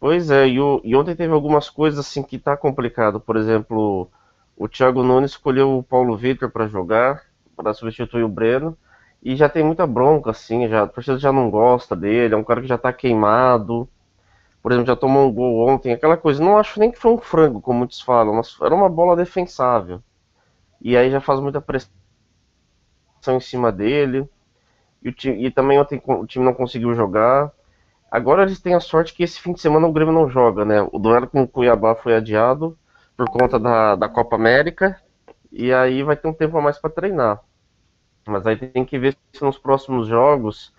pois 0.00 0.30
é, 0.30 0.48
e, 0.48 0.58
o, 0.58 0.80
e, 0.82 0.96
ontem 0.96 1.14
teve 1.14 1.32
algumas 1.32 1.68
coisas 1.68 2.00
assim 2.00 2.22
que 2.22 2.38
tá 2.38 2.56
complicado. 2.56 3.20
Por 3.20 3.36
exemplo, 3.36 4.08
o 4.56 4.66
Thiago 4.66 5.02
Nunes 5.02 5.32
escolheu 5.32 5.76
o 5.76 5.82
Paulo 5.82 6.16
Vitor 6.16 6.50
para 6.50 6.68
jogar, 6.68 7.22
para 7.54 7.74
substituir 7.74 8.22
o 8.24 8.28
Breno. 8.28 8.78
E 9.22 9.36
já 9.36 9.48
tem 9.48 9.64
muita 9.64 9.86
bronca, 9.86 10.30
assim, 10.30 10.68
já, 10.68 10.82
a 10.84 10.86
torcida 10.86 11.18
já 11.18 11.32
não 11.32 11.50
gosta 11.50 11.96
dele, 11.96 12.34
é 12.34 12.36
um 12.36 12.44
cara 12.44 12.60
que 12.62 12.68
já 12.68 12.78
tá 12.78 12.92
queimado 12.92 13.88
por 14.62 14.72
exemplo, 14.72 14.88
já 14.88 14.96
tomou 14.96 15.26
um 15.28 15.32
gol 15.32 15.68
ontem, 15.68 15.92
aquela 15.92 16.16
coisa. 16.16 16.42
Não 16.42 16.58
acho 16.58 16.78
nem 16.80 16.90
que 16.90 16.98
foi 16.98 17.12
um 17.12 17.18
frango, 17.18 17.60
como 17.60 17.78
muitos 17.80 18.00
falam, 18.00 18.34
mas 18.34 18.56
era 18.60 18.74
uma 18.74 18.88
bola 18.88 19.16
defensável. 19.16 20.02
E 20.80 20.96
aí 20.96 21.10
já 21.10 21.20
faz 21.20 21.40
muita 21.40 21.60
pressão 21.60 21.90
em 23.28 23.40
cima 23.40 23.70
dele. 23.72 24.28
E, 25.02 25.12
time, 25.12 25.46
e 25.46 25.50
também 25.50 25.78
ontem 25.80 26.02
o 26.06 26.26
time 26.26 26.44
não 26.44 26.54
conseguiu 26.54 26.94
jogar. 26.94 27.52
Agora 28.10 28.42
eles 28.42 28.60
têm 28.60 28.74
a 28.74 28.80
sorte 28.80 29.14
que 29.14 29.22
esse 29.24 29.40
fim 29.40 29.52
de 29.54 29.60
semana 29.60 29.86
o 29.86 29.92
Grêmio 29.92 30.14
não 30.14 30.28
joga, 30.30 30.64
né? 30.64 30.82
O 30.92 30.98
duelo 30.98 31.28
com 31.28 31.42
o 31.42 31.48
Cuiabá 31.48 31.94
foi 31.96 32.14
adiado 32.16 32.78
por 33.16 33.28
conta 33.30 33.58
da, 33.58 33.96
da 33.96 34.08
Copa 34.08 34.36
América. 34.36 35.00
E 35.52 35.72
aí 35.72 36.02
vai 36.02 36.16
ter 36.16 36.28
um 36.28 36.34
tempo 36.34 36.58
a 36.58 36.62
mais 36.62 36.78
para 36.78 36.90
treinar. 36.90 37.40
Mas 38.28 38.46
aí 38.46 38.56
tem 38.56 38.84
que 38.84 38.98
ver 38.98 39.16
se 39.32 39.42
nos 39.42 39.58
próximos 39.58 40.06
jogos 40.08 40.72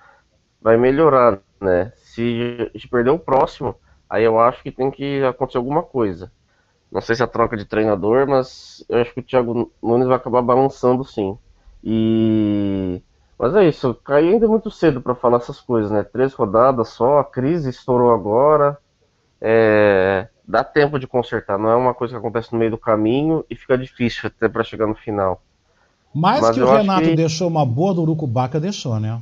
vai 0.62 0.78
melhorar, 0.78 1.40
né? 1.60 1.92
Se, 1.98 2.72
se 2.78 2.88
perder 2.88 3.12
o 3.12 3.20
próximo, 3.20 3.76
aí 4.10 4.24
eu 4.24 4.40
acho 4.40 4.62
que 4.64 4.72
tem 4.72 4.92
que 4.92 5.24
acontecer 5.24 5.58
alguma 5.58 5.84
coisa. 5.84 6.32
Não 6.92 7.02
sei 7.02 7.16
se 7.16 7.22
é 7.22 7.26
a 7.26 7.28
troca 7.28 7.58
de 7.58 7.66
treinador, 7.66 8.28
mas 8.28 8.84
eu 8.90 9.00
acho 9.00 9.14
que 9.14 9.20
o 9.20 9.24
Thiago 9.24 9.72
Nunes 9.82 10.08
vai 10.08 10.18
acabar 10.18 10.42
balançando 10.42 11.04
sim. 11.04 11.38
E 11.84 13.02
mas 13.40 13.56
é 13.56 13.66
isso, 13.70 13.96
caiu 14.04 14.34
ainda 14.34 14.48
muito 14.50 14.70
cedo 14.70 15.02
para 15.02 15.16
falar 15.16 15.38
essas 15.38 15.62
coisas, 15.62 15.90
né? 15.90 16.04
Três 16.04 16.34
rodadas 16.34 16.90
só, 16.90 17.20
a 17.20 17.24
crise 17.24 17.70
estourou 17.70 18.14
agora. 18.14 18.78
É... 19.42 20.28
Dá 20.46 20.64
tempo 20.64 21.00
de 21.00 21.08
consertar, 21.08 21.58
não 21.58 21.70
é 21.70 21.76
uma 21.76 21.94
coisa 21.94 22.14
que 22.14 22.20
acontece 22.20 22.52
no 22.52 22.60
meio 22.60 22.72
do 22.72 22.78
caminho 22.78 23.46
e 23.50 23.56
fica 23.56 23.78
difícil 23.78 24.28
até 24.28 24.50
para 24.50 24.64
chegar 24.64 24.88
no 24.88 24.96
final. 24.96 25.42
Mais 26.14 26.42
Mas 26.42 26.56
que 26.56 26.62
o 26.62 26.72
Renato 26.72 27.10
que... 27.10 27.16
deixou 27.16 27.48
uma 27.48 27.66
boa 27.66 27.94
do 27.94 28.02
Urucubaca, 28.02 28.60
deixou, 28.60 29.00
né? 29.00 29.22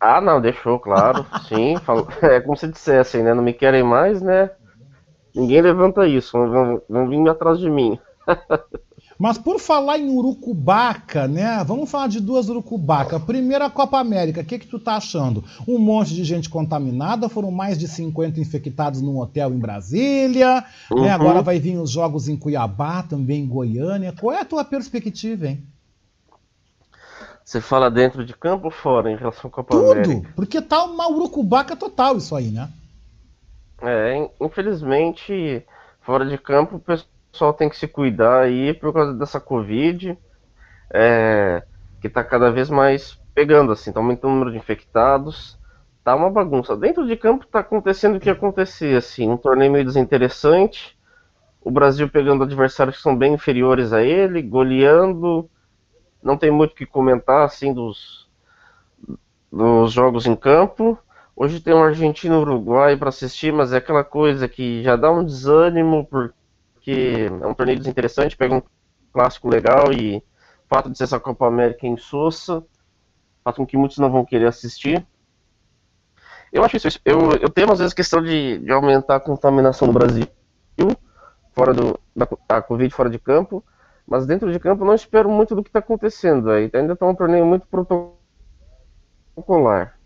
Ah, 0.00 0.20
não, 0.20 0.40
deixou, 0.40 0.78
claro. 0.78 1.26
Sim, 1.48 1.76
falou, 1.78 2.06
é 2.22 2.40
como 2.40 2.56
se 2.56 2.68
dissessem, 2.68 3.22
né? 3.22 3.34
Não 3.34 3.42
me 3.42 3.52
querem 3.52 3.82
mais, 3.82 4.22
né? 4.22 4.50
Ninguém 5.34 5.60
levanta 5.60 6.06
isso, 6.06 6.32
vão, 6.32 6.80
vão 6.88 7.08
vir 7.08 7.28
atrás 7.28 7.58
de 7.58 7.68
mim. 7.68 7.98
Mas 9.18 9.36
por 9.36 9.58
falar 9.58 9.98
em 9.98 10.08
Urucubaca, 10.08 11.26
né? 11.26 11.62
Vamos 11.66 11.90
falar 11.90 12.06
de 12.06 12.20
duas 12.20 12.48
Urucubaca. 12.48 13.18
Primeira 13.18 13.68
Copa 13.68 13.98
América, 13.98 14.42
o 14.42 14.44
que, 14.44 14.60
que 14.60 14.66
tu 14.68 14.78
tá 14.78 14.94
achando? 14.94 15.42
Um 15.66 15.76
monte 15.76 16.14
de 16.14 16.22
gente 16.22 16.48
contaminada, 16.48 17.28
foram 17.28 17.50
mais 17.50 17.76
de 17.76 17.88
50 17.88 18.38
infectados 18.38 19.02
num 19.02 19.18
hotel 19.18 19.52
em 19.52 19.58
Brasília, 19.58 20.60
né? 20.60 20.64
uhum. 20.92 21.02
né? 21.02 21.10
Agora 21.10 21.42
vai 21.42 21.58
vir 21.58 21.76
os 21.78 21.90
jogos 21.90 22.28
em 22.28 22.36
Cuiabá, 22.36 23.02
também 23.02 23.42
em 23.42 23.48
Goiânia. 23.48 24.14
Qual 24.18 24.32
é 24.32 24.40
a 24.40 24.44
tua 24.44 24.64
perspectiva, 24.64 25.48
hein? 25.48 25.64
Você 27.48 27.62
fala 27.62 27.90
dentro 27.90 28.26
de 28.26 28.34
campo 28.34 28.66
ou 28.66 28.70
fora 28.70 29.10
em 29.10 29.16
relação 29.16 29.48
à 29.48 29.50
Copa 29.50 29.74
Tudo, 29.74 29.92
América? 29.92 30.28
porque 30.36 30.60
tá 30.60 30.84
uma 30.84 31.08
urucubaca 31.08 31.74
total 31.74 32.18
isso 32.18 32.36
aí, 32.36 32.50
né? 32.50 32.68
É, 33.80 34.28
infelizmente, 34.38 35.64
fora 36.02 36.26
de 36.26 36.36
campo 36.36 36.76
o 36.76 36.78
pessoal 37.32 37.54
tem 37.54 37.70
que 37.70 37.78
se 37.78 37.88
cuidar 37.88 38.40
aí 38.40 38.74
por 38.74 38.92
causa 38.92 39.14
dessa 39.14 39.40
Covid, 39.40 40.14
é, 40.90 41.62
que 42.02 42.10
tá 42.10 42.22
cada 42.22 42.52
vez 42.52 42.68
mais 42.68 43.18
pegando, 43.34 43.72
assim, 43.72 43.92
tá 43.92 43.98
aumentando 43.98 44.32
o 44.32 44.34
número 44.34 44.52
de 44.52 44.58
infectados, 44.58 45.58
tá 46.04 46.14
uma 46.14 46.28
bagunça. 46.28 46.76
Dentro 46.76 47.06
de 47.06 47.16
campo 47.16 47.46
tá 47.46 47.60
acontecendo 47.60 48.16
o 48.16 48.20
que 48.20 48.28
acontecer, 48.28 48.94
assim, 48.94 49.26
um 49.26 49.38
torneio 49.38 49.72
meio 49.72 49.86
desinteressante, 49.86 50.98
o 51.62 51.70
Brasil 51.70 52.10
pegando 52.10 52.44
adversários 52.44 52.96
que 52.96 53.02
são 53.02 53.16
bem 53.16 53.32
inferiores 53.32 53.94
a 53.94 54.02
ele, 54.02 54.42
goleando, 54.42 55.48
não 56.22 56.36
tem 56.36 56.50
muito 56.50 56.72
o 56.72 56.74
que 56.74 56.86
comentar 56.86 57.44
assim 57.44 57.72
dos, 57.72 58.28
dos 59.50 59.92
jogos 59.92 60.26
em 60.26 60.36
campo. 60.36 60.98
Hoje 61.34 61.60
tem 61.60 61.72
um 61.72 61.82
Argentina 61.82 62.34
e 62.34 62.38
Uruguai 62.38 62.96
para 62.96 63.10
assistir, 63.10 63.52
mas 63.52 63.72
é 63.72 63.76
aquela 63.76 64.02
coisa 64.02 64.48
que 64.48 64.82
já 64.82 64.96
dá 64.96 65.10
um 65.10 65.24
desânimo 65.24 66.04
porque 66.06 67.28
é 67.40 67.46
um 67.46 67.54
torneio 67.54 67.78
desinteressante, 67.78 68.36
pega 68.36 68.54
um 68.54 68.62
clássico 69.12 69.48
legal 69.48 69.92
e 69.92 70.16
o 70.16 70.22
fato 70.68 70.90
de 70.90 70.98
ser 70.98 71.04
essa 71.04 71.20
Copa 71.20 71.46
América 71.46 71.86
em 71.86 71.96
Sousa 71.96 72.64
faz 73.44 73.56
com 73.56 73.66
que 73.66 73.76
muitos 73.76 73.98
não 73.98 74.10
vão 74.10 74.24
querer 74.24 74.46
assistir. 74.46 75.06
Eu 76.52 76.64
acho 76.64 76.76
isso. 76.76 77.00
Eu, 77.04 77.32
eu 77.32 77.48
temo, 77.48 77.72
às 77.72 77.78
vezes, 77.78 77.94
questão 77.94 78.22
de, 78.22 78.58
de 78.58 78.72
aumentar 78.72 79.16
a 79.16 79.20
contaminação 79.20 79.86
no 79.86 79.92
Brasil, 79.92 80.26
fora 81.52 81.74
do, 81.74 81.98
da 82.14 82.28
a 82.48 82.62
Covid 82.62 82.92
fora 82.94 83.10
de 83.10 83.18
campo, 83.18 83.64
mas 84.08 84.26
dentro 84.26 84.50
de 84.50 84.58
campo 84.58 84.84
não 84.84 84.94
espero 84.94 85.30
muito 85.30 85.54
do 85.54 85.62
que 85.62 85.68
está 85.68 85.78
acontecendo 85.80 86.50
aí. 86.50 86.70
Ainda 86.72 86.94
está 86.94 87.06
um 87.06 87.14
torneio 87.14 87.44
muito 87.44 87.66
protocolar. 87.66 89.98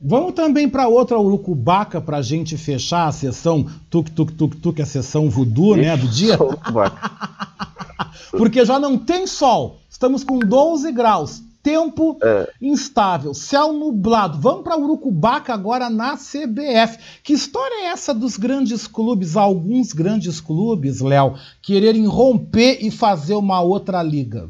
Vamos 0.00 0.32
também 0.32 0.68
para 0.68 0.86
outra 0.88 1.18
Urucubaca 1.18 2.00
para 2.00 2.18
a 2.18 2.22
gente 2.22 2.56
fechar 2.56 3.08
a 3.08 3.12
sessão 3.12 3.66
tuk 3.90 4.12
tuk 4.12 4.32
tuk 4.32 4.56
tuk, 4.56 4.80
a 4.80 4.86
sessão 4.86 5.28
voodoo, 5.28 5.74
né, 5.76 5.96
do 5.96 6.06
dia. 6.08 6.38
Porque 8.30 8.64
já 8.64 8.78
não 8.78 8.96
tem 8.96 9.26
sol. 9.26 9.80
Estamos 9.90 10.24
com 10.24 10.38
12 10.38 10.92
graus. 10.92 11.42
Tempo 11.62 12.18
é. 12.22 12.50
instável, 12.60 13.34
céu 13.34 13.72
nublado. 13.72 14.38
Vamos 14.38 14.62
para 14.62 14.78
Urucubaca 14.78 15.52
agora 15.52 15.90
na 15.90 16.16
CBF. 16.16 17.20
Que 17.22 17.34
história 17.34 17.84
é 17.84 17.86
essa 17.88 18.14
dos 18.14 18.38
grandes 18.38 18.86
clubes, 18.86 19.36
alguns 19.36 19.92
grandes 19.92 20.40
clubes, 20.40 21.00
Léo, 21.00 21.34
quererem 21.60 22.06
romper 22.06 22.78
e 22.80 22.90
fazer 22.90 23.34
uma 23.34 23.60
outra 23.60 24.02
liga? 24.02 24.48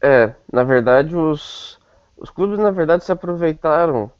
É, 0.00 0.32
na 0.52 0.62
verdade, 0.62 1.16
os, 1.16 1.76
os 2.16 2.30
clubes, 2.30 2.58
na 2.58 2.70
verdade, 2.70 3.04
se 3.04 3.10
aproveitaram 3.10 4.10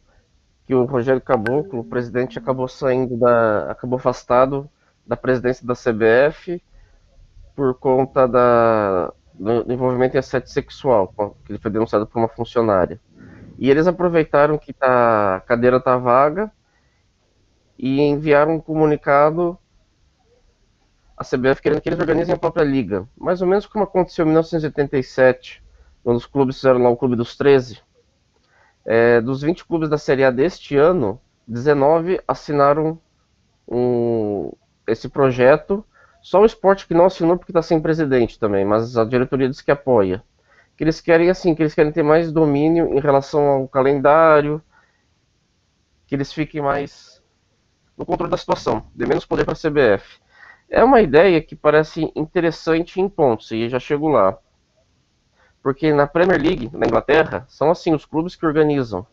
que 0.67 0.75
o 0.75 0.85
Rogério 0.85 1.21
Caboclo, 1.21 1.81
o 1.81 1.85
presidente, 1.85 2.39
acabou 2.39 2.69
saindo 2.69 3.17
da. 3.17 3.71
acabou 3.71 3.97
afastado 3.97 4.69
da 5.07 5.17
presidência 5.17 5.67
da 5.67 5.75
CBF 5.75 6.63
por 7.57 7.75
conta 7.75 8.27
da, 8.29 9.13
do 9.39 9.73
envolvimento 9.73 10.17
em 10.17 10.19
assédio 10.19 10.49
sexual, 10.49 11.15
que 11.45 11.53
ele 11.53 11.59
foi 11.59 11.71
denunciado 11.71 12.07
por 12.07 12.19
uma 12.19 12.29
funcionária. 12.29 13.01
E 13.59 13.71
eles 13.71 13.87
aproveitaram 13.87 14.59
que 14.59 14.73
tá, 14.73 15.37
a 15.37 15.41
cadeira 15.41 15.79
está 15.79 15.97
vaga 15.97 16.51
e 17.79 18.01
enviaram 18.01 18.57
um 18.57 18.61
comunicado 18.61 19.59
à 21.17 21.25
CBF 21.25 21.63
querendo 21.63 21.81
que 21.81 21.89
eles 21.89 21.99
organizem 21.99 22.35
a 22.35 22.39
própria 22.39 22.65
liga. 22.65 23.09
Mais 23.17 23.41
ou 23.41 23.49
menos 23.49 23.67
como 23.67 23.85
aconteceu 23.85 24.25
em 24.25 24.29
1987, 24.29 25.63
quando 26.03 26.17
os 26.17 26.27
clubes 26.27 26.57
fizeram 26.57 26.83
lá 26.83 26.91
o 26.91 26.97
Clube 26.97 27.17
dos 27.17 27.37
13. 27.37 27.81
É, 28.85 29.21
dos 29.21 29.43
20 29.43 29.65
clubes 29.65 29.89
da 29.89 29.99
Série 29.99 30.25
A 30.25 30.31
deste 30.31 30.77
ano, 30.77 31.21
19 31.47 32.21
assinaram 32.27 32.99
um, 33.67 34.53
esse 34.87 35.09
projeto 35.09 35.85
só 36.21 36.41
o 36.41 36.47
esporte 36.47 36.87
que 36.87 36.95
não 36.95 37.07
assinou 37.07 37.37
porque 37.37 37.53
está 37.53 37.63
sem 37.63 37.81
presidente 37.81 38.39
também, 38.39 38.65
mas 38.65 38.97
a 38.97 39.05
diretoria 39.05 39.49
diz 39.49 39.61
que 39.61 39.71
apoia. 39.71 40.23
Que 40.77 40.85
eles 40.85 41.01
querem 41.01 41.31
assim, 41.31 41.55
que 41.55 41.63
eles 41.63 41.75
querem 41.75 41.93
ter 41.93 42.03
mais 42.03 42.31
domínio 42.31 42.95
em 42.95 43.01
relação 43.01 43.47
ao 43.49 43.69
calendário, 43.69 44.63
que 46.07 46.15
eles 46.15 46.33
fiquem 46.33 46.61
mais 46.61 47.23
no 47.97 48.07
controle 48.07 48.31
da 48.31 48.37
situação, 48.37 48.87
dê 48.95 49.05
menos 49.07 49.27
poder 49.27 49.45
para 49.45 49.55
a 49.55 49.57
CBF. 49.57 50.21
É 50.71 50.85
uma 50.85 51.01
ideia 51.01 51.43
que 51.43 51.57
parece 51.57 52.13
interessante 52.15 53.01
em 53.01 53.09
pontos, 53.09 53.51
e 53.51 53.69
já 53.69 53.79
chego 53.79 54.09
lá. 54.09 54.39
Porque 55.63 55.93
na 55.93 56.07
Premier 56.07 56.41
League, 56.41 56.71
na 56.73 56.87
Inglaterra, 56.87 57.45
são 57.49 57.71
assim 57.71 57.93
os 57.93 58.05
clubes 58.05 58.37
que 58.37 58.47
organizam. 58.47 59.07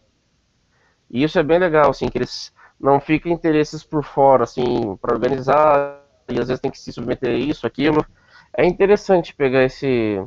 E 1.10 1.24
isso 1.24 1.40
é 1.40 1.44
bem 1.44 1.58
legal, 1.58 1.90
assim, 1.90 2.08
que 2.10 2.18
eles 2.18 2.54
não 2.80 3.00
ficam 3.00 3.32
interesses 3.32 3.84
por 3.84 4.04
fora, 4.04 4.44
assim, 4.44 4.96
para 4.98 5.14
organizar 5.14 6.05
e 6.30 6.40
às 6.40 6.48
vezes 6.48 6.62
tem 6.62 6.72
que 6.72 6.80
se 6.80 6.92
submeter 6.92 7.30
a 7.30 7.34
isso, 7.34 7.68
aquilo. 7.68 8.06
É 8.56 8.66
interessante 8.66 9.36
pegar 9.36 9.64
esse. 9.64 10.24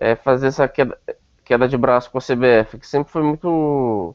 É, 0.00 0.16
fazer 0.16 0.48
essa 0.48 0.66
queda, 0.68 0.98
queda 1.44 1.68
de 1.68 1.76
braço 1.76 2.10
com 2.10 2.18
a 2.18 2.20
CBF, 2.20 2.78
que 2.78 2.86
sempre 2.86 3.12
foi 3.12 3.22
muito 3.22 4.14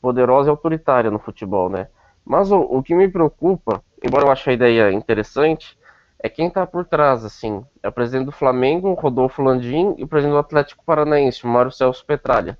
poderosa 0.00 0.48
e 0.48 0.50
autoritária 0.50 1.10
no 1.10 1.18
futebol, 1.18 1.68
né? 1.68 1.88
Mas 2.24 2.50
o, 2.50 2.58
o 2.58 2.82
que 2.82 2.94
me 2.94 3.08
preocupa, 3.08 3.82
embora 4.02 4.24
eu 4.24 4.30
ache 4.30 4.50
a 4.50 4.52
ideia 4.52 4.92
interessante, 4.92 5.78
é 6.18 6.28
quem 6.28 6.48
está 6.48 6.66
por 6.66 6.84
trás, 6.84 7.24
assim. 7.24 7.64
É 7.82 7.88
o 7.88 7.92
presidente 7.92 8.26
do 8.26 8.32
Flamengo, 8.32 8.94
Rodolfo 8.94 9.42
Landim, 9.42 9.94
e 9.98 10.04
o 10.04 10.08
presidente 10.08 10.34
do 10.34 10.38
Atlético 10.38 10.84
Paranaense, 10.84 11.46
Mário 11.46 11.70
Celso 11.70 12.04
Petralha. 12.04 12.58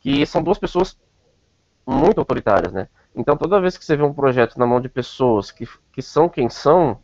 Que 0.00 0.24
são 0.26 0.42
duas 0.42 0.58
pessoas 0.58 0.98
muito 1.86 2.18
autoritárias, 2.18 2.72
né? 2.72 2.88
Então, 3.14 3.36
toda 3.36 3.60
vez 3.60 3.76
que 3.76 3.84
você 3.84 3.96
vê 3.96 4.02
um 4.02 4.14
projeto 4.14 4.58
na 4.58 4.66
mão 4.66 4.80
de 4.80 4.88
pessoas 4.88 5.50
que, 5.50 5.66
que 5.92 6.02
são 6.02 6.28
quem 6.28 6.48
são, 6.48 7.00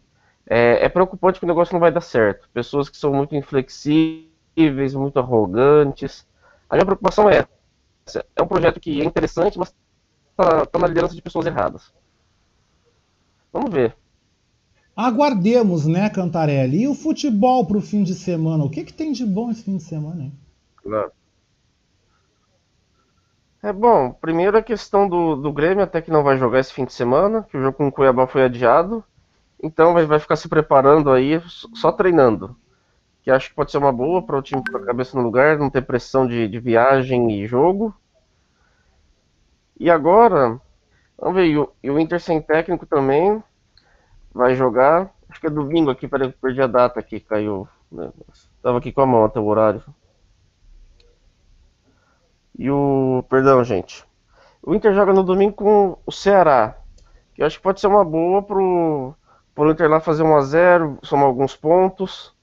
é, 0.46 0.84
é 0.84 0.88
preocupante 0.88 1.38
que 1.38 1.44
o 1.44 1.48
negócio 1.48 1.72
não 1.72 1.80
vai 1.80 1.90
dar 1.90 2.00
certo. 2.00 2.48
Pessoas 2.52 2.88
que 2.88 2.96
são 2.96 3.12
muito 3.12 3.34
inflexíveis, 3.34 4.94
muito 4.94 5.18
arrogantes. 5.18 6.26
A 6.68 6.76
minha 6.76 6.86
preocupação 6.86 7.28
é 7.28 7.46
essa. 8.06 8.24
É 8.34 8.42
um 8.42 8.46
projeto 8.46 8.80
que 8.80 9.00
é 9.00 9.04
interessante, 9.04 9.58
mas 9.58 9.74
está 10.30 10.66
tá 10.66 10.78
na 10.78 10.86
liderança 10.86 11.14
de 11.14 11.22
pessoas 11.22 11.46
erradas. 11.46 11.92
Vamos 13.52 13.72
ver. 13.72 13.96
Aguardemos, 14.94 15.86
né, 15.86 16.08
Cantarelli? 16.08 16.82
E 16.82 16.88
o 16.88 16.94
futebol 16.94 17.66
para 17.66 17.76
o 17.76 17.82
fim 17.82 18.02
de 18.02 18.14
semana? 18.14 18.64
O 18.64 18.70
que, 18.70 18.84
que 18.84 18.92
tem 18.92 19.12
de 19.12 19.26
bom 19.26 19.50
esse 19.50 19.62
fim 19.62 19.76
de 19.76 19.82
semana, 19.82 20.24
hein? 20.24 20.32
Claro. 20.76 21.12
É 23.66 23.72
bom, 23.72 24.12
primeiro 24.12 24.56
a 24.56 24.62
questão 24.62 25.08
do, 25.08 25.34
do 25.34 25.52
Grêmio, 25.52 25.82
até 25.82 26.00
que 26.00 26.08
não 26.08 26.22
vai 26.22 26.38
jogar 26.38 26.60
esse 26.60 26.72
fim 26.72 26.84
de 26.84 26.92
semana, 26.92 27.42
que 27.50 27.56
o 27.56 27.60
jogo 27.60 27.76
com 27.76 27.88
o 27.88 27.90
Cuiabá 27.90 28.24
foi 28.24 28.44
adiado. 28.44 29.02
Então 29.60 29.92
vai, 29.92 30.06
vai 30.06 30.20
ficar 30.20 30.36
se 30.36 30.48
preparando 30.48 31.10
aí, 31.10 31.42
só 31.74 31.90
treinando. 31.90 32.54
Que 33.24 33.30
acho 33.32 33.48
que 33.48 33.56
pode 33.56 33.72
ser 33.72 33.78
uma 33.78 33.90
boa 33.90 34.22
para 34.22 34.38
o 34.38 34.42
time 34.42 34.62
com 34.70 34.76
a 34.76 34.86
cabeça 34.86 35.18
no 35.18 35.24
lugar, 35.24 35.58
não 35.58 35.68
ter 35.68 35.82
pressão 35.82 36.28
de, 36.28 36.46
de 36.46 36.60
viagem 36.60 37.28
e 37.32 37.44
jogo. 37.44 37.92
E 39.80 39.90
agora, 39.90 40.60
vamos 41.18 41.34
ver, 41.34 41.46
e 41.46 41.58
o, 41.58 41.68
e 41.82 41.90
o 41.90 41.98
Inter 41.98 42.20
sem 42.20 42.40
técnico 42.40 42.86
também 42.86 43.42
vai 44.32 44.54
jogar. 44.54 45.10
Acho 45.28 45.40
que 45.40 45.48
é 45.48 45.50
domingo 45.50 45.90
aqui, 45.90 46.06
peraí, 46.06 46.30
perdi 46.30 46.62
a 46.62 46.68
data 46.68 47.00
aqui, 47.00 47.18
caiu. 47.18 47.66
Né? 47.90 48.12
Tava 48.62 48.78
aqui 48.78 48.92
com 48.92 49.00
a 49.00 49.06
mão 49.06 49.24
até 49.24 49.40
o 49.40 49.46
horário. 49.46 49.82
E 52.58 52.70
o. 52.70 53.24
Perdão, 53.28 53.62
gente. 53.62 54.04
O 54.62 54.74
Inter 54.74 54.94
joga 54.94 55.12
no 55.12 55.22
domingo 55.22 55.54
com 55.54 55.98
o 56.04 56.12
Ceará. 56.12 56.76
Que 57.34 57.42
eu 57.42 57.46
acho 57.46 57.58
que 57.58 57.62
pode 57.62 57.80
ser 57.80 57.86
uma 57.86 58.04
boa 58.04 58.42
pro, 58.42 59.14
pro 59.54 59.70
Inter 59.70 59.88
lá 59.88 60.00
fazer 60.00 60.24
1x0, 60.24 60.98
somar 61.02 61.26
alguns 61.26 61.54
pontos. 61.54 62.34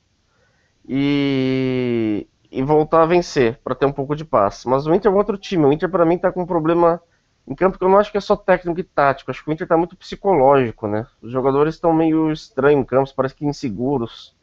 E, 0.88 2.28
e 2.52 2.62
voltar 2.62 3.02
a 3.02 3.06
vencer, 3.06 3.60
para 3.64 3.74
ter 3.74 3.86
um 3.86 3.92
pouco 3.92 4.16
de 4.16 4.26
paz. 4.26 4.66
Mas 4.66 4.86
o 4.86 4.94
Inter 4.94 5.12
é 5.12 5.14
um 5.14 5.18
outro 5.18 5.38
time. 5.38 5.66
O 5.66 5.74
Inter, 5.74 5.90
para 5.90 6.06
mim, 6.06 6.18
tá 6.18 6.32
com 6.32 6.44
um 6.44 6.46
problema 6.46 7.02
em 7.48 7.56
campo 7.56 7.78
que 7.78 7.84
eu 7.84 7.90
não 7.90 7.98
acho 7.98 8.12
que 8.12 8.18
é 8.18 8.22
só 8.22 8.36
técnico 8.36 8.80
e 8.80 8.84
tático. 8.84 9.32
Acho 9.32 9.44
que 9.44 9.50
o 9.50 9.54
Inter 9.54 9.68
tá 9.68 9.78
muito 9.78 9.96
psicológico, 9.96 10.88
né? 10.88 11.08
Os 11.22 11.32
jogadores 11.32 11.76
estão 11.76 11.94
meio 11.94 12.32
estranhos 12.32 12.82
em 12.82 12.86
campo, 12.86 13.10
parece 13.16 13.36
que 13.36 13.46
inseguros. 13.46 14.36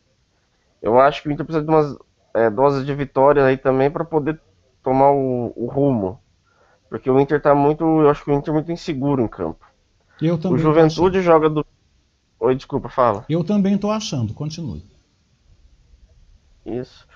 Eu 0.83 0.99
acho 0.99 1.23
que 1.23 1.29
o 1.29 1.33
Inter 1.33 1.45
precisa 1.45 1.65
de 1.65 1.71
umas 1.71 1.97
é, 2.35 2.51
doses 2.51 2.85
de 2.85 2.95
vitória 2.95 3.45
aí 3.45 3.57
também 3.57 3.91
para 3.91 4.05
poder 4.05 4.41
tomar 4.83 5.11
o, 5.11 5.53
o, 5.57 5.67
rumo. 5.67 6.21
Porque 6.89 7.11
o 7.11 7.21
Inter 7.21 7.41
tá 7.41 7.55
muito. 7.55 7.85
Eu 7.85 8.11
acho 8.11 8.25
que 8.25 8.31
o 8.31 8.35
Inter 8.35 8.51
é 8.51 8.55
muito 8.55 8.73
inseguro 8.73 9.23
em 9.23 9.29
campo. 9.29 9.65
Eu 10.21 10.39
também 10.39 10.57
o 10.57 10.59
Juventude 10.59 11.23
joga 11.23 11.49
do. 11.49 11.65
Oi, 12.39 12.55
desculpa, 12.55 12.89
fala. 12.89 13.25
Eu 13.29 13.45
também 13.45 13.77
tô 13.79 13.91
achando, 13.91 14.35
continue. 14.35 14.85
Isso. 16.65 17.07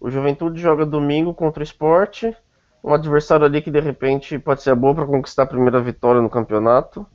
O 0.00 0.10
Juventude 0.10 0.60
joga 0.60 0.84
domingo 0.84 1.32
contra 1.32 1.60
o 1.60 1.64
esporte. 1.64 2.36
Um 2.82 2.92
adversário 2.92 3.46
ali 3.46 3.62
que 3.62 3.70
de 3.70 3.78
repente 3.78 4.38
pode 4.38 4.62
ser 4.62 4.74
boa 4.74 4.94
para 4.94 5.06
conquistar 5.06 5.44
a 5.44 5.46
primeira 5.46 5.80
vitória 5.80 6.20
no 6.20 6.28
campeonato. 6.28 7.06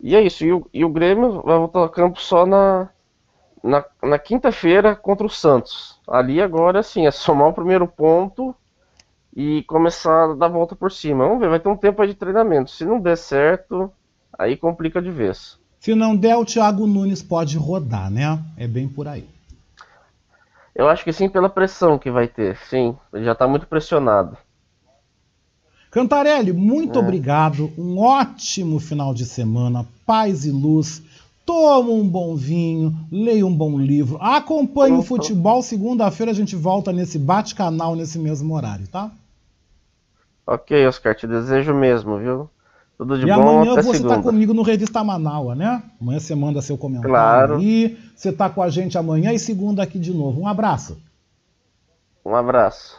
E 0.00 0.16
é 0.16 0.22
isso. 0.22 0.44
E 0.44 0.52
o, 0.52 0.66
e 0.72 0.84
o 0.84 0.88
Grêmio 0.88 1.42
vai 1.42 1.58
voltar 1.58 1.80
ao 1.80 1.90
campo 1.90 2.20
só 2.20 2.46
na, 2.46 2.88
na, 3.62 3.84
na 4.02 4.18
quinta-feira 4.18 4.96
contra 4.96 5.26
o 5.26 5.30
Santos. 5.30 5.91
Ali 6.06 6.40
agora, 6.40 6.80
assim, 6.80 7.06
é 7.06 7.10
somar 7.10 7.48
o 7.48 7.52
primeiro 7.52 7.86
ponto 7.86 8.54
e 9.34 9.62
começar 9.64 10.30
a 10.30 10.34
dar 10.34 10.48
volta 10.48 10.74
por 10.74 10.90
cima. 10.90 11.24
Vamos 11.24 11.40
ver, 11.40 11.48
vai 11.48 11.60
ter 11.60 11.68
um 11.68 11.76
tempo 11.76 12.02
aí 12.02 12.08
de 12.08 12.14
treinamento. 12.14 12.70
Se 12.70 12.84
não 12.84 13.00
der 13.00 13.16
certo, 13.16 13.90
aí 14.38 14.56
complica 14.56 15.00
de 15.00 15.10
vez. 15.10 15.58
Se 15.80 15.94
não 15.94 16.16
der, 16.16 16.36
o 16.36 16.44
Thiago 16.44 16.86
Nunes 16.86 17.22
pode 17.22 17.56
rodar, 17.56 18.10
né? 18.10 18.38
É 18.56 18.66
bem 18.66 18.88
por 18.88 19.08
aí. 19.08 19.28
Eu 20.74 20.88
acho 20.88 21.04
que 21.04 21.12
sim, 21.12 21.28
pela 21.28 21.48
pressão 21.48 21.98
que 21.98 22.10
vai 22.10 22.28
ter. 22.28 22.56
Sim, 22.68 22.96
ele 23.12 23.24
já 23.24 23.32
está 23.32 23.46
muito 23.46 23.66
pressionado. 23.66 24.36
Cantarelli, 25.90 26.52
muito 26.52 26.98
é. 26.98 27.02
obrigado. 27.02 27.70
Um 27.76 27.98
ótimo 27.98 28.80
final 28.80 29.12
de 29.12 29.26
semana. 29.26 29.86
Paz 30.06 30.46
e 30.46 30.50
luz 30.50 31.02
toma 31.52 31.90
um 31.90 32.08
bom 32.08 32.34
vinho, 32.34 32.96
leia 33.10 33.46
um 33.46 33.54
bom 33.54 33.78
livro, 33.78 34.16
acompanhe 34.22 34.96
o 34.96 35.02
futebol. 35.02 35.62
Segunda-feira 35.62 36.32
a 36.32 36.34
gente 36.34 36.56
volta 36.56 36.90
nesse 36.90 37.18
bate-canal 37.18 37.94
nesse 37.94 38.18
mesmo 38.18 38.54
horário, 38.54 38.88
tá? 38.88 39.10
Ok, 40.46 40.86
Oscar, 40.86 41.14
te 41.14 41.26
desejo 41.26 41.74
mesmo, 41.74 42.16
viu? 42.18 42.48
Tudo 42.96 43.18
de 43.18 43.24
e 43.24 43.26
bom. 43.26 43.30
E 43.30 43.32
amanhã 43.32 43.82
você 43.82 43.98
está 43.98 44.22
comigo 44.22 44.54
no 44.54 44.62
Revista 44.62 45.04
Manaua, 45.04 45.54
né? 45.54 45.82
Amanhã 46.00 46.18
você 46.18 46.34
manda 46.34 46.62
seu 46.62 46.78
comentário 46.78 47.10
claro. 47.10 47.56
aí. 47.56 47.98
Você 48.16 48.30
está 48.30 48.48
com 48.48 48.62
a 48.62 48.70
gente 48.70 48.96
amanhã 48.96 49.30
e 49.32 49.38
segunda 49.38 49.82
aqui 49.82 49.98
de 49.98 50.14
novo. 50.14 50.40
Um 50.40 50.48
abraço. 50.48 50.96
Um 52.24 52.34
abraço. 52.34 52.98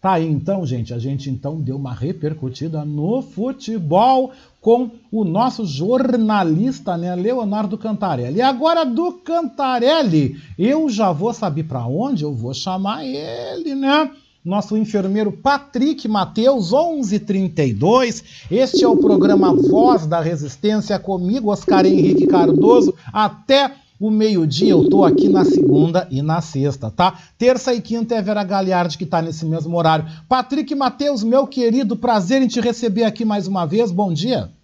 Tá 0.00 0.12
aí 0.12 0.26
então, 0.26 0.64
gente. 0.64 0.94
A 0.94 0.98
gente 0.98 1.28
então 1.28 1.60
deu 1.60 1.76
uma 1.76 1.92
repercutida 1.92 2.84
no 2.84 3.22
futebol 3.22 4.32
com 4.68 4.90
o 5.10 5.24
nosso 5.24 5.64
jornalista, 5.64 6.94
né, 6.94 7.14
Leonardo 7.14 7.78
Cantarelli. 7.78 8.36
E 8.36 8.42
agora 8.42 8.84
do 8.84 9.12
Cantarelli, 9.14 10.36
eu 10.58 10.90
já 10.90 11.10
vou 11.10 11.32
saber 11.32 11.62
para 11.62 11.86
onde 11.86 12.22
eu 12.22 12.34
vou 12.34 12.52
chamar 12.52 13.02
ele, 13.02 13.74
né? 13.74 14.10
Nosso 14.44 14.76
enfermeiro 14.76 15.32
Patrick 15.32 16.06
Mateus, 16.06 16.70
1132. 16.70 18.22
Este 18.50 18.84
é 18.84 18.88
o 18.88 18.98
programa 18.98 19.54
Voz 19.54 20.04
da 20.04 20.20
Resistência 20.20 20.98
comigo, 20.98 21.50
Oscar 21.50 21.86
Henrique 21.86 22.26
Cardoso, 22.26 22.94
até 23.10 23.72
o 23.98 24.10
meio-dia 24.10 24.72
eu 24.72 24.86
tô 24.86 25.02
aqui 25.02 25.30
na 25.30 25.46
segunda 25.46 26.06
e 26.10 26.20
na 26.20 26.42
sexta, 26.42 26.90
tá? 26.90 27.18
Terça 27.38 27.72
e 27.72 27.80
quinta 27.80 28.14
é 28.14 28.20
Vera 28.20 28.44
Galhardi 28.44 28.98
que 28.98 29.06
tá 29.06 29.22
nesse 29.22 29.46
mesmo 29.46 29.74
horário. 29.78 30.04
Patrick 30.28 30.74
Matheus, 30.74 31.24
meu 31.24 31.46
querido, 31.46 31.96
prazer 31.96 32.42
em 32.42 32.46
te 32.46 32.60
receber 32.60 33.04
aqui 33.04 33.24
mais 33.24 33.46
uma 33.46 33.64
vez. 33.64 33.90
Bom 33.90 34.12
dia. 34.12 34.57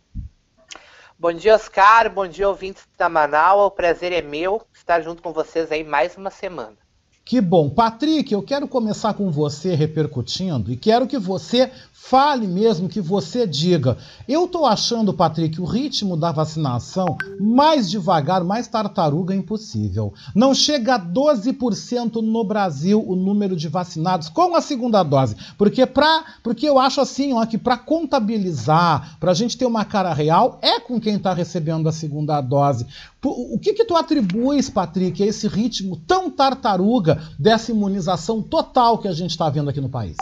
Bom 1.25 1.33
dia, 1.33 1.55
Oscar. 1.55 2.13
Bom 2.13 2.29
dia, 2.29 2.47
ouvintes 2.47 2.87
da 2.99 3.09
Manaus. 3.09 3.69
O 3.69 3.71
prazer 3.71 4.13
é 4.13 4.21
meu 4.21 4.61
estar 4.75 5.01
junto 5.01 5.23
com 5.23 5.33
vocês 5.33 5.73
aí 5.73 5.83
mais 5.83 6.19
uma 6.19 6.29
semana. 6.29 6.77
Que 7.25 7.41
bom. 7.41 7.71
Patrick, 7.71 8.31
eu 8.31 8.43
quero 8.43 8.69
começar 8.69 9.15
com 9.15 9.31
você 9.31 9.75
repercutindo 9.75 10.71
e 10.71 10.77
quero 10.77 11.07
que 11.07 11.19
você 11.19 11.73
fale 12.07 12.47
mesmo, 12.47 12.89
que 12.89 13.01
você 13.01 13.47
diga. 13.47 13.97
Eu 14.29 14.45
estou 14.45 14.67
achando, 14.67 15.15
Patrick, 15.15 15.59
o 15.59 15.65
ritmo 15.65 16.19
da 16.19 16.31
vacinação 16.31 17.17
mais 17.41 17.91
devagar, 17.91 18.45
mais 18.45 18.69
tartaruga 18.69 19.35
impossível. 19.35 20.13
Não 20.35 20.55
chega 20.55 20.97
a 20.97 21.01
12% 21.01 22.17
no 22.17 22.45
Brasil 22.45 23.03
o 23.05 23.17
número 23.17 23.57
de 23.57 23.69
vacinados 23.69 24.29
com 24.29 24.55
a 24.55 24.61
segunda 24.61 25.03
dose. 25.03 25.35
Porque, 25.57 25.87
pra, 25.87 26.25
porque 26.43 26.69
eu 26.69 26.79
acho 26.79 27.01
assim, 27.01 27.33
ó, 27.33 27.47
que 27.47 27.57
para 27.57 27.79
contabilizar, 27.79 29.17
para 29.19 29.31
a 29.31 29.35
gente 29.35 29.57
ter 29.57 29.65
uma 29.65 29.85
cara 29.85 30.13
real, 30.13 30.59
é 30.61 30.79
com 30.81 31.01
quem 31.01 31.17
está 31.17 31.33
recebendo 31.33 31.89
a 31.89 31.93
segunda 31.93 32.39
dose. 32.43 32.87
O 33.25 33.59
que, 33.59 33.73
que 33.73 33.85
tu 33.87 33.97
atribuis, 33.97 34.69
Patrick, 34.69 35.23
a 35.23 35.27
esse 35.27 35.49
ritmo 35.49 35.97
tão 36.07 36.31
tartaruga 36.31 37.23
dessa 37.39 37.71
imunização 37.71 38.43
total 38.43 38.99
que 38.99 39.09
a 39.09 39.13
gente 39.13 39.31
está 39.31 39.49
vendo 39.49 39.71
aqui 39.71 39.81
no 39.81 39.89
país? 39.89 40.17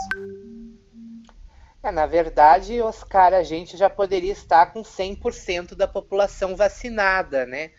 É, 1.85 1.91
na 1.91 2.05
verdade, 2.05 2.81
Oscar, 2.81 3.33
a 3.33 3.43
gente 3.43 3.75
já 3.75 3.89
poderia 3.89 4.31
estar 4.31 4.67
com 4.67 4.83
100% 4.83 5.75
da 5.75 5.85
população 5.85 6.55
vacinada, 6.55 7.45
né? 7.45 7.71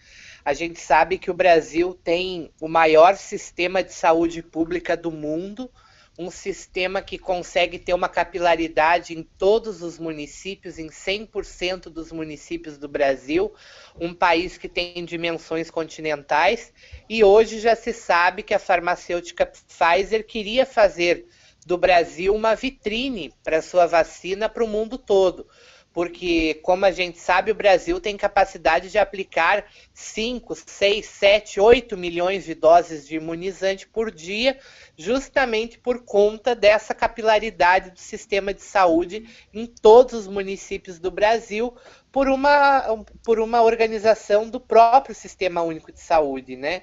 A 0.45 0.53
gente 0.53 0.79
sabe 0.79 1.17
que 1.17 1.31
o 1.31 1.35
Brasil 1.35 1.99
tem 2.05 2.53
o 2.61 2.69
maior 2.69 3.17
sistema 3.17 3.83
de 3.83 3.95
saúde 3.95 4.43
pública 4.43 4.95
do 4.95 5.11
mundo, 5.11 5.71
um 6.19 6.31
sistema 6.31 7.01
que 7.01 7.17
consegue 7.17 7.79
ter 7.79 7.95
uma 7.95 8.11
capilaridade 8.11 9.17
em 9.17 9.23
todos 9.23 9.81
os 9.81 9.99
municípios, 9.99 10.79
em 10.79 10.89
100% 10.91 11.85
dos 11.85 12.13
municípios 12.13 12.77
do 12.77 12.87
Brasil, 12.87 13.55
um 13.99 14.13
país 14.13 14.59
que 14.59 14.69
tem 14.69 15.03
dimensões 15.07 15.71
continentais, 15.71 16.75
e 17.09 17.25
hoje 17.25 17.59
já 17.59 17.75
se 17.75 17.95
sabe 17.95 18.43
que 18.43 18.53
a 18.53 18.59
farmacêutica 18.59 19.47
Pfizer 19.47 20.27
queria 20.27 20.67
fazer 20.67 21.27
do 21.65 21.79
Brasil 21.79 22.35
uma 22.35 22.55
vitrine 22.55 23.33
para 23.43 23.63
sua 23.63 23.87
vacina 23.87 24.49
para 24.49 24.65
o 24.65 24.69
mundo 24.69 24.99
todo. 24.99 25.47
Porque, 25.95 26.55
como 26.55 26.85
a 26.85 26.91
gente 26.91 27.21
sabe, 27.21 27.53
o 27.53 27.55
Brasil 27.55 28.01
tem 28.01 28.17
capacidade 28.17 28.91
de 28.91 28.99
aplicar 28.99 29.65
5, 29.93 30.53
6, 30.67 31.07
7, 31.07 31.61
8 31.61 31.97
milhões 31.97 32.45
de 32.45 32.53
doses 32.53 33.07
de 33.07 33.15
imunizante 33.15 33.87
por 33.87 34.11
dia, 34.11 34.59
justamente 34.99 35.79
por 35.79 36.05
conta 36.05 36.53
dessa 36.53 36.93
capilaridade 36.95 37.93
do 37.93 38.01
sistema 38.01 38.53
de 38.53 38.63
saúde 38.63 39.29
em 39.55 39.67
todos 39.67 40.15
os 40.15 40.27
municípios 40.27 40.99
do 40.99 41.13
Brasil, 41.13 41.73
por 42.11 42.29
uma, 42.29 43.05
por 43.23 43.39
uma 43.39 43.63
organização 43.63 44.51
do 44.51 44.59
próprio 44.59 45.15
Sistema 45.15 45.63
Único 45.63 45.93
de 45.93 46.01
Saúde, 46.01 46.57
né? 46.57 46.83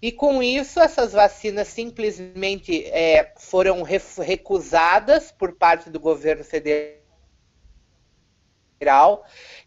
E 0.00 0.12
com 0.12 0.40
isso, 0.40 0.78
essas 0.78 1.12
vacinas 1.12 1.66
simplesmente 1.68 2.84
é, 2.86 3.32
foram 3.36 3.82
recusadas 3.82 5.32
por 5.32 5.56
parte 5.56 5.90
do 5.90 5.98
governo 5.98 6.44
federal, 6.44 7.02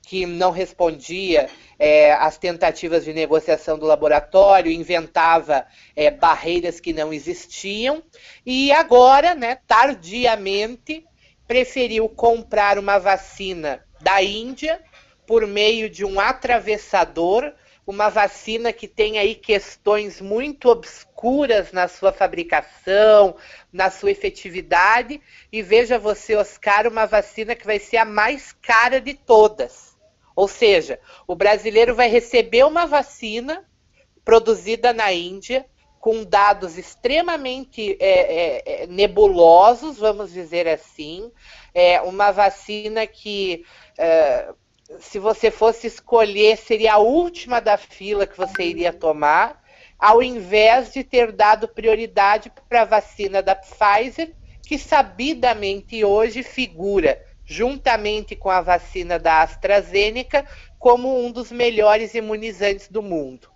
que 0.02 0.26
não 0.26 0.52
respondia 0.52 1.50
é, 1.78 2.14
às 2.14 2.38
tentativas 2.38 3.04
de 3.04 3.12
negociação 3.12 3.78
do 3.78 3.86
laboratório, 3.86 4.72
inventava 4.72 5.68
é, 5.94 6.10
barreiras 6.10 6.80
que 6.80 6.94
não 6.94 7.12
existiam, 7.12 8.02
e 8.46 8.72
agora, 8.72 9.36
né, 9.36 9.58
tardiamente, 9.68 11.06
preferiu 11.46 12.08
comprar 12.08 12.80
uma 12.80 12.98
vacina 12.98 13.84
da 14.00 14.24
Índia 14.24 14.82
por 15.28 15.46
meio 15.46 15.90
de 15.90 16.06
um 16.06 16.22
atravessador 16.22 17.54
uma 17.86 18.10
vacina 18.10 18.72
que 18.72 18.88
tem 18.88 19.18
aí 19.18 19.36
questões 19.36 20.22
muito 20.22 20.70
obscuras 20.70 21.72
na 21.72 21.88
sua 21.88 22.12
fabricação, 22.12 23.36
na 23.72 23.90
sua 23.90 24.12
efetividade, 24.12 25.22
e 25.52 25.62
veja 25.62 25.98
você, 25.98 26.36
Oscar, 26.36 26.88
uma 26.88 27.06
vacina 27.06 27.56
que 27.56 27.66
vai 27.66 27.80
ser 27.80 27.98
a 27.98 28.06
mais 28.06 28.52
cara 28.52 29.02
de 29.02 29.14
todas. 29.14 29.98
Ou 30.36 30.48
seja, 30.48 31.00
o 31.28 31.36
brasileiro 31.36 31.96
vai 31.96 32.08
receber 32.08 32.66
uma 32.66 32.86
vacina 32.86 33.66
produzida 34.24 34.94
na 34.94 35.12
Índia, 35.12 35.66
com 36.00 36.24
dados 36.24 36.78
extremamente 36.78 37.96
é, 38.00 38.08
é, 38.10 38.84
é 38.84 38.88
nebulosos, 38.88 39.98
vamos 39.98 40.34
dizer 40.34 40.68
assim, 40.68 41.32
é 41.76 42.02
uma 42.02 42.32
vacina 42.32 43.06
que 43.06 43.64
é, 43.98 44.52
se 45.00 45.20
você 45.20 45.50
fosse 45.50 45.88
escolher, 45.88 46.58
seria 46.58 46.94
a 46.94 46.98
última 46.98 47.60
da 47.60 47.78
fila 47.78 48.28
que 48.28 48.38
você 48.38 48.64
iria 48.64 48.92
tomar, 48.92 49.62
ao 49.98 50.22
invés 50.22 50.92
de 50.92 51.04
ter 51.04 51.32
dado 51.32 51.68
prioridade 51.68 52.52
para 52.68 52.82
a 52.82 52.86
vacina 52.86 53.42
da 53.42 53.56
Pfizer, 53.56 54.34
que 54.66 54.78
sabidamente 54.78 56.04
hoje 56.04 56.44
figura, 56.44 57.22
juntamente 57.46 58.36
com 58.36 58.50
a 58.50 58.62
vacina 58.62 59.20
da 59.20 59.42
AstraZeneca, 59.42 60.48
como 60.80 61.24
um 61.24 61.32
dos 61.32 61.52
melhores 61.52 62.14
imunizantes 62.16 62.88
do 62.88 63.02
mundo. 63.02 63.52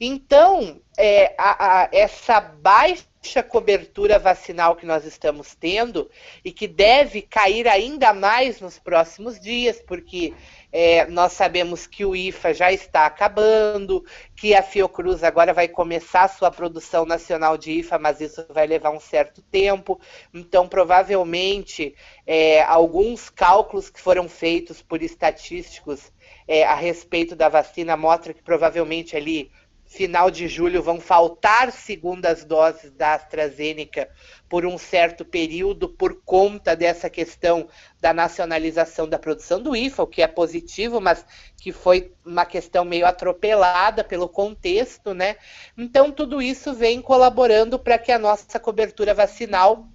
Então, 0.00 0.80
é, 0.96 1.34
a, 1.38 1.82
a, 1.82 1.88
essa 1.90 2.38
baixa 2.40 3.42
cobertura 3.42 4.18
vacinal 4.18 4.76
que 4.76 4.84
nós 4.84 5.04
estamos 5.04 5.54
tendo 5.54 6.10
e 6.44 6.52
que 6.52 6.68
deve 6.68 7.22
cair 7.22 7.66
ainda 7.66 8.12
mais 8.12 8.60
nos 8.60 8.78
próximos 8.78 9.40
dias, 9.40 9.82
porque 9.86 10.34
é, 10.72 11.06
nós 11.06 11.32
sabemos 11.32 11.86
que 11.86 12.04
o 12.04 12.14
IFA 12.14 12.54
já 12.54 12.72
está 12.72 13.06
acabando, 13.06 14.04
que 14.34 14.54
a 14.54 14.62
Fiocruz 14.62 15.22
agora 15.22 15.52
vai 15.52 15.68
começar 15.68 16.24
a 16.24 16.28
sua 16.28 16.50
produção 16.50 17.04
nacional 17.04 17.56
de 17.56 17.72
IFA, 17.72 17.98
mas 17.98 18.20
isso 18.20 18.44
vai 18.50 18.66
levar 18.66 18.90
um 18.90 19.00
certo 19.00 19.42
tempo. 19.42 20.00
Então, 20.32 20.68
provavelmente, 20.68 21.94
é, 22.26 22.62
alguns 22.62 23.30
cálculos 23.30 23.90
que 23.90 24.00
foram 24.00 24.28
feitos 24.28 24.82
por 24.82 25.02
estatísticos 25.02 26.12
é, 26.48 26.64
a 26.64 26.74
respeito 26.74 27.34
da 27.34 27.48
vacina 27.48 27.96
mostram 27.96 28.34
que 28.34 28.42
provavelmente 28.42 29.16
ali 29.16 29.50
final 29.86 30.30
de 30.30 30.48
julho 30.48 30.82
vão 30.82 31.00
faltar 31.00 31.70
segundas 31.70 32.44
doses 32.44 32.90
da 32.92 33.14
AstraZeneca 33.14 34.08
por 34.48 34.66
um 34.66 34.76
certo 34.76 35.24
período 35.24 35.88
por 35.88 36.20
conta 36.24 36.74
dessa 36.74 37.08
questão 37.08 37.68
da 38.00 38.12
nacionalização 38.12 39.08
da 39.08 39.18
produção 39.18 39.62
do 39.62 39.74
IFA, 39.74 40.02
o 40.02 40.06
que 40.06 40.22
é 40.22 40.26
positivo, 40.26 41.00
mas 41.00 41.24
que 41.56 41.72
foi 41.72 42.12
uma 42.24 42.44
questão 42.44 42.84
meio 42.84 43.06
atropelada 43.06 44.04
pelo 44.04 44.28
contexto, 44.28 45.14
né? 45.14 45.36
Então 45.76 46.10
tudo 46.10 46.42
isso 46.42 46.74
vem 46.74 47.00
colaborando 47.00 47.78
para 47.78 47.98
que 47.98 48.12
a 48.12 48.18
nossa 48.18 48.58
cobertura 48.58 49.14
vacinal 49.14 49.88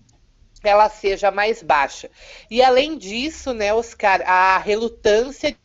ela 0.64 0.90
seja 0.90 1.32
mais 1.32 1.62
baixa. 1.64 2.10
E 2.50 2.62
além 2.62 2.98
disso, 2.98 3.54
né, 3.54 3.74
Oscar, 3.74 4.22
a 4.26 4.58
relutância 4.60 5.56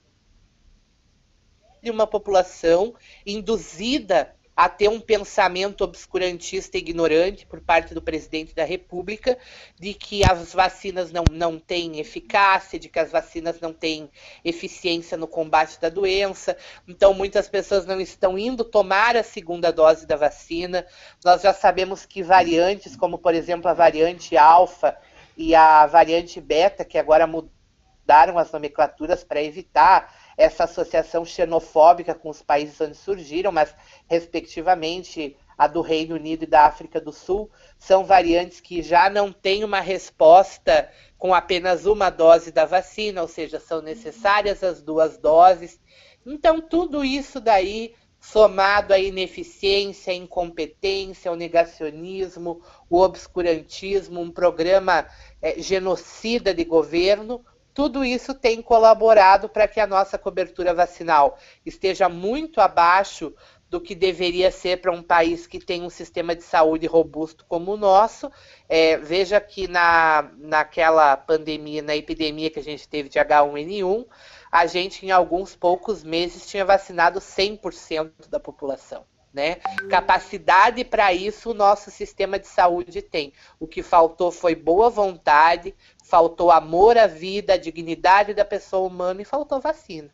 de 1.87 1.91
uma 1.91 2.07
população 2.07 2.95
induzida 3.24 4.34
a 4.57 4.68
ter 4.68 4.89
um 4.89 4.99
pensamento 4.99 5.84
obscurantista 5.84 6.76
e 6.76 6.80
ignorante 6.80 7.47
por 7.47 7.61
parte 7.61 7.95
do 7.95 8.03
presidente 8.03 8.53
da 8.53 8.64
República 8.64 9.39
de 9.78 9.95
que 9.95 10.24
as 10.24 10.53
vacinas 10.53 11.12
não, 11.12 11.22
não 11.30 11.61
têm 11.61 12.01
eficácia, 12.01 12.76
de 12.76 12.89
que 12.89 12.99
as 12.99 13.12
vacinas 13.12 13.61
não 13.61 13.72
têm 13.72 14.11
eficiência 14.45 15.16
no 15.16 15.28
combate 15.28 15.78
da 15.80 15.89
doença. 15.89 16.57
Então, 16.89 17.14
muitas 17.14 17.49
pessoas 17.49 17.87
não 17.87 18.01
estão 18.01 18.37
indo 18.37 18.64
tomar 18.64 19.16
a 19.16 19.22
segunda 19.22 19.70
dose 19.70 20.07
da 20.07 20.16
vacina. 20.16 20.84
Nós 21.24 21.43
já 21.43 21.55
sabemos 21.55 22.05
que 22.05 22.20
variantes, 22.20 22.97
como 22.97 23.16
por 23.16 23.32
exemplo 23.32 23.70
a 23.70 23.74
variante 23.74 24.37
alfa 24.37 24.97
e 25.37 25.55
a 25.55 25.87
variante 25.87 26.41
beta, 26.41 26.84
que 26.84 26.99
agora 26.99 27.28
mudaram 27.28 28.39
as 28.39 28.51
nomenclaturas 28.51 29.22
para 29.22 29.41
evitar 29.41 30.26
essa 30.37 30.64
associação 30.64 31.24
xenofóbica 31.24 32.14
com 32.14 32.28
os 32.28 32.43
países 32.43 32.80
onde 32.80 32.97
surgiram, 32.97 33.51
mas 33.51 33.74
respectivamente 34.07 35.37
a 35.57 35.66
do 35.66 35.80
Reino 35.80 36.16
Unido 36.16 36.43
e 36.43 36.47
da 36.47 36.66
África 36.66 37.01
do 37.01 37.12
Sul, 37.12 37.51
são 37.78 38.05
variantes 38.05 38.61
que 38.61 38.82
já 38.82 39.09
não 39.09 39.32
têm 39.32 39.64
uma 39.64 39.80
resposta 39.80 40.91
com 41.16 41.34
apenas 41.34 41.87
uma 41.87 42.11
dose 42.11 42.53
da 42.53 42.66
vacina, 42.66 43.22
ou 43.22 43.28
seja, 43.28 43.59
são 43.59 43.80
necessárias 43.80 44.62
as 44.62 44.82
duas 44.82 45.16
doses. 45.16 45.80
Então, 46.26 46.61
tudo 46.61 47.03
isso 47.03 47.41
daí, 47.41 47.95
somado 48.20 48.93
à 48.93 48.99
ineficiência, 48.99 50.12
à 50.12 50.16
incompetência, 50.16 51.30
ao 51.30 51.37
negacionismo, 51.37 52.61
o 52.91 53.01
obscurantismo, 53.01 54.20
um 54.20 54.30
programa 54.30 55.07
é, 55.41 55.61
genocida 55.62 56.53
de 56.53 56.64
governo, 56.64 57.43
tudo 57.77 58.03
isso 58.03 58.33
tem 58.33 58.62
colaborado 58.62 59.51
para 59.51 59.68
que 59.68 59.79
a 59.79 59.87
nossa 59.87 60.16
cobertura 60.16 60.72
vacinal 60.72 61.39
esteja 61.64 62.09
muito 62.09 62.59
abaixo 62.59 63.35
do 63.68 63.83
que 63.83 63.95
deveria 63.95 64.51
ser 64.51 64.81
para 64.81 64.91
um 64.91 65.03
país 65.03 65.47
que 65.47 65.59
tem 65.59 65.83
um 65.83 65.91
sistema 65.91 66.35
de 66.35 66.43
saúde 66.43 66.87
robusto 66.87 67.45
como 67.47 67.74
o 67.74 67.77
nosso. 67.77 68.33
É, 68.66 68.97
veja 68.97 69.39
que 69.43 69.68
na, 69.68 70.31
naquela 70.39 71.18
pandemia, 71.18 71.83
na 71.83 71.95
epidemia 71.95 72.49
que 72.49 72.61
a 72.61 72.64
gente 72.64 72.89
teve 72.89 73.11
de 73.11 73.18
H1N1, 73.18 74.07
a 74.51 74.64
gente 74.64 75.05
em 75.05 75.11
alguns 75.11 75.55
poucos 75.55 76.03
meses 76.03 76.47
tinha 76.47 76.64
vacinado 76.64 77.20
100% 77.20 78.11
da 78.31 78.41
população. 78.41 79.05
Né? 79.37 79.57
Capacidade 79.91 80.82
para 80.82 81.12
isso 81.12 81.51
o 81.51 81.55
nosso 81.55 81.91
sistema 81.91 82.39
de 82.39 82.47
saúde 82.47 83.03
tem. 83.03 83.34
O 83.61 83.66
que 83.66 83.82
faltou 83.82 84.32
foi 84.32 84.55
boa 84.55 84.89
vontade, 84.89 85.74
faltou 86.03 86.51
amor 86.51 86.97
à 86.97 87.07
vida, 87.07 87.53
a 87.53 87.59
dignidade 87.59 88.32
da 88.32 88.47
pessoa 88.47 88.89
humana 88.89 89.20
e 89.20 89.26
faltou 89.26 89.61
vacina. 89.61 90.09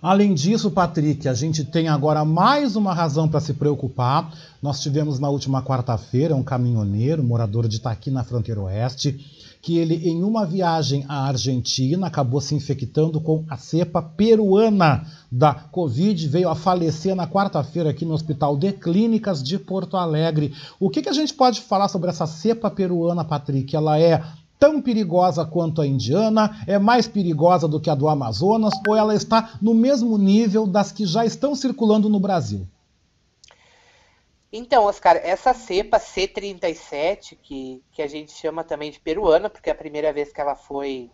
Além 0.00 0.32
disso, 0.32 0.70
Patrick, 0.70 1.28
a 1.28 1.34
gente 1.34 1.66
tem 1.66 1.88
agora 1.88 2.24
mais 2.24 2.76
uma 2.76 2.94
razão 2.94 3.28
para 3.28 3.40
se 3.40 3.52
preocupar. 3.52 4.32
Nós 4.62 4.80
tivemos 4.80 5.18
na 5.18 5.28
última 5.28 5.62
quarta-feira 5.62 6.34
um 6.34 6.42
caminhoneiro, 6.42 7.22
morador 7.22 7.68
de 7.68 7.76
Itaqui, 7.76 8.10
na 8.10 8.24
fronteira 8.24 8.62
oeste, 8.62 9.20
que 9.62 9.76
ele, 9.76 10.08
em 10.08 10.22
uma 10.22 10.46
viagem 10.46 11.04
à 11.08 11.26
Argentina, 11.26 12.06
acabou 12.06 12.40
se 12.40 12.54
infectando 12.54 13.20
com 13.20 13.44
a 13.48 13.56
cepa 13.56 14.00
peruana 14.00 15.06
da 15.30 15.52
Covid, 15.52 16.26
veio 16.28 16.48
a 16.48 16.54
falecer 16.54 17.14
na 17.14 17.26
quarta-feira 17.26 17.90
aqui 17.90 18.04
no 18.04 18.14
Hospital 18.14 18.56
de 18.56 18.72
Clínicas 18.72 19.42
de 19.42 19.58
Porto 19.58 19.96
Alegre. 19.96 20.54
O 20.78 20.88
que, 20.88 21.02
que 21.02 21.08
a 21.08 21.12
gente 21.12 21.34
pode 21.34 21.60
falar 21.60 21.88
sobre 21.88 22.08
essa 22.08 22.26
cepa 22.26 22.70
peruana, 22.70 23.24
Patrick? 23.24 23.76
Ela 23.76 23.98
é 23.98 24.22
tão 24.58 24.80
perigosa 24.80 25.44
quanto 25.44 25.82
a 25.82 25.86
indiana? 25.86 26.62
É 26.66 26.78
mais 26.78 27.06
perigosa 27.06 27.68
do 27.68 27.78
que 27.78 27.90
a 27.90 27.94
do 27.94 28.08
Amazonas? 28.08 28.72
Ou 28.88 28.96
ela 28.96 29.14
está 29.14 29.52
no 29.60 29.74
mesmo 29.74 30.16
nível 30.16 30.66
das 30.66 30.90
que 30.90 31.04
já 31.04 31.24
estão 31.24 31.54
circulando 31.54 32.08
no 32.08 32.18
Brasil? 32.18 32.66
Então, 34.52 34.84
Oscar, 34.84 35.16
essa 35.22 35.54
cepa 35.54 35.98
C37, 35.98 37.38
que, 37.40 37.84
que 37.92 38.02
a 38.02 38.06
gente 38.08 38.32
chama 38.32 38.64
também 38.64 38.90
de 38.90 38.98
peruana, 38.98 39.48
porque 39.48 39.70
a 39.70 39.74
primeira 39.74 40.12
vez 40.12 40.32
que 40.32 40.40
ela 40.40 40.56
foi 40.56 41.10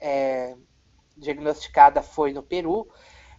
é, 0.00 0.54
diagnosticada 1.16 2.02
foi 2.02 2.32
no 2.32 2.42
Peru, 2.42 2.88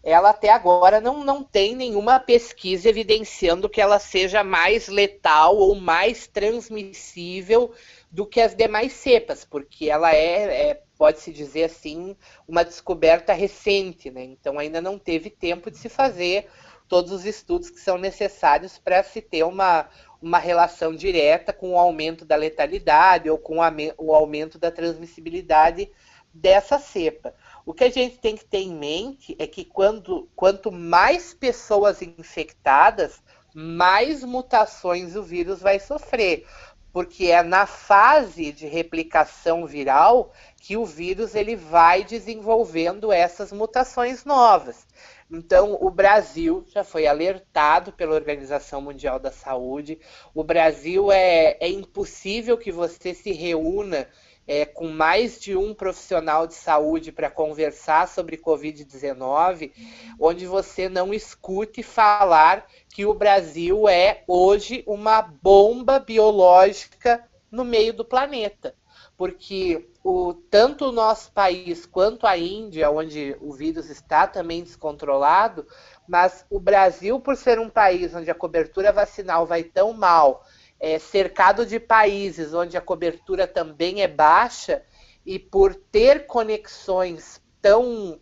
ela 0.03 0.29
até 0.29 0.49
agora 0.49 1.01
não, 1.01 1.23
não 1.23 1.43
tem 1.43 1.75
nenhuma 1.75 2.19
pesquisa 2.19 2.87
evidenciando 2.87 3.69
que 3.69 3.81
ela 3.81 3.99
seja 3.99 4.43
mais 4.43 4.87
letal 4.87 5.57
ou 5.57 5.75
mais 5.75 6.27
transmissível 6.27 7.73
do 8.09 8.25
que 8.25 8.39
as 8.39 8.55
demais 8.55 8.93
cepas, 8.93 9.43
porque 9.43 9.89
ela 9.89 10.13
é, 10.13 10.69
é 10.69 10.83
pode-se 10.97 11.31
dizer 11.31 11.65
assim, 11.65 12.15
uma 12.47 12.63
descoberta 12.63 13.33
recente, 13.33 14.09
né? 14.09 14.23
Então 14.23 14.57
ainda 14.59 14.81
não 14.81 14.97
teve 14.97 15.29
tempo 15.29 15.69
de 15.69 15.77
se 15.77 15.89
fazer 15.89 16.47
todos 16.89 17.11
os 17.11 17.25
estudos 17.25 17.69
que 17.69 17.79
são 17.79 17.97
necessários 17.97 18.77
para 18.77 19.01
se 19.03 19.21
ter 19.21 19.43
uma, 19.43 19.87
uma 20.21 20.39
relação 20.39 20.93
direta 20.93 21.53
com 21.53 21.73
o 21.73 21.79
aumento 21.79 22.25
da 22.25 22.35
letalidade 22.35 23.29
ou 23.29 23.37
com 23.37 23.59
o 23.97 24.13
aumento 24.13 24.57
da 24.57 24.71
transmissibilidade 24.71 25.89
dessa 26.33 26.79
cepa. 26.79 27.33
O 27.65 27.73
que 27.73 27.83
a 27.83 27.91
gente 27.91 28.17
tem 28.17 28.35
que 28.35 28.43
ter 28.43 28.59
em 28.59 28.73
mente 28.73 29.35
é 29.39 29.45
que 29.45 29.63
quando, 29.63 30.27
quanto 30.35 30.71
mais 30.71 31.33
pessoas 31.33 32.01
infectadas, 32.01 33.21
mais 33.53 34.23
mutações 34.23 35.15
o 35.15 35.23
vírus 35.23 35.61
vai 35.61 35.79
sofrer 35.79 36.45
porque 36.91 37.27
é 37.27 37.43
na 37.43 37.65
fase 37.65 38.51
de 38.51 38.65
replicação 38.65 39.65
viral 39.65 40.33
que 40.57 40.75
o 40.75 40.85
vírus 40.85 41.35
ele 41.35 41.55
vai 41.55 42.03
desenvolvendo 42.03 43.11
essas 43.11 43.51
mutações 43.51 44.25
novas. 44.25 44.87
Então, 45.31 45.77
o 45.79 45.91
Brasil 45.91 46.65
já 46.67 46.83
foi 46.83 47.05
alertado 47.05 47.91
pela 47.93 48.15
Organização 48.15 48.81
Mundial 48.81 49.19
da 49.19 49.31
Saúde. 49.31 49.99
O 50.33 50.43
Brasil 50.43 51.11
é, 51.11 51.55
é 51.59 51.69
impossível 51.69 52.57
que 52.57 52.71
você 52.71 53.13
se 53.13 53.31
reúna 53.31 54.07
é, 54.47 54.65
com 54.65 54.87
mais 54.87 55.39
de 55.39 55.55
um 55.55 55.75
profissional 55.75 56.47
de 56.47 56.55
saúde 56.55 57.11
para 57.11 57.29
conversar 57.29 58.07
sobre 58.07 58.35
Covid-19, 58.35 59.71
onde 60.19 60.47
você 60.47 60.89
não 60.89 61.13
escute 61.13 61.83
falar 61.83 62.65
que 62.89 63.05
o 63.05 63.13
Brasil 63.13 63.87
é 63.87 64.23
hoje 64.27 64.83
uma 64.87 65.21
bomba 65.21 65.99
biológica 65.99 67.23
no 67.51 67.63
meio 67.63 67.93
do 67.93 68.03
planeta. 68.03 68.75
Porque 69.19 69.89
o, 70.01 70.33
tanto 70.33 70.85
o 70.85 70.91
nosso 70.93 71.33
país 71.33 71.85
quanto 71.85 72.25
a 72.25 72.37
Índia, 72.37 72.89
onde 72.89 73.35
o 73.41 73.51
vírus 73.51 73.89
está 73.89 74.25
também 74.25 74.63
descontrolado, 74.63 75.67
mas 76.07 76.45
o 76.49 76.57
Brasil, 76.57 77.19
por 77.19 77.35
ser 77.35 77.59
um 77.59 77.69
país 77.69 78.15
onde 78.15 78.31
a 78.31 78.33
cobertura 78.33 78.93
vacinal 78.93 79.45
vai 79.45 79.61
tão 79.61 79.91
mal, 79.91 80.45
é, 80.79 80.97
cercado 80.97 81.65
de 81.65 81.81
países 81.81 82.53
onde 82.53 82.77
a 82.77 82.81
cobertura 82.81 83.45
também 83.45 84.01
é 84.01 84.07
baixa 84.07 84.81
e 85.25 85.37
por 85.37 85.75
ter 85.75 86.25
conexões 86.25 87.41
tão 87.61 88.21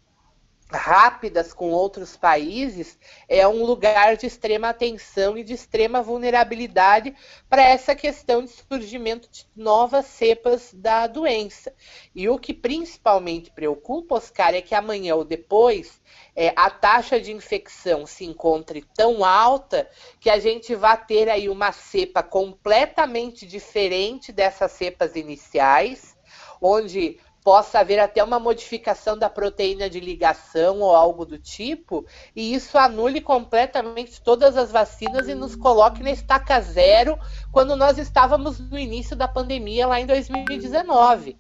rápidas 0.70 1.54
com 1.54 1.72
outros 1.72 2.18
países, 2.18 2.98
é 3.28 3.48
um 3.48 3.64
lugar 3.64 4.18
de 4.18 4.26
extrema 4.26 4.70
atenção 4.70 5.38
e 5.38 5.44
de 5.44 5.54
extrema 5.54 6.02
vulnerabilidade 6.02 7.16
para 7.50 7.62
essa 7.62 7.96
questão 7.96 8.44
de 8.44 8.52
surgimento 8.52 9.30
de 9.32 9.46
novas 9.56 10.06
cepas 10.06 10.74
da 10.74 11.08
doença. 11.08 11.74
E 12.14 12.28
o 12.28 12.38
que 12.38 12.54
principalmente 12.54 13.50
preocupa, 13.52 14.16
Oscar, 14.16 14.54
é 14.54 14.62
que 14.62 14.76
amanhã 14.76 15.16
ou 15.16 15.24
depois 15.24 16.02
é, 16.36 16.54
a 16.56 16.70
taxa 16.70 17.20
de 17.20 17.32
infecção 17.32 18.06
se 18.06 18.26
encontre 18.26 18.86
tão 18.96 19.24
alta 19.24 19.90
que 20.20 20.30
a 20.30 20.38
gente 20.38 20.76
vai 20.76 20.98
ter 21.06 21.30
aí 21.30 21.48
uma 21.48 21.72
cepa 21.72 22.22
completamente 22.22 23.46
diferente 23.46 24.32
dessas 24.32 24.72
cepas 24.74 25.16
iniciais, 25.16 26.18
onde 26.62 27.20
possa 27.48 27.80
haver 27.80 27.98
até 27.98 28.22
uma 28.22 28.42
modificação 28.42 29.18
da 29.18 29.30
proteína 29.30 29.90
de 29.90 30.02
ligação 30.02 30.82
ou 30.82 30.94
algo 30.94 31.26
do 31.26 31.40
tipo, 31.40 32.06
e 32.36 32.54
isso 32.54 32.78
anule 32.78 33.22
completamente 33.22 34.22
todas 34.22 34.58
as 34.58 34.70
vacinas 34.70 35.30
e 35.30 35.34
nos 35.34 35.56
coloque 35.56 36.04
na 36.04 36.12
estaca 36.12 36.60
zero 36.60 37.18
quando 37.50 37.74
nós 37.78 37.98
estávamos 37.98 38.60
no 38.60 38.78
início 38.78 39.16
da 39.16 39.30
pandemia 39.30 39.88
lá 39.88 39.98
em 39.98 40.06
2019. 40.06 41.38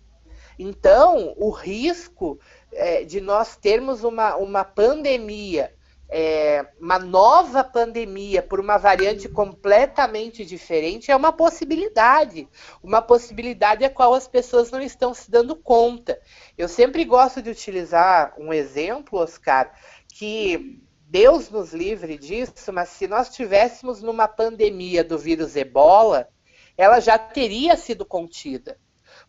Então, 0.58 1.34
o 1.36 1.49
risco 1.49 2.39
é, 2.72 3.03
de 3.03 3.20
nós 3.20 3.58
termos 3.58 4.05
uma, 4.05 4.38
uma 4.38 4.64
pandemia 4.64 5.74
é, 6.10 6.66
uma 6.80 6.97
nova 6.97 7.64
pandemia 7.64 8.41
por 8.41 8.60
uma 8.60 8.78
variante 8.78 9.28
completamente 9.28 10.45
diferente 10.45 11.12
é 11.12 11.16
uma 11.16 11.34
possibilidade. 11.34 12.47
Uma 12.82 13.01
possibilidade 13.01 13.84
a 13.84 13.89
qual 13.89 14.14
as 14.14 14.28
pessoas 14.28 14.72
não 14.72 14.82
estão 14.82 15.14
se 15.14 15.30
dando 15.30 15.55
conta. 15.55 16.20
Eu 16.58 16.70
sempre 16.70 17.03
gosto 17.03 17.41
de 17.41 17.49
utilizar 17.49 18.34
um 18.38 18.53
exemplo, 18.53 19.20
Oscar, 19.20 19.74
que 20.08 20.82
Deus 21.10 21.49
nos 21.49 21.74
livre 21.74 22.18
disso, 22.18 22.72
mas 22.72 22.89
se 22.89 23.08
nós 23.08 23.30
tivéssemos 23.30 24.01
numa 24.01 24.28
pandemia 24.28 25.03
do 25.03 25.18
vírus 25.18 25.55
ebola, 25.55 26.30
ela 26.78 27.01
já 27.01 27.18
teria 27.18 27.76
sido 27.76 28.05
contida. 28.05 28.78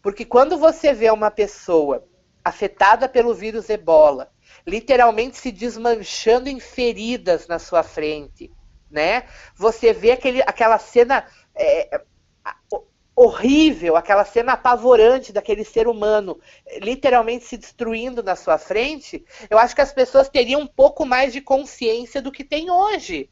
Porque 0.01 0.25
quando 0.25 0.57
você 0.57 0.93
vê 0.93 1.11
uma 1.11 1.31
pessoa 1.31 2.07
afetada 2.45 3.09
pelo 3.09 3.35
vírus 3.35 3.69
ebola 3.69 4.31
literalmente 4.69 5.39
se 5.39 5.51
desmanchando 5.51 6.49
em 6.49 6.61
feridas 6.61 7.49
na 7.49 7.59
sua 7.59 7.83
frente, 7.83 8.53
né? 8.91 9.25
Você 9.57 9.93
vê 9.95 10.11
aquele, 10.11 10.43
aquela 10.43 10.79
cena 10.79 11.27
é, 11.55 12.03
horrível, 13.17 13.97
aquela 13.97 14.25
cena 14.27 14.53
apavorante 14.53 15.33
daquele 15.33 15.65
ser 15.65 15.89
humano 15.89 16.39
literalmente 16.83 17.47
se 17.47 17.57
destruindo 17.57 18.23
na 18.23 18.37
sua 18.37 18.59
frente. 18.59 19.25
Eu 19.49 19.59
acho 19.59 19.75
que 19.75 19.81
as 19.81 19.93
pessoas 19.93 20.29
teriam 20.29 20.61
um 20.61 20.67
pouco 20.67 21.07
mais 21.07 21.33
de 21.33 21.41
consciência 21.41 22.21
do 22.21 22.31
que 22.31 22.45
tem 22.45 22.71
hoje, 22.71 23.31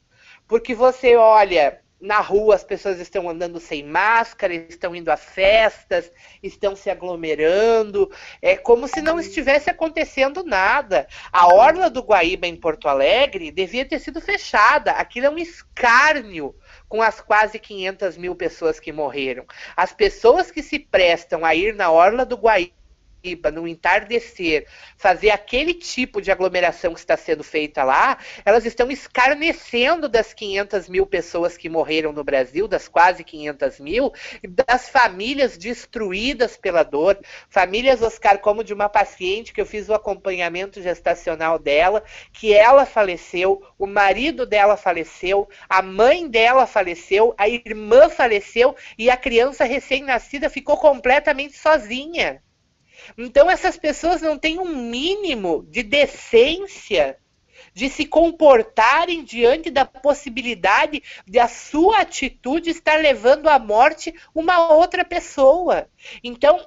porque 0.48 0.74
você 0.74 1.16
olha 1.16 1.80
na 2.00 2.20
rua 2.20 2.54
as 2.54 2.64
pessoas 2.64 3.00
estão 3.00 3.28
andando 3.28 3.58
sem 3.58 3.82
máscara, 3.82 4.54
estão 4.54 4.94
indo 4.94 5.10
a 5.10 5.16
festas, 5.16 6.10
estão 6.42 6.76
se 6.76 6.90
aglomerando, 6.90 8.10
é 8.42 8.56
como 8.56 8.86
se 8.86 9.00
não 9.00 9.18
estivesse 9.18 9.70
acontecendo 9.70 10.44
nada. 10.44 11.06
A 11.32 11.46
orla 11.46 11.88
do 11.88 12.02
Guaíba 12.02 12.46
em 12.46 12.56
Porto 12.56 12.88
Alegre 12.88 13.50
devia 13.50 13.84
ter 13.84 13.98
sido 13.98 14.20
fechada. 14.20 14.92
Aquilo 14.92 15.26
é 15.26 15.30
um 15.30 15.38
escárnio 15.38 16.54
com 16.88 17.02
as 17.02 17.20
quase 17.20 17.58
500 17.58 18.16
mil 18.16 18.34
pessoas 18.34 18.78
que 18.78 18.92
morreram. 18.92 19.44
As 19.76 19.92
pessoas 19.92 20.50
que 20.50 20.62
se 20.62 20.78
prestam 20.78 21.44
a 21.44 21.54
ir 21.54 21.74
na 21.74 21.90
orla 21.90 22.24
do 22.24 22.36
Guaíba 22.36 22.85
no 23.52 23.66
entardecer, 23.66 24.66
fazer 24.96 25.30
aquele 25.30 25.74
tipo 25.74 26.20
de 26.20 26.30
aglomeração 26.30 26.94
que 26.94 27.00
está 27.00 27.16
sendo 27.16 27.42
feita 27.42 27.82
lá, 27.82 28.18
elas 28.44 28.64
estão 28.64 28.90
escarnecendo 28.90 30.08
das 30.08 30.32
500 30.32 30.88
mil 30.88 31.06
pessoas 31.06 31.56
que 31.56 31.68
morreram 31.68 32.12
no 32.12 32.22
Brasil, 32.22 32.68
das 32.68 32.86
quase 32.86 33.24
500 33.24 33.80
mil, 33.80 34.12
das 34.48 34.88
famílias 34.88 35.56
destruídas 35.56 36.56
pela 36.56 36.82
dor. 36.82 37.18
Famílias, 37.48 38.02
Oscar, 38.02 38.38
como 38.38 38.62
de 38.62 38.72
uma 38.72 38.88
paciente 38.88 39.52
que 39.52 39.60
eu 39.60 39.66
fiz 39.66 39.88
o 39.88 39.94
acompanhamento 39.94 40.80
gestacional 40.80 41.58
dela, 41.58 42.04
que 42.32 42.52
ela 42.52 42.86
faleceu, 42.86 43.62
o 43.78 43.86
marido 43.86 44.46
dela 44.46 44.76
faleceu, 44.76 45.48
a 45.68 45.82
mãe 45.82 46.28
dela 46.28 46.66
faleceu, 46.66 47.34
a 47.36 47.48
irmã 47.48 48.08
faleceu 48.08 48.76
e 48.98 49.10
a 49.10 49.16
criança 49.16 49.64
recém-nascida 49.64 50.48
ficou 50.48 50.76
completamente 50.76 51.56
sozinha. 51.56 52.42
Então 53.16 53.50
essas 53.50 53.76
pessoas 53.76 54.20
não 54.22 54.38
têm 54.38 54.58
um 54.58 54.74
mínimo 54.74 55.66
de 55.70 55.82
decência 55.82 57.18
de 57.76 57.90
se 57.90 58.06
comportarem 58.06 59.22
diante 59.22 59.70
da 59.70 59.84
possibilidade 59.84 61.02
de 61.26 61.38
a 61.38 61.46
sua 61.46 62.00
atitude 62.00 62.70
estar 62.70 62.98
levando 62.98 63.48
à 63.48 63.58
morte 63.58 64.14
uma 64.34 64.72
outra 64.72 65.04
pessoa. 65.04 65.86
Então, 66.24 66.66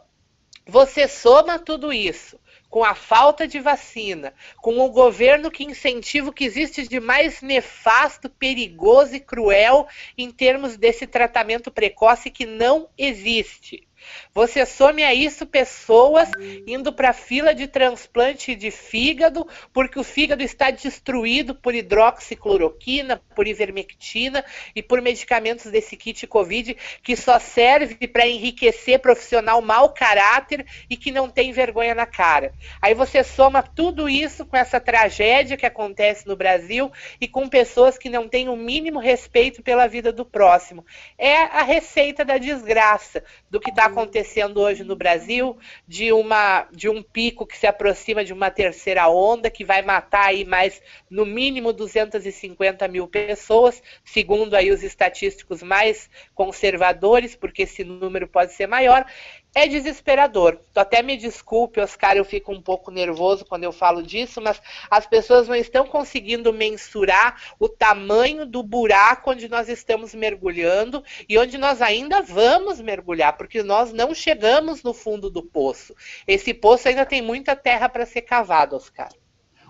você 0.67 1.07
soma 1.07 1.57
tudo 1.57 1.91
isso 1.91 2.39
com 2.69 2.83
a 2.83 2.93
falta 2.93 3.47
de 3.47 3.59
vacina, 3.59 4.31
com 4.57 4.77
o 4.77 4.91
governo 4.91 5.49
que 5.49 5.63
incentiva 5.63 6.29
o 6.29 6.33
que 6.33 6.43
existe 6.43 6.87
de 6.87 6.99
mais 6.99 7.41
nefasto, 7.41 8.29
perigoso 8.29 9.15
e 9.15 9.19
cruel 9.19 9.87
em 10.15 10.29
termos 10.29 10.77
desse 10.77 11.07
tratamento 11.07 11.71
precoce 11.71 12.29
que 12.29 12.45
não 12.45 12.87
existe. 12.95 13.88
Você 14.33 14.65
some 14.65 15.03
a 15.03 15.13
isso 15.13 15.45
pessoas 15.45 16.29
indo 16.65 16.93
para 16.93 17.09
a 17.09 17.13
fila 17.13 17.53
de 17.53 17.67
transplante 17.67 18.55
de 18.55 18.71
fígado, 18.71 19.47
porque 19.73 19.99
o 19.99 20.03
fígado 20.03 20.43
está 20.43 20.71
destruído 20.71 21.55
por 21.55 21.73
hidroxicloroquina, 21.73 23.21
por 23.35 23.47
ivermectina 23.47 24.43
e 24.75 24.81
por 24.81 25.01
medicamentos 25.01 25.71
desse 25.71 25.97
kit 25.97 26.27
Covid 26.27 26.75
que 27.03 27.15
só 27.15 27.39
serve 27.39 28.07
para 28.07 28.27
enriquecer 28.27 28.99
profissional 28.99 29.61
mau 29.61 29.89
caráter 29.93 30.65
e 30.89 30.95
que 30.95 31.11
não 31.11 31.29
tem 31.29 31.51
vergonha 31.51 31.95
na 31.95 32.05
cara. 32.05 32.53
Aí 32.81 32.93
você 32.93 33.23
soma 33.23 33.61
tudo 33.61 34.07
isso 34.07 34.45
com 34.45 34.55
essa 34.55 34.79
tragédia 34.79 35.57
que 35.57 35.65
acontece 35.65 36.27
no 36.27 36.35
Brasil 36.35 36.91
e 37.19 37.27
com 37.27 37.47
pessoas 37.47 37.97
que 37.97 38.09
não 38.09 38.27
têm 38.27 38.49
o 38.49 38.55
mínimo 38.55 38.99
respeito 38.99 39.61
pela 39.61 39.87
vida 39.87 40.11
do 40.11 40.25
próximo. 40.25 40.85
É 41.17 41.35
a 41.35 41.63
receita 41.63 42.23
da 42.23 42.37
desgraça 42.37 43.23
do 43.49 43.59
que 43.59 43.69
está 43.69 43.85
acontecendo 43.85 44.59
hoje 44.61 44.83
no 44.83 44.95
Brasil, 44.95 45.57
de, 45.87 46.11
uma, 46.11 46.67
de 46.71 46.87
um 46.87 47.01
pico 47.01 47.45
que 47.45 47.57
se 47.57 47.65
aproxima 47.65 48.23
de 48.23 48.31
uma 48.31 48.51
terceira 48.51 49.09
onda, 49.09 49.49
que 49.49 49.65
vai 49.65 49.81
matar 49.81 50.27
aí 50.27 50.45
mais, 50.45 50.81
no 51.09 51.25
mínimo, 51.25 51.73
250 51.73 52.87
mil 52.87 53.07
pessoas, 53.07 53.81
segundo 54.03 54.55
aí 54.55 54.71
os 54.71 54.83
estatísticos 54.83 55.63
mais 55.63 56.09
conservadores, 56.35 57.35
porque 57.35 57.63
esse 57.63 57.83
número 57.83 58.27
pode 58.27 58.53
ser 58.53 58.67
maior 58.67 59.05
é 59.53 59.67
desesperador. 59.67 60.59
Tu 60.73 60.79
até 60.79 61.01
me 61.01 61.17
desculpe, 61.17 61.79
Oscar, 61.79 62.15
eu 62.15 62.25
fico 62.25 62.51
um 62.51 62.61
pouco 62.61 62.91
nervoso 62.91 63.45
quando 63.45 63.63
eu 63.63 63.71
falo 63.71 64.03
disso, 64.03 64.41
mas 64.41 64.61
as 64.89 65.07
pessoas 65.07 65.47
não 65.47 65.55
estão 65.55 65.85
conseguindo 65.85 66.53
mensurar 66.53 67.41
o 67.59 67.67
tamanho 67.67 68.45
do 68.45 68.61
buraco 68.61 69.31
onde 69.31 69.49
nós 69.49 69.69
estamos 69.69 70.13
mergulhando 70.13 71.03
e 71.27 71.37
onde 71.37 71.57
nós 71.57 71.81
ainda 71.81 72.21
vamos 72.21 72.79
mergulhar, 72.79 73.35
porque 73.37 73.63
nós 73.63 73.91
não 73.91 74.13
chegamos 74.13 74.83
no 74.83 74.93
fundo 74.93 75.29
do 75.29 75.43
poço. 75.43 75.95
Esse 76.27 76.53
poço 76.53 76.87
ainda 76.87 77.05
tem 77.05 77.21
muita 77.21 77.55
terra 77.55 77.89
para 77.89 78.05
ser 78.05 78.21
cavado, 78.21 78.75
Oscar. 78.75 79.09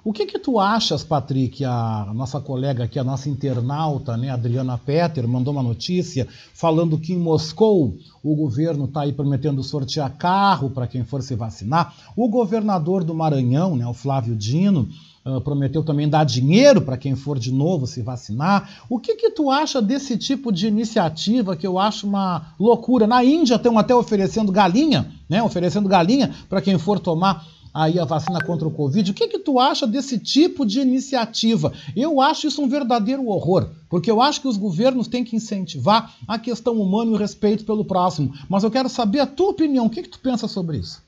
O 0.01 0.13
que 0.13 0.25
que 0.25 0.39
tu 0.39 0.59
achas, 0.59 1.03
Patrick, 1.03 1.63
a 1.65 2.09
nossa 2.15 2.39
colega 2.39 2.85
aqui, 2.85 2.97
a 2.97 3.03
nossa 3.03 3.29
internauta, 3.29 4.15
né, 4.15 4.29
Adriana 4.29 4.77
Petter, 4.77 5.27
mandou 5.27 5.53
uma 5.53 5.61
notícia 5.61 6.25
falando 6.53 6.97
que 6.97 7.11
em 7.11 7.19
Moscou 7.19 7.97
o 8.23 8.35
governo 8.35 8.85
está 8.85 9.01
aí 9.01 9.11
prometendo 9.11 9.61
sortear 9.61 10.15
carro 10.17 10.69
para 10.69 10.87
quem 10.87 11.03
for 11.03 11.21
se 11.21 11.35
vacinar. 11.35 11.93
O 12.15 12.29
governador 12.29 13.03
do 13.03 13.13
Maranhão, 13.13 13.75
né, 13.75 13.85
o 13.85 13.93
Flávio 13.93 14.37
Dino, 14.37 14.87
uh, 15.25 15.41
prometeu 15.41 15.83
também 15.83 16.07
dar 16.07 16.23
dinheiro 16.23 16.81
para 16.81 16.97
quem 16.97 17.13
for 17.13 17.37
de 17.37 17.51
novo 17.51 17.85
se 17.85 18.01
vacinar. 18.01 18.85
O 18.89 18.99
que 18.99 19.15
que 19.15 19.31
tu 19.31 19.51
acha 19.51 19.81
desse 19.81 20.17
tipo 20.17 20.49
de 20.49 20.65
iniciativa 20.67 21.57
que 21.57 21.67
eu 21.67 21.77
acho 21.77 22.07
uma 22.07 22.53
loucura? 22.57 23.05
Na 23.05 23.21
Índia 23.21 23.55
estão 23.55 23.77
até 23.77 23.93
oferecendo 23.93 24.49
galinha, 24.49 25.11
né, 25.27 25.43
oferecendo 25.43 25.89
galinha 25.89 26.33
para 26.47 26.61
quem 26.61 26.77
for 26.77 26.99
tomar 26.99 27.58
aí 27.73 27.99
a 27.99 28.05
vacina 28.05 28.43
contra 28.43 28.67
o 28.67 28.71
Covid. 28.71 29.11
O 29.11 29.13
que, 29.13 29.27
que 29.27 29.39
tu 29.39 29.59
acha 29.59 29.85
desse 29.85 30.19
tipo 30.19 30.65
de 30.65 30.79
iniciativa? 30.79 31.73
Eu 31.95 32.21
acho 32.21 32.47
isso 32.47 32.61
um 32.61 32.69
verdadeiro 32.69 33.27
horror, 33.27 33.69
porque 33.89 34.09
eu 34.09 34.21
acho 34.21 34.41
que 34.41 34.47
os 34.47 34.57
governos 34.57 35.07
têm 35.07 35.23
que 35.23 35.35
incentivar 35.35 36.15
a 36.27 36.37
questão 36.37 36.79
humana 36.79 37.11
e 37.11 37.13
o 37.13 37.17
respeito 37.17 37.65
pelo 37.65 37.85
próximo. 37.85 38.33
Mas 38.49 38.63
eu 38.63 38.71
quero 38.71 38.89
saber 38.89 39.19
a 39.19 39.27
tua 39.27 39.49
opinião. 39.49 39.85
O 39.85 39.89
que, 39.89 40.03
que 40.03 40.09
tu 40.09 40.19
pensa 40.19 40.47
sobre 40.47 40.77
isso? 40.77 41.03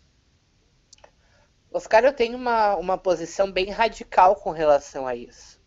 Oscar, 1.74 2.04
eu 2.04 2.14
tenho 2.14 2.38
uma, 2.38 2.76
uma 2.76 2.98
posição 2.98 3.50
bem 3.50 3.70
radical 3.70 4.36
com 4.36 4.52
relação 4.52 5.08
a 5.08 5.16
isso. 5.16 5.60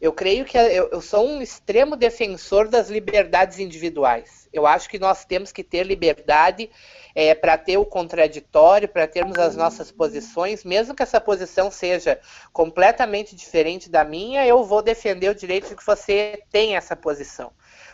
Eu 0.00 0.12
creio 0.12 0.44
que 0.44 0.58
eu, 0.58 0.88
eu 0.90 1.00
sou 1.00 1.26
um 1.26 1.40
extremo 1.40 1.96
defensor 1.96 2.68
das 2.68 2.90
liberdades 2.90 3.58
individuais. 3.58 4.43
Eu 4.54 4.66
acho 4.68 4.88
que 4.88 5.00
nós 5.00 5.24
temos 5.24 5.50
que 5.50 5.64
ter 5.64 5.82
liberdade 5.82 6.70
é, 7.12 7.34
para 7.34 7.58
ter 7.58 7.76
o 7.76 7.84
contraditório, 7.84 8.88
para 8.88 9.08
termos 9.08 9.36
as 9.36 9.56
nossas 9.56 9.90
posições, 9.90 10.64
mesmo 10.64 10.94
que 10.94 11.02
essa 11.02 11.20
posição 11.20 11.72
seja 11.72 12.20
completamente 12.52 13.34
diferente 13.34 13.90
da 13.90 14.04
minha, 14.04 14.46
eu 14.46 14.62
vou 14.62 14.80
defender 14.80 15.28
o 15.28 15.34
direito 15.34 15.68
de 15.68 15.74
que 15.74 15.84
você 15.84 16.40
tenha 16.52 16.78
essa 16.78 16.94
posição. 16.94 17.50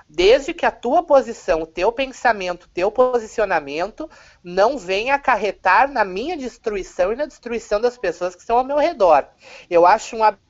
Desde 0.07 0.53
que 0.53 0.67
a 0.67 0.71
tua 0.71 1.03
posição, 1.03 1.63
o 1.63 1.67
teu 1.67 1.91
pensamento, 1.91 2.65
o 2.65 2.69
teu 2.69 2.91
posicionamento 2.91 4.11
não 4.45 4.77
venha 4.77 5.15
acarretar 5.15 5.91
na 5.91 6.05
minha 6.05 6.37
destruição 6.37 7.13
e 7.13 7.17
na 7.17 7.25
destruição 7.27 7.81
das 7.81 7.97
pessoas 7.97 8.35
que 8.35 8.41
estão 8.43 8.59
ao 8.59 8.65
meu 8.65 8.77
redor. 8.77 9.27
Eu 9.71 9.87
acho 9.87 10.17
um 10.17 10.25
absurdo 10.25 10.50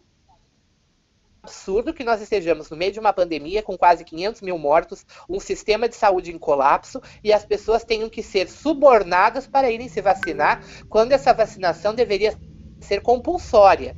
que 1.95 2.05
nós 2.05 2.21
estejamos 2.21 2.69
no 2.69 2.77
meio 2.77 2.93
de 2.93 3.01
uma 3.01 3.13
pandemia 3.13 3.63
com 3.63 3.77
quase 3.77 4.05
500 4.05 4.43
mil 4.43 4.59
mortos, 4.59 5.07
um 5.29 5.41
sistema 5.41 5.89
de 5.89 5.97
saúde 5.97 6.31
em 6.33 6.39
colapso 6.39 7.01
e 7.25 7.33
as 7.33 7.45
pessoas 7.45 7.85
tenham 7.85 8.11
que 8.11 8.23
ser 8.23 8.49
subornadas 8.49 9.47
para 9.47 9.71
irem 9.71 9.89
se 9.89 10.01
vacinar, 10.01 10.61
quando 10.89 11.13
essa 11.13 11.33
vacinação 11.33 11.95
deveria 11.95 12.37
ser 12.83 13.01
compulsória. 13.01 13.97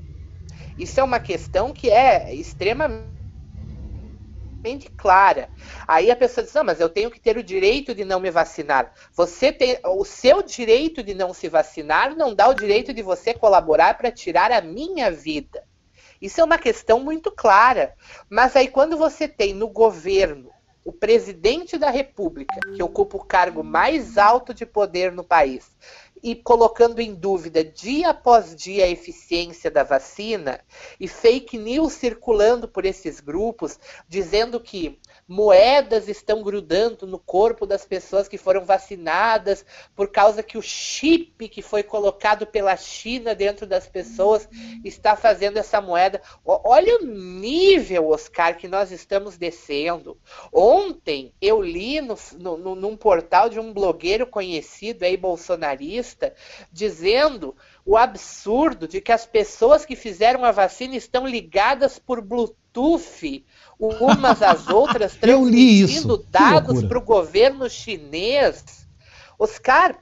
Isso 0.78 1.00
é 1.00 1.02
uma 1.02 1.18
questão 1.18 1.72
que 1.72 1.90
é 1.90 2.32
extremamente 2.34 3.10
clara. 4.96 5.50
Aí 5.86 6.10
a 6.10 6.16
pessoa 6.16 6.44
diz: 6.44 6.54
"Não, 6.54 6.64
mas 6.64 6.80
eu 6.80 6.88
tenho 6.88 7.10
que 7.10 7.20
ter 7.20 7.36
o 7.36 7.42
direito 7.42 7.94
de 7.94 8.04
não 8.04 8.20
me 8.20 8.30
vacinar". 8.30 8.92
Você 9.14 9.52
tem 9.52 9.78
o 9.84 10.04
seu 10.04 10.42
direito 10.42 11.02
de 11.02 11.14
não 11.14 11.34
se 11.34 11.48
vacinar 11.48 12.14
não 12.14 12.34
dá 12.34 12.48
o 12.48 12.54
direito 12.54 12.92
de 12.94 13.02
você 13.02 13.34
colaborar 13.34 13.98
para 13.98 14.12
tirar 14.12 14.52
a 14.52 14.60
minha 14.60 15.10
vida. 15.10 15.64
Isso 16.22 16.40
é 16.40 16.44
uma 16.44 16.56
questão 16.56 17.00
muito 17.00 17.32
clara. 17.32 17.96
Mas 18.30 18.54
aí, 18.54 18.68
quando 18.68 18.96
você 18.96 19.26
tem 19.26 19.52
no 19.52 19.68
governo 19.68 20.50
o 20.84 20.92
presidente 20.92 21.76
da 21.76 21.90
República, 21.90 22.58
que 22.74 22.82
ocupa 22.82 23.16
o 23.16 23.24
cargo 23.24 23.62
mais 23.62 24.16
alto 24.16 24.54
de 24.54 24.64
poder 24.64 25.12
no 25.12 25.24
país, 25.24 25.70
e 26.22 26.36
colocando 26.36 27.00
em 27.00 27.14
dúvida 27.14 27.64
dia 27.64 28.10
após 28.10 28.54
dia 28.54 28.84
a 28.84 28.88
eficiência 28.88 29.70
da 29.70 29.82
vacina, 29.82 30.60
e 30.98 31.08
fake 31.08 31.58
news 31.58 31.92
circulando 31.94 32.68
por 32.68 32.84
esses 32.84 33.18
grupos, 33.18 33.78
dizendo 34.08 34.60
que 34.60 35.00
moedas 35.26 36.08
estão 36.08 36.42
grudando 36.42 37.06
no 37.06 37.18
corpo 37.18 37.64
das 37.64 37.84
pessoas 37.84 38.28
que 38.28 38.36
foram 38.36 38.64
vacinadas 38.64 39.64
por 39.94 40.08
causa 40.08 40.42
que 40.42 40.58
o 40.58 40.62
chip 40.62 41.48
que 41.48 41.62
foi 41.62 41.82
colocado 41.82 42.46
pela 42.46 42.76
China 42.76 43.34
dentro 43.34 43.66
das 43.66 43.86
pessoas 43.86 44.48
está 44.84 45.16
fazendo 45.16 45.56
essa 45.56 45.80
moeda. 45.80 46.20
Olha 46.44 46.98
o 46.98 47.06
nível, 47.06 48.08
Oscar, 48.08 48.56
que 48.56 48.68
nós 48.68 48.90
estamos 48.90 49.36
descendo. 49.36 50.18
Ontem 50.52 51.32
eu 51.40 51.62
li 51.62 52.00
no, 52.00 52.16
no, 52.38 52.74
num 52.74 52.96
portal 52.96 53.48
de 53.48 53.58
um 53.58 53.72
blogueiro 53.72 54.26
conhecido 54.26 55.04
aí, 55.04 55.16
bolsonarista, 55.16 56.34
dizendo 56.70 57.56
o 57.84 57.96
absurdo 57.96 58.86
de 58.86 59.00
que 59.00 59.12
as 59.12 59.26
pessoas 59.26 59.84
que 59.84 59.96
fizeram 59.96 60.44
a 60.44 60.52
vacina 60.52 60.96
estão 60.96 61.26
ligadas 61.26 61.98
por 61.98 62.20
Bluetooth 62.20 63.44
umas 63.82 64.40
às 64.42 64.68
outras, 64.68 65.14
transmitindo 65.20 66.18
dados 66.30 66.84
para 66.84 66.98
o 66.98 67.02
governo 67.02 67.68
chinês. 67.68 68.86
Oscar, 69.38 69.98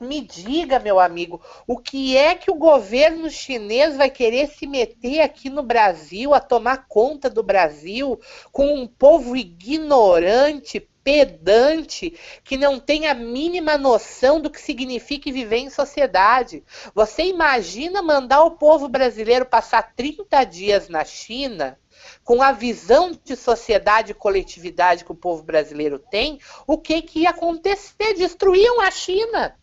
me 0.00 0.20
diga, 0.20 0.78
meu 0.78 1.00
amigo, 1.00 1.40
o 1.66 1.78
que 1.78 2.16
é 2.16 2.34
que 2.34 2.50
o 2.50 2.56
governo 2.56 3.30
chinês 3.30 3.96
vai 3.96 4.10
querer 4.10 4.48
se 4.48 4.66
meter 4.66 5.20
aqui 5.20 5.48
no 5.48 5.62
Brasil, 5.62 6.34
a 6.34 6.40
tomar 6.40 6.86
conta 6.86 7.30
do 7.30 7.42
Brasil, 7.42 8.20
com 8.52 8.74
um 8.74 8.86
povo 8.86 9.34
ignorante, 9.34 10.86
pedante, 11.02 12.12
que 12.44 12.56
não 12.56 12.78
tem 12.78 13.06
a 13.06 13.14
mínima 13.14 13.78
noção 13.78 14.40
do 14.40 14.50
que 14.50 14.60
significa 14.60 15.32
viver 15.32 15.58
em 15.58 15.70
sociedade. 15.70 16.62
Você 16.94 17.22
imagina 17.22 18.02
mandar 18.02 18.42
o 18.42 18.50
povo 18.50 18.88
brasileiro 18.88 19.46
passar 19.46 19.94
30 19.94 20.44
dias 20.44 20.88
na 20.88 21.04
China? 21.04 21.78
Com 22.26 22.42
a 22.42 22.50
visão 22.50 23.12
de 23.24 23.36
sociedade 23.36 24.10
e 24.10 24.14
coletividade 24.14 25.04
que 25.04 25.12
o 25.12 25.14
povo 25.14 25.44
brasileiro 25.44 25.96
tem, 25.96 26.40
o 26.66 26.76
que, 26.76 27.00
que 27.00 27.20
ia 27.20 27.30
acontecer? 27.30 28.14
Destruíam 28.14 28.80
a 28.80 28.90
China. 28.90 29.56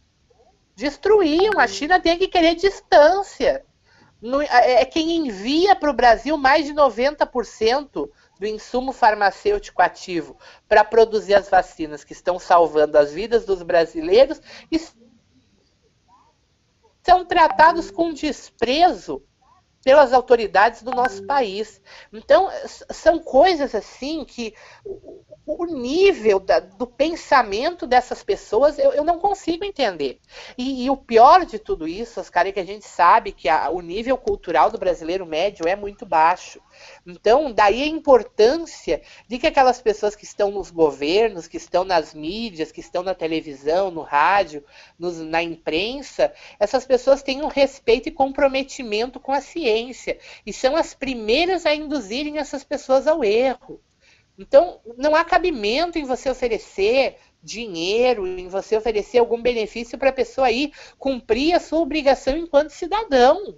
Destruíam. 0.74 1.60
A 1.60 1.68
China 1.68 2.00
tem 2.00 2.18
que 2.18 2.30
querer 2.30 2.56
distância. 2.56 3.66
É, 4.50 4.82
é 4.82 4.86
quem 4.86 5.28
envia 5.28 5.76
para 5.76 5.92
o 5.92 5.94
Brasil 5.94 6.38
mais 6.38 6.66
de 6.66 6.74
90% 6.74 8.10
do 8.40 8.48
insumo 8.48 8.94
farmacêutico 8.94 9.82
ativo 9.82 10.38
para 10.66 10.86
produzir 10.86 11.34
as 11.34 11.50
vacinas 11.50 12.06
que 12.06 12.14
estão 12.14 12.40
salvando 12.40 12.98
as 12.98 13.12
vidas 13.12 13.44
dos 13.44 13.62
brasileiros 13.62 14.42
e 14.72 14.80
são 17.04 17.26
tratados 17.26 17.92
com 17.92 18.14
desprezo 18.14 19.22
pelas 19.84 20.14
autoridades 20.14 20.82
do 20.82 20.92
nosso 20.92 21.26
país. 21.26 21.82
Então, 22.12 22.50
são 22.90 23.20
coisas 23.20 23.76
assim 23.76 24.24
que 24.24 24.54
o 25.46 25.66
nível 25.66 26.40
da, 26.40 26.60
do 26.60 26.88
pensamento 26.88 27.86
dessas 27.86 28.24
pessoas 28.24 28.80
eu, 28.80 28.94
eu 28.94 29.04
não 29.04 29.20
consigo 29.20 29.66
entender. 29.66 30.20
E, 30.58 30.86
e, 30.86 30.90
o 30.90 30.96
pior 30.96 31.46
de 31.46 31.60
tudo 31.60 31.86
isso, 31.86 32.22
Oscar, 32.22 32.48
é 32.48 32.52
que 32.54 32.60
a 32.62 32.66
gente 32.66 32.86
sabe 32.86 33.34
que 33.34 33.50
a, 33.50 33.70
o 33.70 33.82
nível 33.82 34.18
cultural 34.18 34.72
do 34.72 34.78
brasileiro 34.78 35.26
médio 35.26 35.68
é 35.68 35.76
muito 35.76 36.06
baixo. 36.06 36.62
Então, 37.06 37.52
daí 37.52 37.84
a 37.84 37.88
importância 37.88 39.02
de 39.28 39.38
que 39.38 39.48
aquelas 39.48 39.82
pessoas 39.82 40.16
que 40.16 40.24
estão 40.24 40.50
nos 40.50 40.72
governos, 40.72 41.48
que 41.48 41.58
estão 41.58 41.84
nas 41.84 42.14
mídias, 42.14 42.72
que 42.72 42.80
estão 42.80 43.04
na 43.04 43.14
televisão, 43.14 43.92
no 43.92 44.02
rádio, 44.02 44.64
nos, 44.98 45.18
na 45.18 45.44
imprensa, 45.44 46.34
essas 46.58 46.86
pessoas 46.86 47.22
tenham 47.22 47.48
respeito 47.50 48.08
e 48.08 48.12
comprometimento 48.12 49.20
com 49.20 49.34
a 49.34 49.42
ciência. 49.42 49.73
E 50.46 50.54
são 50.54 50.76
as 50.76 50.94
primeiras 50.94 51.66
a 51.66 51.74
induzirem 51.76 52.38
essas 52.38 52.64
pessoas 52.64 53.08
ao 53.08 53.24
erro. 53.24 53.80
Então, 54.38 54.80
não 54.98 55.16
há 55.16 55.24
cabimento 55.24 55.98
em 55.98 56.06
você 56.06 56.30
oferecer 56.30 57.18
dinheiro, 57.44 58.26
em 58.26 58.48
você 58.48 58.78
oferecer 58.78 59.20
algum 59.20 59.42
benefício 59.42 59.98
para 59.98 60.10
a 60.10 60.14
pessoa 60.14 60.48
aí 60.48 60.72
cumprir 60.98 61.54
a 61.54 61.60
sua 61.60 61.80
obrigação 61.80 62.38
enquanto 62.38 62.70
cidadão. 62.70 63.56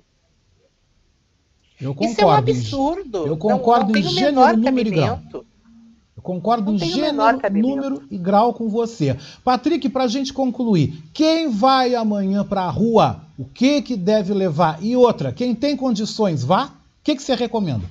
Eu 1.79 1.93
concordo. 1.93 2.11
Isso 2.11 2.21
é 2.21 2.25
um 2.25 2.31
absurdo. 2.31 3.27
Eu 3.27 3.37
concordo 3.37 3.93
não, 3.93 4.01
não 4.01 4.07
em 4.07 4.13
gênero, 4.13 4.57
número 4.57 4.87
e 4.87 4.91
grau. 4.91 5.19
Eu 5.33 6.23
concordo 6.23 6.71
não 6.71 6.75
em 6.75 6.79
gênero, 6.79 7.39
número 7.51 8.03
e 8.09 8.17
grau 8.17 8.53
com 8.53 8.69
você. 8.69 9.17
Patrick, 9.43 9.87
para 9.89 10.05
a 10.05 10.07
gente 10.07 10.33
concluir, 10.33 11.03
quem 11.13 11.49
vai 11.49 11.93
amanhã 11.93 12.43
para 12.43 12.61
a 12.61 12.69
rua? 12.69 13.24
O 13.37 13.45
que 13.45 13.81
que 13.81 13.97
deve 13.97 14.33
levar? 14.33 14.81
E 14.81 14.95
outra, 14.95 15.31
quem 15.31 15.53
tem 15.53 15.75
condições, 15.75 16.43
vá? 16.43 16.67
O 16.67 17.03
que, 17.03 17.15
que 17.15 17.21
você 17.21 17.35
recomenda? 17.35 17.89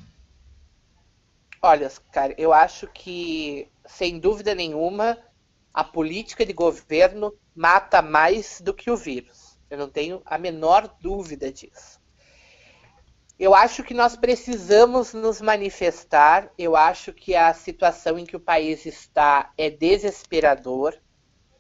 Olha, 1.61 1.91
cara, 2.13 2.35
eu 2.37 2.53
acho 2.53 2.87
que, 2.89 3.69
sem 3.87 4.19
dúvida 4.19 4.55
nenhuma, 4.55 5.19
a 5.73 5.83
política 5.83 6.45
de 6.47 6.53
governo 6.53 7.33
mata 7.55 8.01
mais 8.01 8.61
do 8.61 8.73
que 8.73 8.91
o 8.91 8.97
vírus. 8.97 9.59
Eu 9.71 9.79
não 9.79 9.89
tenho 9.89 10.23
a 10.25 10.39
menor 10.39 10.95
dúvida 11.01 11.51
disso. 11.53 12.01
Eu 13.39 13.55
acho 13.55 13.83
que 13.83 13.93
nós 13.93 14.15
precisamos 14.15 15.13
nos 15.13 15.41
manifestar. 15.41 16.51
Eu 16.57 16.77
acho 16.77 17.13
que 17.13 17.35
a 17.35 17.53
situação 17.53 18.19
em 18.19 18.25
que 18.25 18.37
o 18.37 18.41
país 18.41 18.87
está 18.87 19.53
é 19.59 19.69
desesperador. 19.69 20.95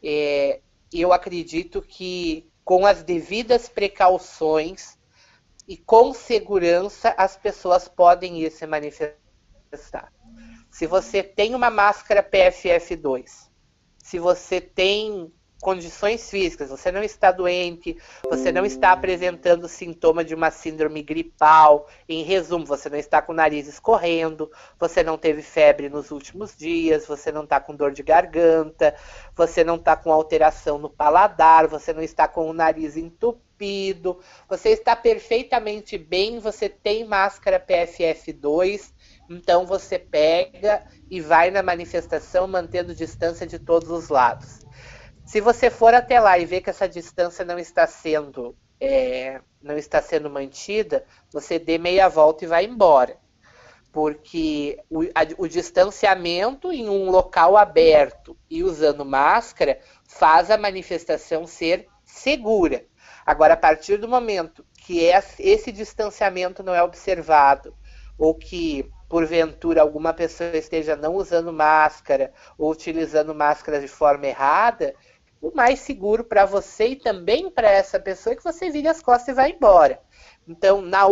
É, 0.03 0.61
eu 0.93 1.13
acredito 1.13 1.83
que, 1.83 2.47
com 2.65 2.87
as 2.87 3.03
devidas 3.03 3.69
precauções 3.69 4.99
e 5.69 5.77
com 5.77 6.13
segurança, 6.13 7.15
as 7.17 7.37
pessoas 7.37 7.89
podem 7.89 8.41
ir 8.41 8.51
se 8.51 8.67
manifestar. 8.67 10.13
Se 10.71 10.87
você 10.87 11.23
tem 11.23 11.55
uma 11.55 11.71
máscara 11.71 12.23
PFF2, 12.23 13.49
se 13.99 14.19
você 14.19 14.61
tem 14.61 15.33
condições 15.65 16.29
físicas, 16.29 16.69
você 16.69 16.93
não 16.93 17.03
está 17.03 17.33
doente, 17.33 17.97
você 18.29 18.53
não 18.53 18.67
está 18.67 18.93
apresentando 18.93 19.67
sintoma 19.67 20.23
de 20.23 20.35
uma 20.35 20.51
síndrome 20.51 21.03
gripal, 21.03 21.89
em 22.07 22.23
resumo, 22.23 22.67
você 22.67 22.91
não 22.91 22.99
está 22.99 23.23
com 23.23 23.33
o 23.33 23.35
nariz 23.35 23.67
escorrendo, 23.67 24.53
você 24.79 25.03
não 25.03 25.17
teve 25.17 25.41
febre 25.41 25.89
nos 25.89 26.11
últimos 26.11 26.55
dias, 26.55 27.07
você 27.07 27.33
não 27.33 27.45
está 27.45 27.59
com 27.59 27.75
dor 27.75 27.93
de 27.93 28.03
garganta, 28.03 28.95
você 29.35 29.65
não 29.65 29.77
está 29.77 29.97
com 29.97 30.13
alteração 30.13 30.77
no 30.77 30.91
paladar, 30.91 31.67
você 31.67 31.95
não 31.95 32.03
está 32.03 32.29
com 32.29 32.51
o 32.51 32.53
nariz 32.53 32.95
entupido, 32.99 34.21
você 34.47 34.69
está 34.69 34.95
perfeitamente 34.95 35.97
bem, 35.97 36.41
você 36.41 36.69
tem 36.69 37.07
máscara 37.07 37.59
PFF2, 37.59 38.93
então 39.31 39.65
você 39.65 39.99
pega 39.99 40.85
e 41.11 41.23
vai 41.23 41.51
na 41.51 41.63
manifestação 41.63 42.47
mantendo 42.47 42.95
distância 42.95 43.47
de 43.47 43.59
todos 43.59 43.89
os 43.89 44.11
lados. 44.11 44.64
Se 45.25 45.41
você 45.41 45.71
for 45.71 45.95
até 45.95 46.21
lá 46.21 46.39
e 46.39 46.45
ver 46.45 46.61
que 46.61 46.71
essa 46.71 46.89
distância 46.89 47.45
não 47.45 47.59
está 47.59 47.87
sendo 47.87 48.55
é, 48.81 49.41
não 49.63 49.77
está 49.77 50.03
sendo 50.03 50.29
mantida, 50.29 51.05
você 51.33 51.59
dê 51.59 51.79
meia 51.79 52.09
volta 52.09 52.45
e 52.45 52.49
vai 52.49 52.65
embora. 52.65 53.17
Porque 53.91 54.79
o, 54.91 55.03
a, 55.15 55.23
o 55.39 55.49
distanciamento 55.49 56.73
em 56.73 56.89
um 56.89 57.11
local 57.11 57.57
aberto 57.57 58.37
e 58.51 58.63
usando 58.63 59.05
máscara 59.05 59.79
faz 60.07 60.51
a 60.51 60.59
manifestação 60.59 61.47
ser 61.47 61.87
segura. 62.05 62.85
Agora, 63.25 63.55
a 63.55 63.57
partir 63.57 63.97
do 63.97 64.09
momento 64.09 64.67
que 64.85 64.99
esse 65.39 65.73
distanciamento 65.73 66.63
não 66.63 66.75
é 66.75 66.83
observado, 66.83 67.75
ou 68.19 68.35
que 68.35 68.91
porventura 69.09 69.81
alguma 69.81 70.13
pessoa 70.13 70.57
esteja 70.57 70.97
não 70.97 71.15
usando 71.15 71.53
máscara 71.53 72.33
ou 72.59 72.71
utilizando 72.71 73.35
máscara 73.35 73.81
de 73.81 73.89
forma 73.89 74.27
errada, 74.27 74.95
o 75.49 75.55
mais 75.55 75.81
seguro 75.81 76.25
para 76.25 76.47
você 76.47 76.89
e 76.89 76.97
também 76.97 77.51
para 77.51 77.71
essa 77.71 78.01
pessoa 78.01 78.33
é 78.33 78.37
que 78.37 78.45
você 78.45 78.71
vire 78.71 78.89
as 78.89 79.03
costas 79.03 79.29
e 79.29 79.33
vá 79.35 79.49
embora. 79.49 80.01
Então, 80.49 80.81
na 80.81 81.07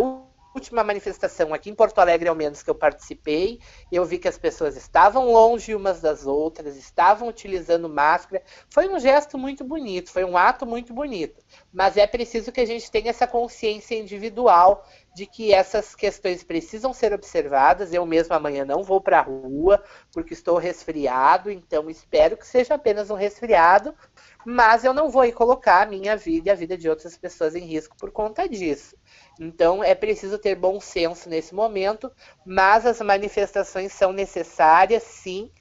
última 0.55 0.83
manifestação 0.83 1.53
aqui 1.53 1.69
em 1.69 1.75
Porto 1.75 1.99
Alegre, 1.99 2.29
ao 2.29 2.35
menos 2.35 2.61
que 2.61 2.69
eu 2.69 2.75
participei, 2.75 3.59
eu 3.91 4.05
vi 4.05 4.19
que 4.19 4.27
as 4.27 4.37
pessoas 4.37 4.75
estavam 4.75 5.31
longe 5.31 5.73
umas 5.73 5.99
das 5.99 6.25
outras, 6.25 6.75
estavam 6.77 7.27
utilizando 7.27 7.89
máscara. 7.89 8.43
Foi 8.69 8.87
um 8.87 8.99
gesto 8.99 9.37
muito 9.37 9.63
bonito, 9.63 10.11
foi 10.11 10.23
um 10.23 10.37
ato 10.37 10.65
muito 10.65 10.93
bonito. 10.93 11.43
Mas 11.71 11.97
é 11.97 12.05
preciso 12.05 12.51
que 12.51 12.61
a 12.61 12.65
gente 12.65 12.89
tenha 12.91 13.09
essa 13.09 13.25
consciência 13.25 13.95
individual 13.95 14.85
de 15.15 15.25
que 15.25 15.53
essas 15.53 15.95
questões 15.95 16.43
precisam 16.43 16.93
ser 16.93 17.13
observadas. 17.13 17.93
Eu 17.93 18.05
mesmo 18.05 18.33
amanhã 18.33 18.65
não 18.65 18.83
vou 18.83 19.01
para 19.01 19.19
a 19.19 19.23
rua 19.23 19.83
porque 20.11 20.33
estou 20.33 20.57
resfriado, 20.57 21.51
então 21.51 21.89
espero 21.89 22.37
que 22.37 22.47
seja 22.47 22.75
apenas 22.75 23.09
um 23.09 23.15
resfriado, 23.15 23.93
mas 24.45 24.83
eu 24.83 24.93
não 24.93 25.09
vou 25.09 25.31
colocar 25.31 25.83
a 25.83 25.89
minha 25.89 26.15
vida 26.17 26.49
e 26.49 26.51
a 26.51 26.55
vida 26.55 26.77
de 26.77 26.89
outras 26.89 27.17
pessoas 27.17 27.55
em 27.55 27.65
risco 27.65 27.95
por 27.97 28.11
conta 28.11 28.47
disso. 28.47 28.95
Então 29.39 29.83
é 29.83 29.95
preciso 29.95 30.37
ter 30.37 30.55
bom 30.55 30.79
senso 30.79 31.29
nesse 31.29 31.53
momento, 31.53 32.11
mas 32.45 32.85
as 32.85 32.99
manifestações 33.01 33.93
são 33.93 34.11
necessárias, 34.11 35.03
sim, 35.03 35.51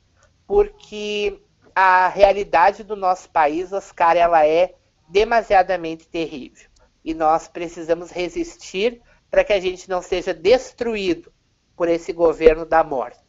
porque 0.46 1.40
a 1.74 2.08
realidade 2.08 2.84
do 2.84 2.96
nosso 2.96 3.30
país, 3.30 3.72
Oscar, 3.72 4.16
ela 4.16 4.46
é 4.46 4.74
demasiadamente 5.08 6.08
terrível. 6.08 6.68
E 7.04 7.14
nós 7.14 7.48
precisamos 7.48 8.10
resistir 8.10 9.00
para 9.30 9.42
que 9.42 9.52
a 9.52 9.60
gente 9.60 9.88
não 9.88 10.02
seja 10.02 10.34
destruído 10.34 11.32
por 11.76 11.88
esse 11.88 12.12
governo 12.12 12.64
da 12.64 12.84
morte. 12.84 13.21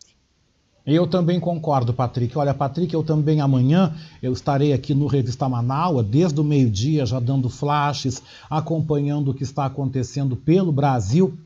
Eu 0.85 1.07
também 1.07 1.39
concordo, 1.39 1.93
Patrick. 1.93 2.38
Olha, 2.38 2.53
Patrick, 2.53 2.93
eu 2.93 3.03
também 3.03 3.39
amanhã 3.39 3.95
eu 4.22 4.34
estarei 4.34 4.73
aqui 4.73 4.93
no 4.93 5.07
Revista 5.07 5.47
Manaus, 5.47 6.05
desde 6.05 6.39
o 6.41 6.43
meio-dia, 6.43 7.05
já 7.05 7.22
dando 7.22 7.49
flashes, 7.49 8.22
acompanhando 8.49 9.31
o 9.31 9.34
que 9.34 9.43
está 9.43 9.65
acontecendo 9.65 10.35
pelo 10.35 10.73
Brasil. 10.73 11.38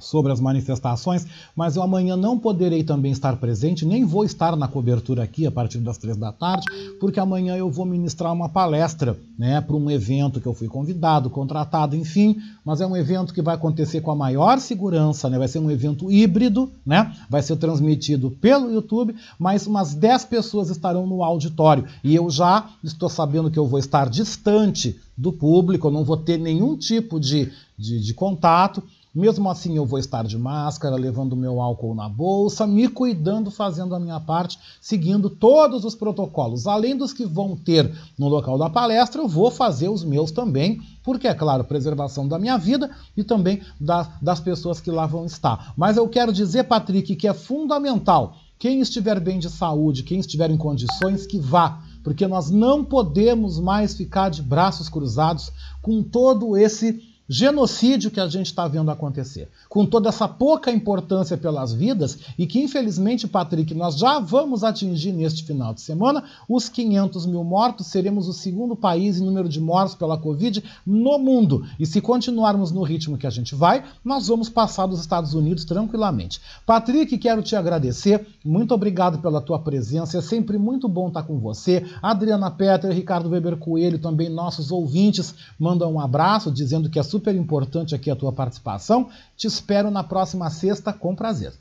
Sobre 0.00 0.30
as 0.30 0.38
manifestações, 0.38 1.26
mas 1.56 1.74
eu 1.74 1.82
amanhã 1.82 2.16
não 2.16 2.38
poderei 2.38 2.84
também 2.84 3.10
estar 3.10 3.36
presente, 3.36 3.84
nem 3.84 4.04
vou 4.04 4.24
estar 4.24 4.54
na 4.54 4.68
cobertura 4.68 5.24
aqui 5.24 5.44
a 5.44 5.50
partir 5.50 5.78
das 5.78 5.98
três 5.98 6.16
da 6.16 6.30
tarde, 6.30 6.64
porque 7.00 7.18
amanhã 7.18 7.56
eu 7.56 7.68
vou 7.68 7.84
ministrar 7.84 8.32
uma 8.32 8.48
palestra, 8.48 9.18
né, 9.36 9.60
para 9.60 9.74
um 9.74 9.90
evento 9.90 10.40
que 10.40 10.46
eu 10.46 10.54
fui 10.54 10.68
convidado, 10.68 11.28
contratado, 11.28 11.96
enfim, 11.96 12.36
mas 12.64 12.80
é 12.80 12.86
um 12.86 12.96
evento 12.96 13.34
que 13.34 13.42
vai 13.42 13.56
acontecer 13.56 14.00
com 14.00 14.12
a 14.12 14.14
maior 14.14 14.60
segurança, 14.60 15.28
né, 15.28 15.36
vai 15.36 15.48
ser 15.48 15.58
um 15.58 15.70
evento 15.70 16.12
híbrido, 16.12 16.70
né, 16.86 17.12
vai 17.28 17.42
ser 17.42 17.56
transmitido 17.56 18.30
pelo 18.30 18.70
YouTube, 18.70 19.16
mas 19.36 19.66
umas 19.66 19.94
10 19.94 20.26
pessoas 20.26 20.70
estarão 20.70 21.08
no 21.08 21.24
auditório. 21.24 21.84
E 22.04 22.14
eu 22.14 22.30
já 22.30 22.70
estou 22.84 23.08
sabendo 23.08 23.50
que 23.50 23.58
eu 23.58 23.66
vou 23.66 23.80
estar 23.80 24.08
distante 24.08 24.96
do 25.16 25.32
público, 25.32 25.88
eu 25.88 25.92
não 25.92 26.04
vou 26.04 26.16
ter 26.16 26.38
nenhum 26.38 26.76
tipo 26.76 27.18
de, 27.18 27.50
de, 27.76 28.00
de 28.00 28.14
contato, 28.14 28.80
mesmo 29.14 29.50
assim, 29.50 29.76
eu 29.76 29.86
vou 29.86 29.98
estar 29.98 30.24
de 30.24 30.38
máscara, 30.38 30.96
levando 30.96 31.36
meu 31.36 31.60
álcool 31.60 31.94
na 31.94 32.08
bolsa, 32.08 32.66
me 32.66 32.88
cuidando, 32.88 33.50
fazendo 33.50 33.94
a 33.94 34.00
minha 34.00 34.20
parte, 34.20 34.58
seguindo 34.80 35.30
todos 35.30 35.84
os 35.84 35.94
protocolos. 35.94 36.66
Além 36.66 36.96
dos 36.96 37.12
que 37.12 37.24
vão 37.24 37.56
ter 37.56 37.92
no 38.18 38.28
local 38.28 38.58
da 38.58 38.68
palestra, 38.68 39.22
eu 39.22 39.28
vou 39.28 39.50
fazer 39.50 39.88
os 39.88 40.04
meus 40.04 40.30
também, 40.30 40.80
porque, 41.02 41.26
é 41.26 41.34
claro, 41.34 41.64
preservação 41.64 42.28
da 42.28 42.38
minha 42.38 42.58
vida 42.58 42.90
e 43.16 43.24
também 43.24 43.62
da, 43.80 44.10
das 44.20 44.40
pessoas 44.40 44.80
que 44.80 44.90
lá 44.90 45.06
vão 45.06 45.24
estar. 45.24 45.72
Mas 45.76 45.96
eu 45.96 46.08
quero 46.08 46.32
dizer, 46.32 46.64
Patrick, 46.64 47.16
que 47.16 47.26
é 47.26 47.34
fundamental 47.34 48.36
quem 48.58 48.80
estiver 48.80 49.20
bem 49.20 49.38
de 49.38 49.48
saúde, 49.48 50.02
quem 50.02 50.18
estiver 50.18 50.50
em 50.50 50.56
condições, 50.56 51.26
que 51.26 51.38
vá, 51.38 51.80
porque 52.02 52.26
nós 52.26 52.50
não 52.50 52.84
podemos 52.84 53.60
mais 53.60 53.94
ficar 53.94 54.30
de 54.30 54.42
braços 54.42 54.88
cruzados 54.88 55.52
com 55.80 56.02
todo 56.02 56.56
esse 56.56 57.07
genocídio 57.28 58.10
que 58.10 58.20
a 58.20 58.26
gente 58.26 58.46
está 58.46 58.66
vendo 58.66 58.90
acontecer, 58.90 59.50
com 59.68 59.84
toda 59.84 60.08
essa 60.08 60.26
pouca 60.26 60.70
importância 60.70 61.36
pelas 61.36 61.72
vidas 61.72 62.18
e 62.38 62.46
que, 62.46 62.58
infelizmente, 62.58 63.28
Patrick, 63.28 63.74
nós 63.74 63.98
já 63.98 64.18
vamos 64.18 64.64
atingir 64.64 65.12
neste 65.12 65.44
final 65.44 65.74
de 65.74 65.82
semana 65.82 66.24
os 66.48 66.68
500 66.68 67.26
mil 67.26 67.44
mortos, 67.44 67.88
seremos 67.88 68.28
o 68.28 68.32
segundo 68.32 68.74
país 68.74 69.18
em 69.18 69.24
número 69.24 69.48
de 69.48 69.60
mortos 69.60 69.94
pela 69.94 70.16
Covid 70.16 70.64
no 70.86 71.18
mundo. 71.18 71.66
E 71.78 71.84
se 71.84 72.00
continuarmos 72.00 72.72
no 72.72 72.82
ritmo 72.82 73.18
que 73.18 73.26
a 73.26 73.30
gente 73.30 73.54
vai, 73.54 73.84
nós 74.02 74.28
vamos 74.28 74.48
passar 74.48 74.86
dos 74.86 75.00
Estados 75.00 75.34
Unidos 75.34 75.64
tranquilamente. 75.66 76.40
Patrick, 76.64 77.18
quero 77.18 77.42
te 77.42 77.54
agradecer, 77.54 78.26
muito 78.42 78.72
obrigado 78.72 79.18
pela 79.18 79.40
tua 79.40 79.58
presença, 79.58 80.16
é 80.16 80.22
sempre 80.22 80.56
muito 80.56 80.88
bom 80.88 81.08
estar 81.08 81.24
com 81.24 81.38
você. 81.38 81.84
Adriana 82.00 82.50
Petter, 82.50 82.90
Ricardo 82.92 83.28
Weber 83.28 83.58
Coelho, 83.58 83.98
também 83.98 84.30
nossos 84.30 84.70
ouvintes, 84.70 85.34
mandam 85.58 85.92
um 85.92 86.00
abraço, 86.00 86.50
dizendo 86.50 86.88
que 86.88 86.98
é 86.98 87.02
super 87.02 87.17
super 87.18 87.34
importante 87.34 87.96
aqui 87.96 88.10
a 88.12 88.16
tua 88.16 88.32
participação. 88.32 89.10
Te 89.36 89.48
espero 89.48 89.90
na 89.90 90.04
próxima 90.04 90.48
sexta 90.50 90.92
com 90.92 91.16
prazer. 91.16 91.52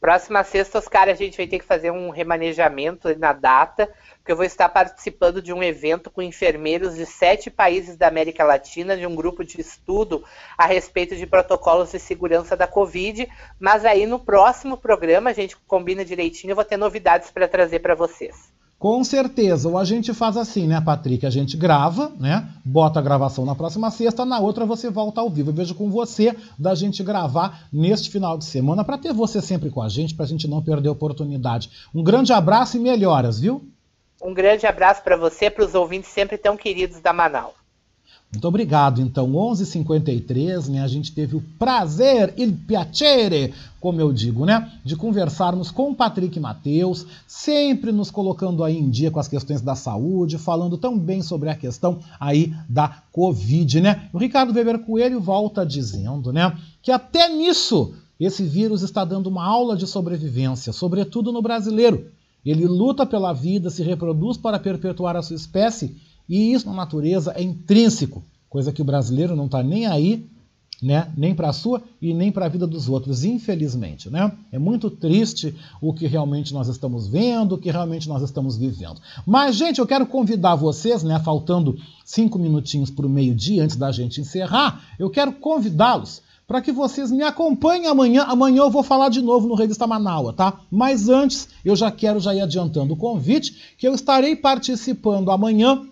Próxima 0.00 0.44
sexta, 0.44 0.78
Oscar, 0.78 1.08
a 1.08 1.14
gente 1.14 1.36
vai 1.36 1.48
ter 1.48 1.58
que 1.58 1.64
fazer 1.64 1.90
um 1.90 2.10
remanejamento 2.10 3.18
na 3.18 3.32
data, 3.32 3.92
porque 4.18 4.30
eu 4.30 4.36
vou 4.36 4.44
estar 4.44 4.68
participando 4.68 5.42
de 5.42 5.52
um 5.52 5.60
evento 5.60 6.08
com 6.08 6.22
enfermeiros 6.22 6.94
de 6.94 7.04
sete 7.04 7.50
países 7.50 7.96
da 7.96 8.06
América 8.06 8.44
Latina, 8.44 8.96
de 8.96 9.04
um 9.04 9.16
grupo 9.16 9.44
de 9.44 9.60
estudo 9.60 10.24
a 10.56 10.66
respeito 10.66 11.16
de 11.16 11.26
protocolos 11.26 11.90
de 11.90 11.98
segurança 11.98 12.56
da 12.56 12.68
Covid. 12.68 13.28
Mas 13.58 13.84
aí 13.84 14.06
no 14.06 14.20
próximo 14.20 14.76
programa, 14.76 15.30
a 15.30 15.32
gente 15.32 15.56
combina 15.66 16.04
direitinho, 16.04 16.52
eu 16.52 16.56
vou 16.56 16.64
ter 16.64 16.76
novidades 16.76 17.32
para 17.32 17.48
trazer 17.48 17.80
para 17.80 17.96
vocês. 17.96 18.56
Com 18.78 19.02
certeza, 19.02 19.68
ou 19.68 19.76
a 19.76 19.84
gente 19.84 20.14
faz 20.14 20.36
assim, 20.36 20.68
né, 20.68 20.80
Patrick? 20.80 21.26
A 21.26 21.30
gente 21.30 21.56
grava, 21.56 22.12
né? 22.16 22.48
Bota 22.64 23.00
a 23.00 23.02
gravação 23.02 23.44
na 23.44 23.56
próxima 23.56 23.90
sexta, 23.90 24.24
na 24.24 24.38
outra 24.38 24.64
você 24.64 24.88
volta 24.88 25.20
ao 25.20 25.28
vivo. 25.28 25.50
Eu 25.50 25.54
vejo 25.54 25.74
com 25.74 25.90
você 25.90 26.32
da 26.56 26.76
gente 26.76 27.02
gravar 27.02 27.66
neste 27.72 28.08
final 28.08 28.38
de 28.38 28.44
semana 28.44 28.84
para 28.84 28.96
ter 28.96 29.12
você 29.12 29.42
sempre 29.42 29.68
com 29.68 29.82
a 29.82 29.88
gente, 29.88 30.14
para 30.14 30.24
a 30.24 30.28
gente 30.28 30.46
não 30.46 30.62
perder 30.62 30.90
a 30.90 30.92
oportunidade. 30.92 31.70
Um 31.92 32.04
grande 32.04 32.32
abraço 32.32 32.76
e 32.76 32.80
melhoras, 32.80 33.40
viu? 33.40 33.68
Um 34.22 34.32
grande 34.32 34.64
abraço 34.64 35.02
para 35.02 35.16
você, 35.16 35.50
para 35.50 35.64
os 35.64 35.74
ouvintes 35.74 36.10
sempre 36.10 36.38
tão 36.38 36.56
queridos 36.56 37.00
da 37.00 37.12
Manaus. 37.12 37.57
Muito 38.30 38.46
obrigado. 38.46 39.00
Então, 39.00 39.32
11h53, 39.32 40.68
né, 40.68 40.82
a 40.82 40.86
gente 40.86 41.12
teve 41.12 41.34
o 41.34 41.42
prazer, 41.58 42.34
il 42.36 42.52
piacere, 42.52 43.54
como 43.80 44.02
eu 44.02 44.12
digo, 44.12 44.44
né, 44.44 44.70
de 44.84 44.96
conversarmos 44.96 45.70
com 45.70 45.90
o 45.90 45.94
Patrick 45.94 46.38
Mateus, 46.38 47.06
sempre 47.26 47.90
nos 47.90 48.10
colocando 48.10 48.62
aí 48.62 48.76
em 48.76 48.90
dia 48.90 49.10
com 49.10 49.18
as 49.18 49.28
questões 49.28 49.62
da 49.62 49.74
saúde, 49.74 50.36
falando 50.36 50.76
tão 50.76 50.98
bem 50.98 51.22
sobre 51.22 51.48
a 51.48 51.54
questão 51.54 52.00
aí 52.20 52.52
da 52.68 53.02
Covid, 53.12 53.80
né? 53.80 54.10
O 54.12 54.18
Ricardo 54.18 54.52
Weber 54.52 54.80
Coelho 54.80 55.20
volta 55.20 55.64
dizendo, 55.64 56.30
né, 56.30 56.54
que 56.82 56.92
até 56.92 57.30
nisso 57.30 57.94
esse 58.20 58.42
vírus 58.42 58.82
está 58.82 59.06
dando 59.06 59.28
uma 59.28 59.46
aula 59.46 59.74
de 59.74 59.86
sobrevivência, 59.86 60.70
sobretudo 60.72 61.32
no 61.32 61.40
brasileiro. 61.40 62.10
Ele 62.44 62.66
luta 62.66 63.06
pela 63.06 63.32
vida, 63.32 63.70
se 63.70 63.82
reproduz 63.82 64.36
para 64.36 64.58
perpetuar 64.58 65.16
a 65.16 65.22
sua 65.22 65.36
espécie 65.36 65.96
e 66.28 66.52
isso 66.52 66.66
na 66.66 66.74
natureza 66.74 67.32
é 67.34 67.42
intrínseco, 67.42 68.22
coisa 68.48 68.72
que 68.72 68.82
o 68.82 68.84
brasileiro 68.84 69.34
não 69.34 69.46
está 69.46 69.62
nem 69.62 69.86
aí, 69.86 70.28
né? 70.82 71.10
nem 71.16 71.34
para 71.34 71.48
a 71.48 71.52
sua 71.52 71.82
e 72.00 72.14
nem 72.14 72.30
para 72.30 72.46
a 72.46 72.48
vida 72.48 72.66
dos 72.66 72.88
outros, 72.88 73.24
infelizmente. 73.24 74.08
Né? 74.08 74.30
É 74.52 74.58
muito 74.58 74.90
triste 74.90 75.54
o 75.80 75.92
que 75.92 76.06
realmente 76.06 76.54
nós 76.54 76.68
estamos 76.68 77.08
vendo, 77.08 77.54
o 77.54 77.58
que 77.58 77.70
realmente 77.70 78.08
nós 78.08 78.22
estamos 78.22 78.56
vivendo. 78.56 79.00
Mas, 79.26 79.56
gente, 79.56 79.78
eu 79.78 79.86
quero 79.86 80.06
convidar 80.06 80.54
vocês, 80.54 81.02
né? 81.02 81.18
faltando 81.18 81.78
cinco 82.04 82.38
minutinhos 82.38 82.90
para 82.90 83.06
o 83.06 83.10
meio-dia 83.10 83.64
antes 83.64 83.76
da 83.76 83.90
gente 83.90 84.20
encerrar, 84.20 84.84
eu 84.98 85.10
quero 85.10 85.32
convidá-los 85.32 86.22
para 86.46 86.62
que 86.62 86.72
vocês 86.72 87.10
me 87.10 87.22
acompanhem 87.22 87.88
amanhã. 87.88 88.22
Amanhã 88.22 88.62
eu 88.62 88.70
vou 88.70 88.82
falar 88.82 89.10
de 89.10 89.20
novo 89.20 89.46
no 89.46 89.54
Revista 89.54 89.86
Manaua, 89.86 90.32
tá? 90.32 90.60
Mas 90.70 91.08
antes, 91.08 91.48
eu 91.62 91.76
já 91.76 91.90
quero 91.90 92.18
já 92.18 92.34
ir 92.34 92.40
adiantando 92.40 92.94
o 92.94 92.96
convite 92.96 93.74
que 93.76 93.86
eu 93.86 93.94
estarei 93.94 94.34
participando 94.34 95.30
amanhã 95.30 95.86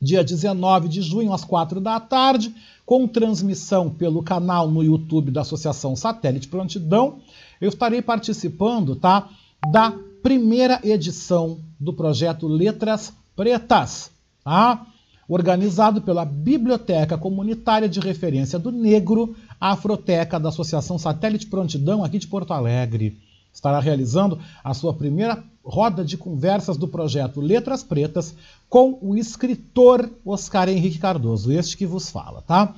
dia 0.00 0.22
19 0.22 0.88
de 0.88 1.02
junho, 1.02 1.32
às 1.32 1.44
4 1.44 1.80
da 1.80 1.98
tarde, 1.98 2.54
com 2.84 3.08
transmissão 3.08 3.90
pelo 3.90 4.22
canal 4.22 4.70
no 4.70 4.82
YouTube 4.82 5.30
da 5.30 5.40
Associação 5.40 5.96
Satélite 5.96 6.48
Prontidão. 6.48 7.18
Eu 7.60 7.68
estarei 7.68 8.00
participando, 8.00 8.94
tá? 8.94 9.28
Da 9.72 9.92
primeira 10.22 10.80
edição 10.84 11.58
do 11.78 11.92
projeto 11.92 12.46
Letras 12.46 13.12
Pretas, 13.34 14.10
tá? 14.44 14.86
Organizado 15.28 16.00
pela 16.00 16.24
Biblioteca 16.24 17.18
Comunitária 17.18 17.88
de 17.88 17.98
Referência 17.98 18.58
do 18.58 18.70
Negro, 18.70 19.34
Afroteca 19.60 20.38
da 20.38 20.50
Associação 20.50 20.98
Satélite 20.98 21.46
Prontidão 21.46 22.04
aqui 22.04 22.18
de 22.18 22.28
Porto 22.28 22.52
Alegre. 22.52 23.18
Estará 23.52 23.80
realizando 23.80 24.38
a 24.62 24.74
sua 24.74 24.92
primeira 24.92 25.42
roda 25.66 26.04
de 26.04 26.16
conversas 26.16 26.76
do 26.76 26.86
projeto 26.86 27.40
Letras 27.40 27.82
Pretas 27.82 28.34
com 28.68 28.98
o 29.02 29.16
escritor 29.16 30.08
Oscar 30.24 30.68
Henrique 30.68 30.98
Cardoso, 30.98 31.52
este 31.52 31.76
que 31.76 31.84
vos 31.84 32.08
fala, 32.08 32.40
tá? 32.40 32.72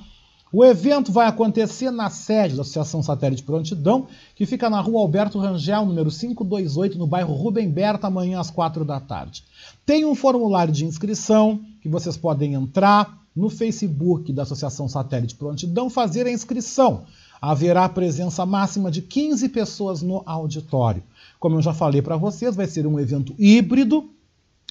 O 0.51 0.65
evento 0.65 1.11
vai 1.11 1.27
acontecer 1.27 1.91
na 1.91 2.09
sede 2.09 2.55
da 2.55 2.63
Associação 2.63 3.03
Satélite 3.03 3.43
Prontidão, 3.43 4.07
que 4.33 4.47
fica 4.47 4.67
na 4.67 4.81
rua 4.81 5.01
Alberto 5.01 5.37
Rangel, 5.37 5.85
número 5.85 6.09
528, 6.09 6.97
no 6.97 7.05
bairro 7.05 7.35
Rubem 7.35 7.69
Berta, 7.69 8.07
amanhã 8.07 8.39
às 8.39 8.49
4 8.49 8.83
da 8.83 8.99
tarde. 8.99 9.43
Tem 9.85 10.03
um 10.05 10.15
formulário 10.15 10.73
de 10.73 10.85
inscrição 10.85 11.61
que 11.81 11.87
vocês 11.87 12.17
podem 12.17 12.55
entrar 12.55 13.19
no 13.35 13.47
Facebook 13.47 14.33
da 14.33 14.41
Associação 14.41 14.89
Satélite 14.89 15.35
Prontidão, 15.35 15.87
fazer 15.87 16.25
a 16.25 16.31
inscrição. 16.31 17.03
Haverá 17.41 17.87
presença 17.87 18.45
máxima 18.45 18.91
de 18.91 19.01
15 19.01 19.49
pessoas 19.49 20.01
no 20.01 20.21
auditório. 20.25 21.03
Como 21.39 21.55
eu 21.55 21.61
já 21.61 21.73
falei 21.73 22.01
para 22.01 22.17
vocês, 22.17 22.55
vai 22.55 22.67
ser 22.67 22.85
um 22.85 22.99
evento 22.99 23.33
híbrido. 23.37 24.09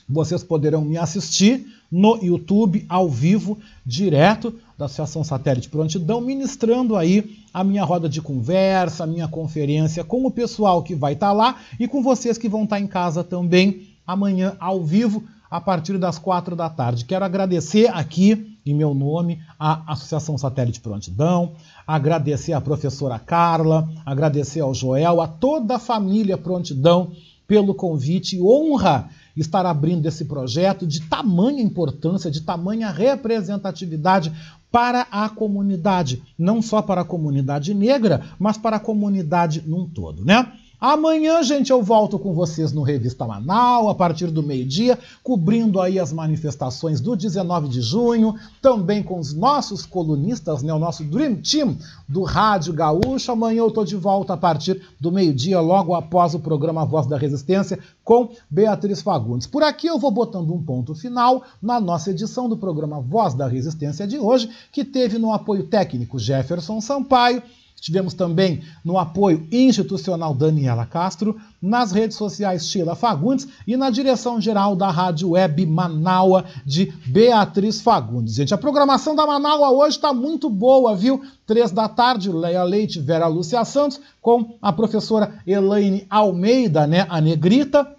Vocês 0.08 0.42
poderão 0.42 0.82
me 0.82 0.96
assistir 0.96 1.66
no 1.90 2.22
YouTube 2.22 2.84
ao 2.88 3.08
vivo, 3.08 3.58
direto 3.84 4.54
da 4.76 4.84
Associação 4.84 5.24
Satélite 5.24 5.68
Prontidão, 5.68 6.20
ministrando 6.20 6.96
aí 6.96 7.38
a 7.52 7.64
minha 7.64 7.84
roda 7.84 8.08
de 8.08 8.20
conversa, 8.20 9.04
a 9.04 9.06
minha 9.06 9.26
conferência 9.26 10.04
com 10.04 10.24
o 10.24 10.30
pessoal 10.30 10.82
que 10.82 10.94
vai 10.94 11.14
estar 11.14 11.28
tá 11.28 11.32
lá 11.32 11.56
e 11.80 11.88
com 11.88 12.02
vocês 12.02 12.38
que 12.38 12.48
vão 12.48 12.64
estar 12.64 12.76
tá 12.76 12.80
em 12.80 12.86
casa 12.86 13.24
também 13.24 13.88
amanhã 14.06 14.56
ao 14.60 14.82
vivo 14.82 15.24
a 15.50 15.60
partir 15.60 15.98
das 15.98 16.18
quatro 16.18 16.54
da 16.54 16.68
tarde. 16.68 17.04
Quero 17.04 17.24
agradecer 17.24 17.88
aqui, 17.88 18.57
em 18.70 18.74
meu 18.74 18.94
nome, 18.94 19.40
a 19.58 19.92
Associação 19.92 20.36
Satélite 20.36 20.80
Prontidão, 20.80 21.52
agradecer 21.86 22.52
à 22.52 22.60
professora 22.60 23.18
Carla, 23.18 23.88
agradecer 24.04 24.60
ao 24.60 24.74
Joel, 24.74 25.20
a 25.20 25.26
toda 25.26 25.76
a 25.76 25.78
família 25.78 26.36
Prontidão 26.36 27.12
pelo 27.46 27.74
convite. 27.74 28.40
Honra 28.40 29.08
estar 29.36 29.64
abrindo 29.64 30.06
esse 30.06 30.24
projeto 30.26 30.86
de 30.86 31.00
tamanha 31.02 31.62
importância, 31.62 32.30
de 32.30 32.42
tamanha 32.42 32.90
representatividade 32.90 34.32
para 34.70 35.06
a 35.10 35.28
comunidade, 35.28 36.22
não 36.38 36.60
só 36.60 36.82
para 36.82 37.00
a 37.00 37.04
comunidade 37.04 37.72
negra, 37.72 38.22
mas 38.38 38.58
para 38.58 38.76
a 38.76 38.80
comunidade 38.80 39.62
num 39.66 39.88
todo, 39.88 40.24
né? 40.24 40.52
Amanhã, 40.80 41.42
gente, 41.42 41.72
eu 41.72 41.82
volto 41.82 42.20
com 42.20 42.32
vocês 42.32 42.72
no 42.72 42.82
Revista 42.82 43.26
Manaus, 43.26 43.90
a 43.90 43.94
partir 43.96 44.28
do 44.28 44.44
meio-dia, 44.44 44.96
cobrindo 45.24 45.80
aí 45.80 45.98
as 45.98 46.12
manifestações 46.12 47.00
do 47.00 47.16
19 47.16 47.66
de 47.66 47.80
junho, 47.80 48.36
também 48.62 49.02
com 49.02 49.18
os 49.18 49.34
nossos 49.34 49.84
colunistas, 49.84 50.62
né, 50.62 50.72
o 50.72 50.78
nosso 50.78 51.02
Dream 51.02 51.34
Team 51.34 51.76
do 52.06 52.22
Rádio 52.22 52.72
Gaúcho. 52.72 53.32
Amanhã 53.32 53.58
eu 53.58 53.72
tô 53.72 53.84
de 53.84 53.96
volta 53.96 54.34
a 54.34 54.36
partir 54.36 54.80
do 55.00 55.10
meio-dia, 55.10 55.60
logo 55.60 55.96
após 55.96 56.32
o 56.34 56.38
programa 56.38 56.86
Voz 56.86 57.08
da 57.08 57.18
Resistência, 57.18 57.76
com 58.04 58.28
Beatriz 58.48 59.02
Fagundes. 59.02 59.48
Por 59.48 59.64
aqui 59.64 59.88
eu 59.88 59.98
vou 59.98 60.12
botando 60.12 60.54
um 60.54 60.62
ponto 60.62 60.94
final 60.94 61.42
na 61.60 61.80
nossa 61.80 62.12
edição 62.12 62.48
do 62.48 62.56
programa 62.56 63.00
Voz 63.00 63.34
da 63.34 63.48
Resistência 63.48 64.06
de 64.06 64.16
hoje, 64.16 64.48
que 64.70 64.84
teve 64.84 65.18
no 65.18 65.32
apoio 65.32 65.64
técnico 65.64 66.20
Jefferson 66.20 66.80
Sampaio, 66.80 67.42
Tivemos 67.80 68.14
também 68.14 68.62
no 68.84 68.98
apoio 68.98 69.46
institucional 69.50 70.34
Daniela 70.34 70.86
Castro, 70.86 71.36
nas 71.60 71.92
redes 71.92 72.16
sociais 72.16 72.68
Sheila 72.68 72.94
Fagundes 72.94 73.48
e 73.66 73.76
na 73.76 73.90
direção 73.90 74.40
geral 74.40 74.74
da 74.74 74.90
Rádio 74.90 75.30
Web 75.30 75.66
Manaua 75.66 76.44
de 76.64 76.92
Beatriz 77.06 77.80
Fagundes. 77.80 78.34
Gente, 78.34 78.54
a 78.54 78.58
programação 78.58 79.14
da 79.14 79.26
Manaua 79.26 79.70
hoje 79.70 79.96
está 79.96 80.12
muito 80.12 80.48
boa, 80.48 80.94
viu? 80.94 81.22
Três 81.46 81.70
da 81.70 81.88
tarde, 81.88 82.30
Leia 82.30 82.62
Leite, 82.62 83.00
Vera 83.00 83.26
Lúcia 83.26 83.64
Santos, 83.64 84.00
com 84.20 84.56
a 84.60 84.72
professora 84.72 85.40
Elaine 85.46 86.06
Almeida, 86.10 86.86
né, 86.86 87.06
a 87.08 87.20
Negrita 87.20 87.97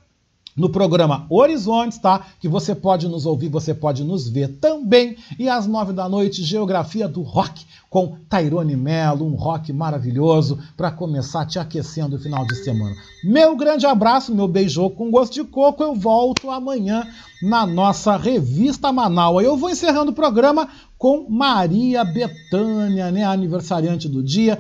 no 0.60 0.70
programa 0.70 1.26
Horizontes, 1.30 1.98
tá? 1.98 2.26
Que 2.40 2.50
você 2.50 2.76
pode 2.76 3.08
nos 3.08 3.26
ouvir, 3.26 3.48
você 3.48 3.74
pode 3.74 4.04
nos 4.04 4.28
ver 4.28 4.60
também. 4.60 5.16
E 5.40 5.48
às 5.48 5.66
nove 5.66 5.94
da 5.94 6.10
noite, 6.10 6.44
Geografia 6.44 7.08
do 7.08 7.22
Rock, 7.22 7.66
com 7.90 8.18
Tairone 8.30 8.76
Mello, 8.76 9.26
um 9.26 9.36
rock 9.36 9.72
maravilhoso 9.72 10.60
para 10.76 10.92
começar 10.92 11.46
te 11.46 11.58
aquecendo 11.58 12.18
o 12.18 12.20
final 12.20 12.46
de 12.46 12.56
semana. 12.56 12.94
Meu 13.24 13.56
grande 13.56 13.86
abraço, 13.86 14.36
meu 14.36 14.48
beijo 14.48 14.90
com 14.92 15.10
gosto 15.10 15.34
de 15.34 15.44
coco. 15.46 15.82
Eu 15.82 15.96
volto 15.96 16.52
amanhã 16.52 17.08
na 17.42 17.66
nossa 17.66 18.18
revista 18.18 18.92
Manaus. 18.92 19.44
Eu 19.44 19.56
vou 19.56 19.70
encerrando 19.70 20.12
o 20.12 20.16
programa 20.16 20.68
com 20.98 21.26
Maria 21.30 22.04
Betânia, 22.04 23.10
né, 23.10 23.24
aniversariante 23.24 24.10
do 24.10 24.22
dia, 24.22 24.60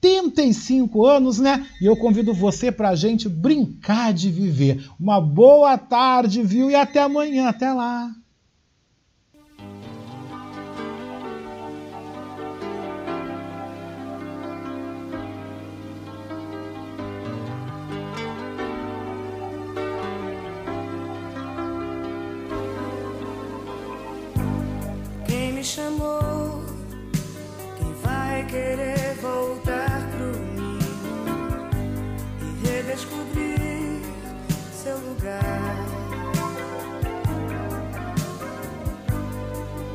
75 0.00 1.04
anos, 1.04 1.38
né? 1.38 1.66
E 1.80 1.86
eu 1.86 1.96
convido 1.96 2.32
você 2.32 2.70
para 2.70 2.90
a 2.90 2.94
gente 2.94 3.28
brincar 3.28 4.12
de 4.12 4.30
viver. 4.30 4.88
Uma 4.98 5.20
boa 5.20 5.76
tarde, 5.76 6.42
viu? 6.42 6.70
E 6.70 6.74
até 6.74 7.02
amanhã. 7.02 7.48
Até 7.48 7.72
lá. 7.72 8.10
Quem 25.26 25.52
me 25.52 25.64
chamou? 25.64 26.62
Quem 27.76 27.92
vai 28.02 28.46
querer 28.46 29.14
voltar 29.20 29.87
redescobrir 32.98 34.02
seu 34.72 34.96
lugar? 34.98 35.76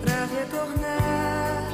Pra 0.01 0.25
retornar 0.25 1.67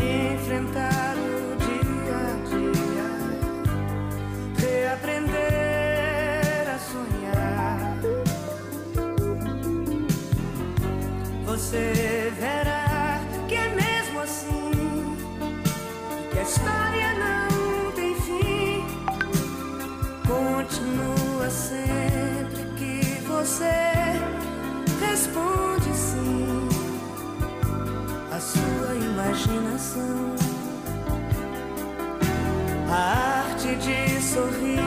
e 0.00 0.34
enfrentar 0.34 1.14
o 1.16 1.56
dia 1.66 2.18
a 2.26 2.28
dia, 2.48 3.08
reaprender 4.58 6.64
a 6.74 6.78
sonhar. 6.78 7.98
Você 11.46 12.27
você 23.38 23.70
responde 25.00 25.94
sim 25.94 26.68
a 28.32 28.40
sua 28.40 28.94
imaginação. 28.96 30.34
A 32.90 33.44
arte 33.44 33.76
de 33.76 34.20
sorrir 34.20 34.80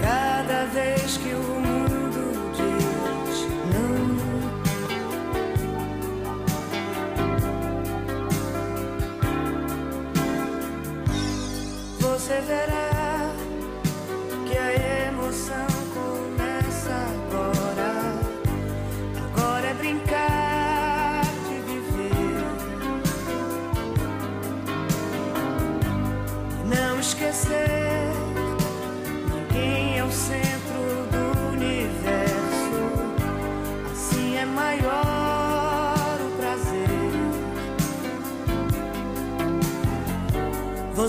cada 0.00 0.64
vez 0.66 1.16
que 1.18 1.32
o 1.32 1.60
mundo 1.66 2.22
diz 2.56 3.46
não. 3.72 3.96
Você 12.00 12.40
verá 12.40 12.87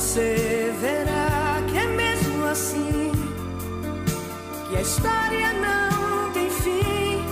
Você 0.09 0.73
verá 0.81 1.61
que 1.69 1.77
é 1.77 1.85
mesmo 1.85 2.43
assim 2.47 3.11
que 4.67 4.75
a 4.75 4.81
história 4.81 5.53
não 5.53 6.31
tem 6.31 6.49
fim. 6.49 7.23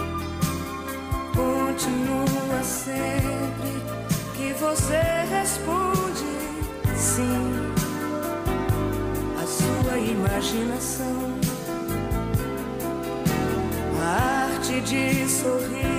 Continua 1.33 2.63
sempre 2.63 3.81
que 4.35 4.53
você 4.53 5.01
responde 5.27 6.23
sim 6.95 7.73
a 9.41 9.47
sua 9.47 9.97
imaginação. 9.97 11.33
A 14.03 14.51
arte 14.53 14.81
de 14.81 15.27
sorrir 15.27 15.96